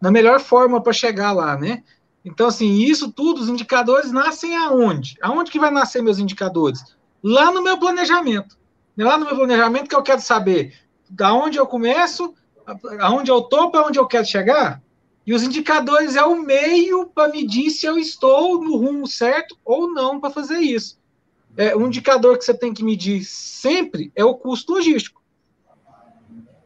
na 0.00 0.10
melhor 0.10 0.40
forma 0.40 0.82
para 0.82 0.92
chegar 0.92 1.32
lá, 1.32 1.56
né? 1.56 1.84
Então, 2.24 2.46
assim, 2.46 2.72
isso 2.74 3.10
tudo, 3.10 3.40
os 3.40 3.48
indicadores 3.48 4.12
nascem 4.12 4.56
aonde? 4.56 5.16
Aonde 5.20 5.50
que 5.50 5.58
vai 5.58 5.70
nascer 5.70 6.02
meus 6.02 6.18
indicadores? 6.18 6.82
Lá 7.22 7.50
no 7.50 7.62
meu 7.62 7.78
planejamento. 7.78 8.56
Lá 8.96 9.18
no 9.18 9.26
meu 9.26 9.34
planejamento 9.36 9.88
que 9.88 9.96
eu 9.96 10.02
quero 10.02 10.20
saber 10.20 10.74
da 11.10 11.34
onde 11.34 11.58
eu 11.58 11.66
começo, 11.66 12.34
aonde 13.00 13.30
eu 13.30 13.38
estou, 13.38 13.70
para 13.70 13.86
onde 13.86 13.98
eu 13.98 14.06
quero 14.06 14.24
chegar. 14.24 14.82
E 15.26 15.34
os 15.34 15.42
indicadores 15.42 16.16
é 16.16 16.24
o 16.24 16.42
meio 16.42 17.06
para 17.06 17.30
medir 17.30 17.70
se 17.70 17.86
eu 17.86 17.98
estou 17.98 18.62
no 18.62 18.76
rumo 18.76 19.06
certo 19.06 19.56
ou 19.64 19.92
não 19.92 20.20
para 20.20 20.30
fazer 20.30 20.58
isso. 20.58 20.98
é, 21.56 21.76
um 21.76 21.86
indicador 21.86 22.38
que 22.38 22.44
você 22.44 22.54
tem 22.54 22.72
que 22.72 22.84
medir 22.84 23.24
sempre 23.24 24.10
é 24.16 24.24
o 24.24 24.34
custo 24.34 24.72
logístico. 24.72 25.21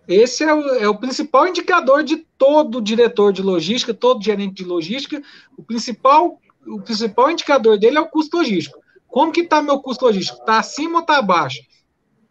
Esse 0.09 0.45
é 0.45 0.55
o, 0.55 0.69
é 0.77 0.89
o, 0.89 0.97
principal 0.97 1.49
indicador 1.49 2.03
de 2.03 2.19
todo 2.39 2.81
diretor 2.81 3.33
de 3.33 3.43
logística, 3.43 3.93
todo 3.93 4.23
gerente 4.23 4.55
de 4.55 4.65
logística. 4.65 5.21
O 5.57 5.63
principal, 5.63 6.41
o 6.67 6.81
principal 6.81 7.31
indicador 7.31 7.79
dele 7.79 7.99
é 7.99 8.01
o 8.01 8.09
custo 8.09 8.37
logístico. 8.37 8.79
Como 9.09 9.33
que 9.33 9.41
está 9.41 9.61
meu 9.63 9.81
custo 9.81 10.05
logístico? 10.05 10.39
Está 10.39 10.59
acima 10.59 10.97
ou 10.97 11.01
está 11.01 11.19
abaixo? 11.19 11.61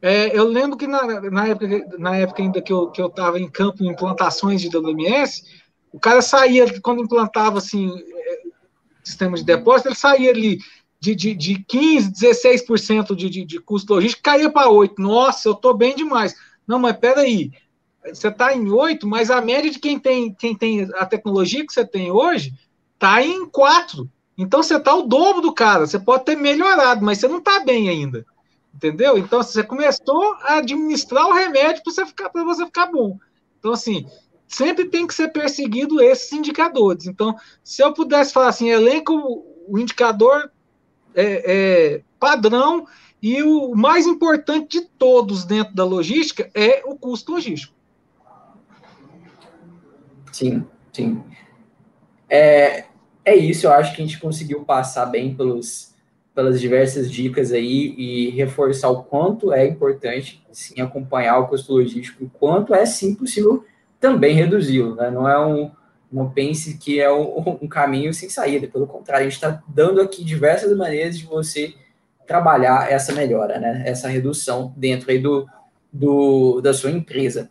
É, 0.01 0.37
eu 0.37 0.47
lembro 0.47 0.77
que 0.77 0.87
na, 0.87 1.19
na, 1.31 1.47
época, 1.47 1.67
na 1.97 2.15
época 2.15 2.43
ainda 2.43 2.61
que 2.61 2.71
eu 2.71 2.91
estava 2.91 3.39
em 3.39 3.49
campo 3.49 3.83
em 3.83 3.87
implantações 3.87 4.61
de 4.61 4.69
WMS, 4.75 5.43
o 5.91 5.99
cara 5.99 6.21
saía, 6.21 6.79
quando 6.81 7.03
implantava 7.03 7.57
assim, 7.57 7.89
é, 7.89 8.41
sistema 9.03 9.35
de 9.35 9.43
depósito, 9.43 9.89
ele 9.89 9.95
saía 9.95 10.29
ali 10.29 10.59
de, 10.99 11.15
de, 11.15 11.33
de 11.33 11.55
15%, 11.55 12.11
16% 12.11 13.15
de, 13.15 13.29
de, 13.29 13.45
de 13.45 13.59
custo 13.59 13.93
logístico, 13.93 14.23
caía 14.23 14.49
para 14.49 14.69
8%. 14.69 14.95
Nossa, 14.97 15.49
eu 15.49 15.53
estou 15.53 15.75
bem 15.75 15.95
demais. 15.95 16.35
Não, 16.67 16.79
mas 16.79 16.97
peraí, 16.97 17.51
você 18.13 18.27
está 18.27 18.53
em 18.53 18.65
8%, 18.65 19.05
mas 19.05 19.31
a 19.31 19.41
média 19.41 19.69
de 19.69 19.79
quem 19.79 19.99
tem, 19.99 20.33
quem 20.33 20.55
tem 20.55 20.87
a 20.95 21.05
tecnologia 21.05 21.65
que 21.65 21.73
você 21.73 21.85
tem 21.85 22.11
hoje 22.11 22.53
está 22.93 23.21
em 23.21 23.45
4%. 23.47 24.07
Então 24.37 24.61
você 24.61 24.75
está 24.75 24.93
o 24.93 25.03
dobro 25.03 25.41
do 25.41 25.53
cara. 25.53 25.87
Você 25.87 25.97
pode 25.97 26.25
ter 26.25 26.35
melhorado, 26.35 27.03
mas 27.03 27.19
você 27.19 27.27
não 27.27 27.37
está 27.37 27.61
bem 27.61 27.89
ainda. 27.89 28.25
Entendeu? 28.73 29.17
Então 29.17 29.41
você 29.41 29.63
começou 29.63 30.35
a 30.41 30.57
administrar 30.57 31.25
o 31.27 31.33
remédio 31.33 31.81
para 31.83 31.93
você 31.93 32.05
ficar 32.05 32.29
você 32.33 32.65
ficar 32.65 32.87
bom. 32.87 33.17
Então 33.57 33.71
assim, 33.71 34.05
sempre 34.47 34.85
tem 34.85 35.07
que 35.07 35.13
ser 35.13 35.29
perseguido 35.29 36.01
esses 36.01 36.31
indicadores. 36.33 37.07
Então, 37.07 37.35
se 37.63 37.81
eu 37.81 37.93
pudesse 37.93 38.33
falar 38.33 38.49
assim, 38.49 38.69
elenco 38.69 39.45
o 39.67 39.79
indicador 39.79 40.51
é, 41.13 41.23
é, 41.95 42.03
padrão 42.19 42.85
e 43.21 43.41
o 43.41 43.73
mais 43.73 44.05
importante 44.05 44.79
de 44.79 44.87
todos 44.87 45.45
dentro 45.45 45.73
da 45.73 45.83
logística 45.83 46.49
é 46.53 46.83
o 46.85 46.95
custo 46.95 47.31
logístico. 47.31 47.74
Sim, 50.35 50.65
sim. 50.91 51.23
É, 52.29 52.83
é 53.23 53.33
isso, 53.33 53.67
eu 53.67 53.71
acho 53.71 53.95
que 53.95 54.01
a 54.01 54.05
gente 54.05 54.19
conseguiu 54.19 54.65
passar 54.65 55.05
bem 55.05 55.33
pelos, 55.33 55.95
pelas 56.33 56.59
diversas 56.59 57.09
dicas 57.09 57.53
aí 57.53 57.95
e 57.97 58.31
reforçar 58.31 58.89
o 58.89 59.03
quanto 59.03 59.53
é 59.53 59.65
importante 59.65 60.45
sim 60.51 60.81
acompanhar 60.81 61.39
o 61.39 61.47
custo 61.47 61.71
logístico, 61.71 62.25
o 62.25 62.29
quanto 62.29 62.75
é 62.75 62.85
sim 62.85 63.15
possível 63.15 63.63
também 63.97 64.35
reduzi-lo, 64.35 64.95
né? 64.95 65.09
Não 65.09 65.25
é 65.25 65.39
um 65.39 65.71
não 66.11 66.29
pense 66.29 66.77
que 66.77 66.99
é 66.99 67.09
um, 67.11 67.39
um 67.63 67.67
caminho 67.67 68.13
sem 68.13 68.29
saída, 68.29 68.67
pelo 68.67 68.87
contrário, 68.87 69.25
a 69.25 69.29
gente 69.29 69.41
está 69.41 69.63
dando 69.69 70.01
aqui 70.01 70.21
diversas 70.21 70.75
maneiras 70.75 71.17
de 71.17 71.25
você 71.25 71.73
trabalhar 72.27 72.91
essa 72.91 73.13
melhora, 73.13 73.57
né? 73.57 73.83
Essa 73.85 74.09
redução 74.09 74.73
dentro 74.75 75.09
aí 75.11 75.19
do, 75.19 75.47
do 75.93 76.59
da 76.59 76.73
sua 76.73 76.91
empresa. 76.91 77.49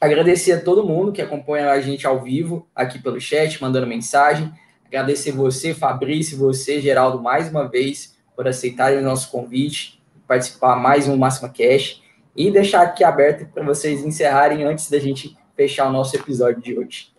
Agradecer 0.00 0.52
a 0.52 0.60
todo 0.60 0.86
mundo 0.86 1.12
que 1.12 1.20
acompanha 1.20 1.70
a 1.70 1.80
gente 1.80 2.06
ao 2.06 2.22
vivo 2.22 2.68
aqui 2.74 3.00
pelo 3.00 3.20
chat, 3.20 3.60
mandando 3.60 3.86
mensagem. 3.86 4.52
Agradecer 4.86 5.32
você, 5.32 5.74
Fabrício, 5.74 6.38
você, 6.38 6.80
Geraldo, 6.80 7.20
mais 7.20 7.50
uma 7.50 7.68
vez 7.68 8.16
por 8.36 8.46
aceitarem 8.46 9.00
o 9.00 9.02
nosso 9.02 9.30
convite, 9.30 10.00
participar 10.26 10.76
mais 10.76 11.08
um 11.08 11.16
Máxima 11.16 11.48
Cash 11.48 12.00
e 12.36 12.50
deixar 12.50 12.82
aqui 12.82 13.02
aberto 13.02 13.52
para 13.52 13.64
vocês 13.64 14.04
encerrarem 14.04 14.62
antes 14.62 14.88
da 14.88 15.00
gente 15.00 15.36
fechar 15.56 15.88
o 15.88 15.92
nosso 15.92 16.14
episódio 16.14 16.62
de 16.62 16.78
hoje. 16.78 17.12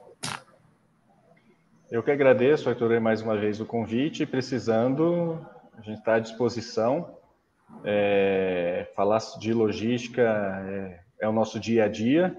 Eu 1.92 2.02
que 2.02 2.12
agradeço, 2.12 2.70
Arthur, 2.70 3.02
mais 3.02 3.22
uma 3.22 3.36
vez 3.36 3.60
o 3.60 3.66
convite. 3.66 4.26
Precisando, 4.26 5.46
a 5.78 5.82
gente 5.82 6.00
está 6.00 6.16
à 6.16 6.20
disposição. 6.20 7.18
É, 7.84 8.88
falar 8.96 9.20
de 9.38 9.54
logística 9.54 10.22
é, 10.22 11.00
é, 11.22 11.28
o 11.28 11.34
nosso 11.34 11.60
dia 11.60 11.84
a 11.84 11.88
dia, 11.88 12.36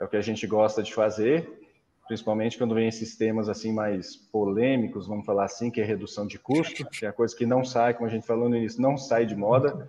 é 0.00 0.04
o 0.04 0.08
que 0.08 0.16
a 0.16 0.22
gente 0.22 0.46
gosta 0.46 0.82
de 0.82 0.94
fazer, 0.94 1.60
principalmente 2.08 2.56
quando 2.56 2.74
vem 2.74 2.88
esses 2.88 3.16
temas 3.16 3.50
assim 3.50 3.70
mais 3.70 4.16
polêmicos, 4.16 5.06
vamos 5.06 5.26
falar 5.26 5.44
assim, 5.44 5.70
que 5.70 5.80
é 5.80 5.84
redução 5.84 6.26
de 6.26 6.38
custo, 6.38 6.88
que 6.88 7.04
é 7.04 7.10
a 7.10 7.12
coisa 7.12 7.36
que 7.36 7.44
não 7.44 7.62
sai, 7.62 7.92
como 7.92 8.06
a 8.06 8.10
gente 8.10 8.26
falou 8.26 8.48
no 8.48 8.56
início, 8.56 8.80
não 8.80 8.96
sai 8.96 9.26
de 9.26 9.36
moda. 9.36 9.88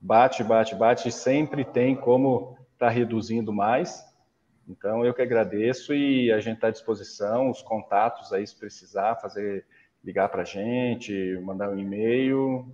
Bate, 0.00 0.44
bate, 0.44 0.74
bate, 0.74 1.10
sempre 1.10 1.64
tem 1.64 1.96
como 1.96 2.58
estar 2.74 2.86
tá 2.86 2.88
reduzindo 2.88 3.52
mais. 3.52 4.06
Então, 4.68 5.04
eu 5.04 5.14
que 5.14 5.22
agradeço 5.22 5.94
e 5.94 6.30
a 6.30 6.40
gente 6.40 6.56
está 6.56 6.68
à 6.68 6.70
disposição, 6.70 7.50
os 7.50 7.62
contatos 7.62 8.34
aí, 8.34 8.46
se 8.46 8.54
precisar, 8.54 9.16
fazer, 9.16 9.64
ligar 10.04 10.28
para 10.28 10.42
a 10.42 10.44
gente, 10.44 11.40
mandar 11.42 11.70
um 11.70 11.78
e-mail, 11.78 12.70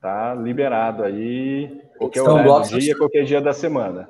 tá 0.00 0.34
liberado 0.34 1.04
aí, 1.04 1.82
qualquer 1.98 2.22
horário 2.22 2.70
do 2.70 2.78
dia, 2.78 2.96
qualquer 2.96 3.24
dia 3.24 3.40
da 3.42 3.52
semana. 3.52 4.08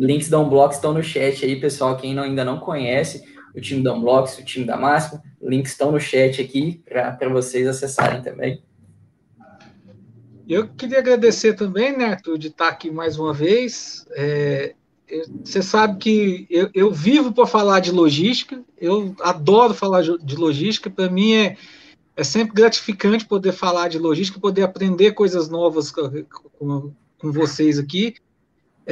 Links 0.00 0.30
da 0.30 0.38
Unblocks 0.38 0.76
estão 0.76 0.94
no 0.94 1.02
chat 1.02 1.44
aí, 1.44 1.60
pessoal, 1.60 1.96
quem 1.96 2.14
não, 2.14 2.22
ainda 2.22 2.42
não 2.42 2.58
conhece 2.58 3.22
o 3.54 3.60
time 3.60 3.82
da 3.82 3.92
Unblocks, 3.92 4.38
o 4.38 4.44
time 4.44 4.64
da 4.64 4.76
Máxima, 4.76 5.22
links 5.42 5.72
estão 5.72 5.92
no 5.92 6.00
chat 6.00 6.40
aqui 6.40 6.82
para 6.88 7.28
vocês 7.28 7.66
acessarem 7.66 8.22
também. 8.22 8.62
Eu 10.48 10.68
queria 10.68 10.98
agradecer 10.98 11.54
também, 11.54 11.96
Neto, 11.96 12.38
de 12.38 12.48
estar 12.48 12.68
aqui 12.68 12.90
mais 12.90 13.18
uma 13.18 13.32
vez. 13.32 14.06
É, 14.12 14.74
você 15.44 15.62
sabe 15.62 15.98
que 15.98 16.46
eu, 16.48 16.70
eu 16.74 16.90
vivo 16.90 17.32
para 17.32 17.46
falar 17.46 17.80
de 17.80 17.92
logística, 17.92 18.62
eu 18.80 19.14
adoro 19.20 19.74
falar 19.74 20.02
de 20.02 20.36
logística, 20.36 20.88
para 20.88 21.10
mim 21.10 21.34
é, 21.34 21.56
é 22.16 22.24
sempre 22.24 22.54
gratificante 22.54 23.26
poder 23.26 23.52
falar 23.52 23.88
de 23.88 23.98
logística, 23.98 24.40
poder 24.40 24.62
aprender 24.62 25.12
coisas 25.12 25.48
novas 25.48 25.90
com, 25.90 26.10
com, 26.58 26.92
com 27.18 27.32
vocês 27.32 27.78
aqui. 27.78 28.14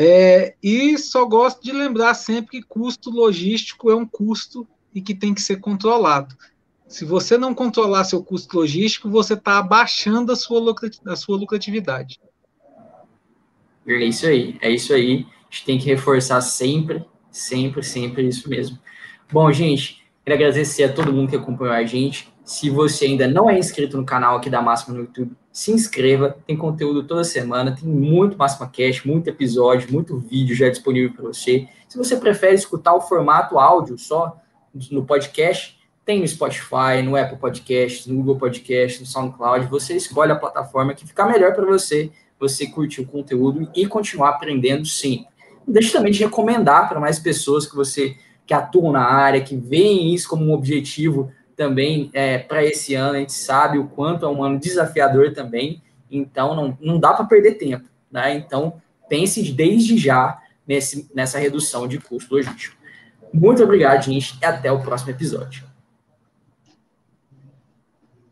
É, 0.00 0.54
e 0.62 0.96
só 0.96 1.24
gosto 1.24 1.60
de 1.60 1.72
lembrar 1.72 2.14
sempre 2.14 2.60
que 2.60 2.62
custo 2.62 3.10
logístico 3.10 3.90
é 3.90 3.96
um 3.96 4.06
custo 4.06 4.64
e 4.94 5.02
que 5.02 5.12
tem 5.12 5.34
que 5.34 5.40
ser 5.40 5.56
controlado. 5.56 6.36
Se 6.86 7.04
você 7.04 7.36
não 7.36 7.52
controlar 7.52 8.04
seu 8.04 8.22
custo 8.22 8.56
logístico, 8.56 9.10
você 9.10 9.34
está 9.34 9.58
abaixando 9.58 10.30
a 10.30 10.36
sua, 10.36 10.72
a 11.04 11.16
sua 11.16 11.36
lucratividade. 11.36 12.20
É 13.88 14.04
isso 14.04 14.24
aí, 14.24 14.56
é 14.62 14.70
isso 14.70 14.94
aí. 14.94 15.26
A 15.50 15.52
gente 15.52 15.64
tem 15.64 15.78
que 15.80 15.86
reforçar 15.86 16.42
sempre, 16.42 17.04
sempre, 17.32 17.82
sempre 17.82 18.28
isso 18.28 18.48
mesmo. 18.48 18.78
Bom, 19.32 19.50
gente, 19.50 20.00
quero 20.24 20.36
agradecer 20.36 20.84
a 20.84 20.92
todo 20.92 21.12
mundo 21.12 21.30
que 21.30 21.36
acompanhou 21.36 21.74
a 21.74 21.84
gente. 21.84 22.32
Se 22.48 22.70
você 22.70 23.04
ainda 23.04 23.28
não 23.28 23.50
é 23.50 23.58
inscrito 23.58 23.98
no 23.98 24.06
canal 24.06 24.38
aqui 24.38 24.48
da 24.48 24.62
Máxima 24.62 24.94
no 24.96 25.02
YouTube, 25.02 25.32
se 25.52 25.70
inscreva. 25.70 26.34
Tem 26.46 26.56
conteúdo 26.56 27.06
toda 27.06 27.22
semana, 27.22 27.76
tem 27.76 27.86
muito 27.86 28.38
Máxima 28.38 28.66
Cash, 28.66 29.04
muito 29.04 29.28
episódio, 29.28 29.92
muito 29.92 30.18
vídeo 30.18 30.56
já 30.56 30.70
disponível 30.70 31.12
para 31.12 31.24
você. 31.24 31.68
Se 31.86 31.98
você 31.98 32.16
prefere 32.16 32.54
escutar 32.54 32.94
o 32.94 33.02
formato 33.02 33.58
áudio 33.58 33.98
só 33.98 34.40
no 34.90 35.04
podcast, 35.04 35.78
tem 36.06 36.20
no 36.20 36.26
Spotify, 36.26 37.02
no 37.04 37.16
Apple 37.16 37.36
Podcasts, 37.36 38.06
no 38.06 38.16
Google 38.16 38.38
Podcasts, 38.38 38.98
no 38.98 39.06
SoundCloud. 39.06 39.66
Você 39.66 39.94
escolhe 39.94 40.32
a 40.32 40.36
plataforma 40.36 40.94
que 40.94 41.06
ficar 41.06 41.26
melhor 41.26 41.54
para 41.54 41.66
você, 41.66 42.10
você 42.40 42.66
curtir 42.66 43.02
o 43.02 43.06
conteúdo 43.06 43.70
e 43.76 43.86
continuar 43.86 44.30
aprendendo 44.30 44.86
sim 44.86 45.26
deixe 45.68 45.92
também 45.92 46.10
de 46.10 46.24
recomendar 46.24 46.88
para 46.88 46.98
mais 46.98 47.18
pessoas 47.18 47.66
que 47.66 47.76
você 47.76 48.16
que 48.46 48.54
atuam 48.54 48.90
na 48.90 49.04
área, 49.04 49.42
que 49.42 49.54
veem 49.54 50.14
isso 50.14 50.26
como 50.26 50.46
um 50.46 50.54
objetivo 50.54 51.30
também 51.58 52.08
é, 52.14 52.38
para 52.38 52.64
esse 52.64 52.94
ano. 52.94 53.16
A 53.16 53.18
gente 53.18 53.32
sabe 53.32 53.78
o 53.78 53.88
quanto 53.88 54.24
é 54.24 54.28
um 54.28 54.42
ano 54.44 54.60
desafiador 54.60 55.34
também, 55.34 55.82
então 56.08 56.54
não, 56.54 56.78
não 56.80 57.00
dá 57.00 57.12
para 57.12 57.26
perder 57.26 57.54
tempo. 57.54 57.86
Né? 58.10 58.36
Então, 58.36 58.80
pense 59.08 59.42
desde 59.52 59.98
já 59.98 60.40
nesse, 60.66 61.10
nessa 61.12 61.38
redução 61.38 61.88
de 61.88 61.98
custo 61.98 62.36
logístico. 62.36 62.76
Muito 63.34 63.62
obrigado, 63.62 64.04
gente, 64.04 64.38
e 64.40 64.44
até 64.44 64.70
o 64.70 64.80
próximo 64.80 65.10
episódio. 65.10 65.67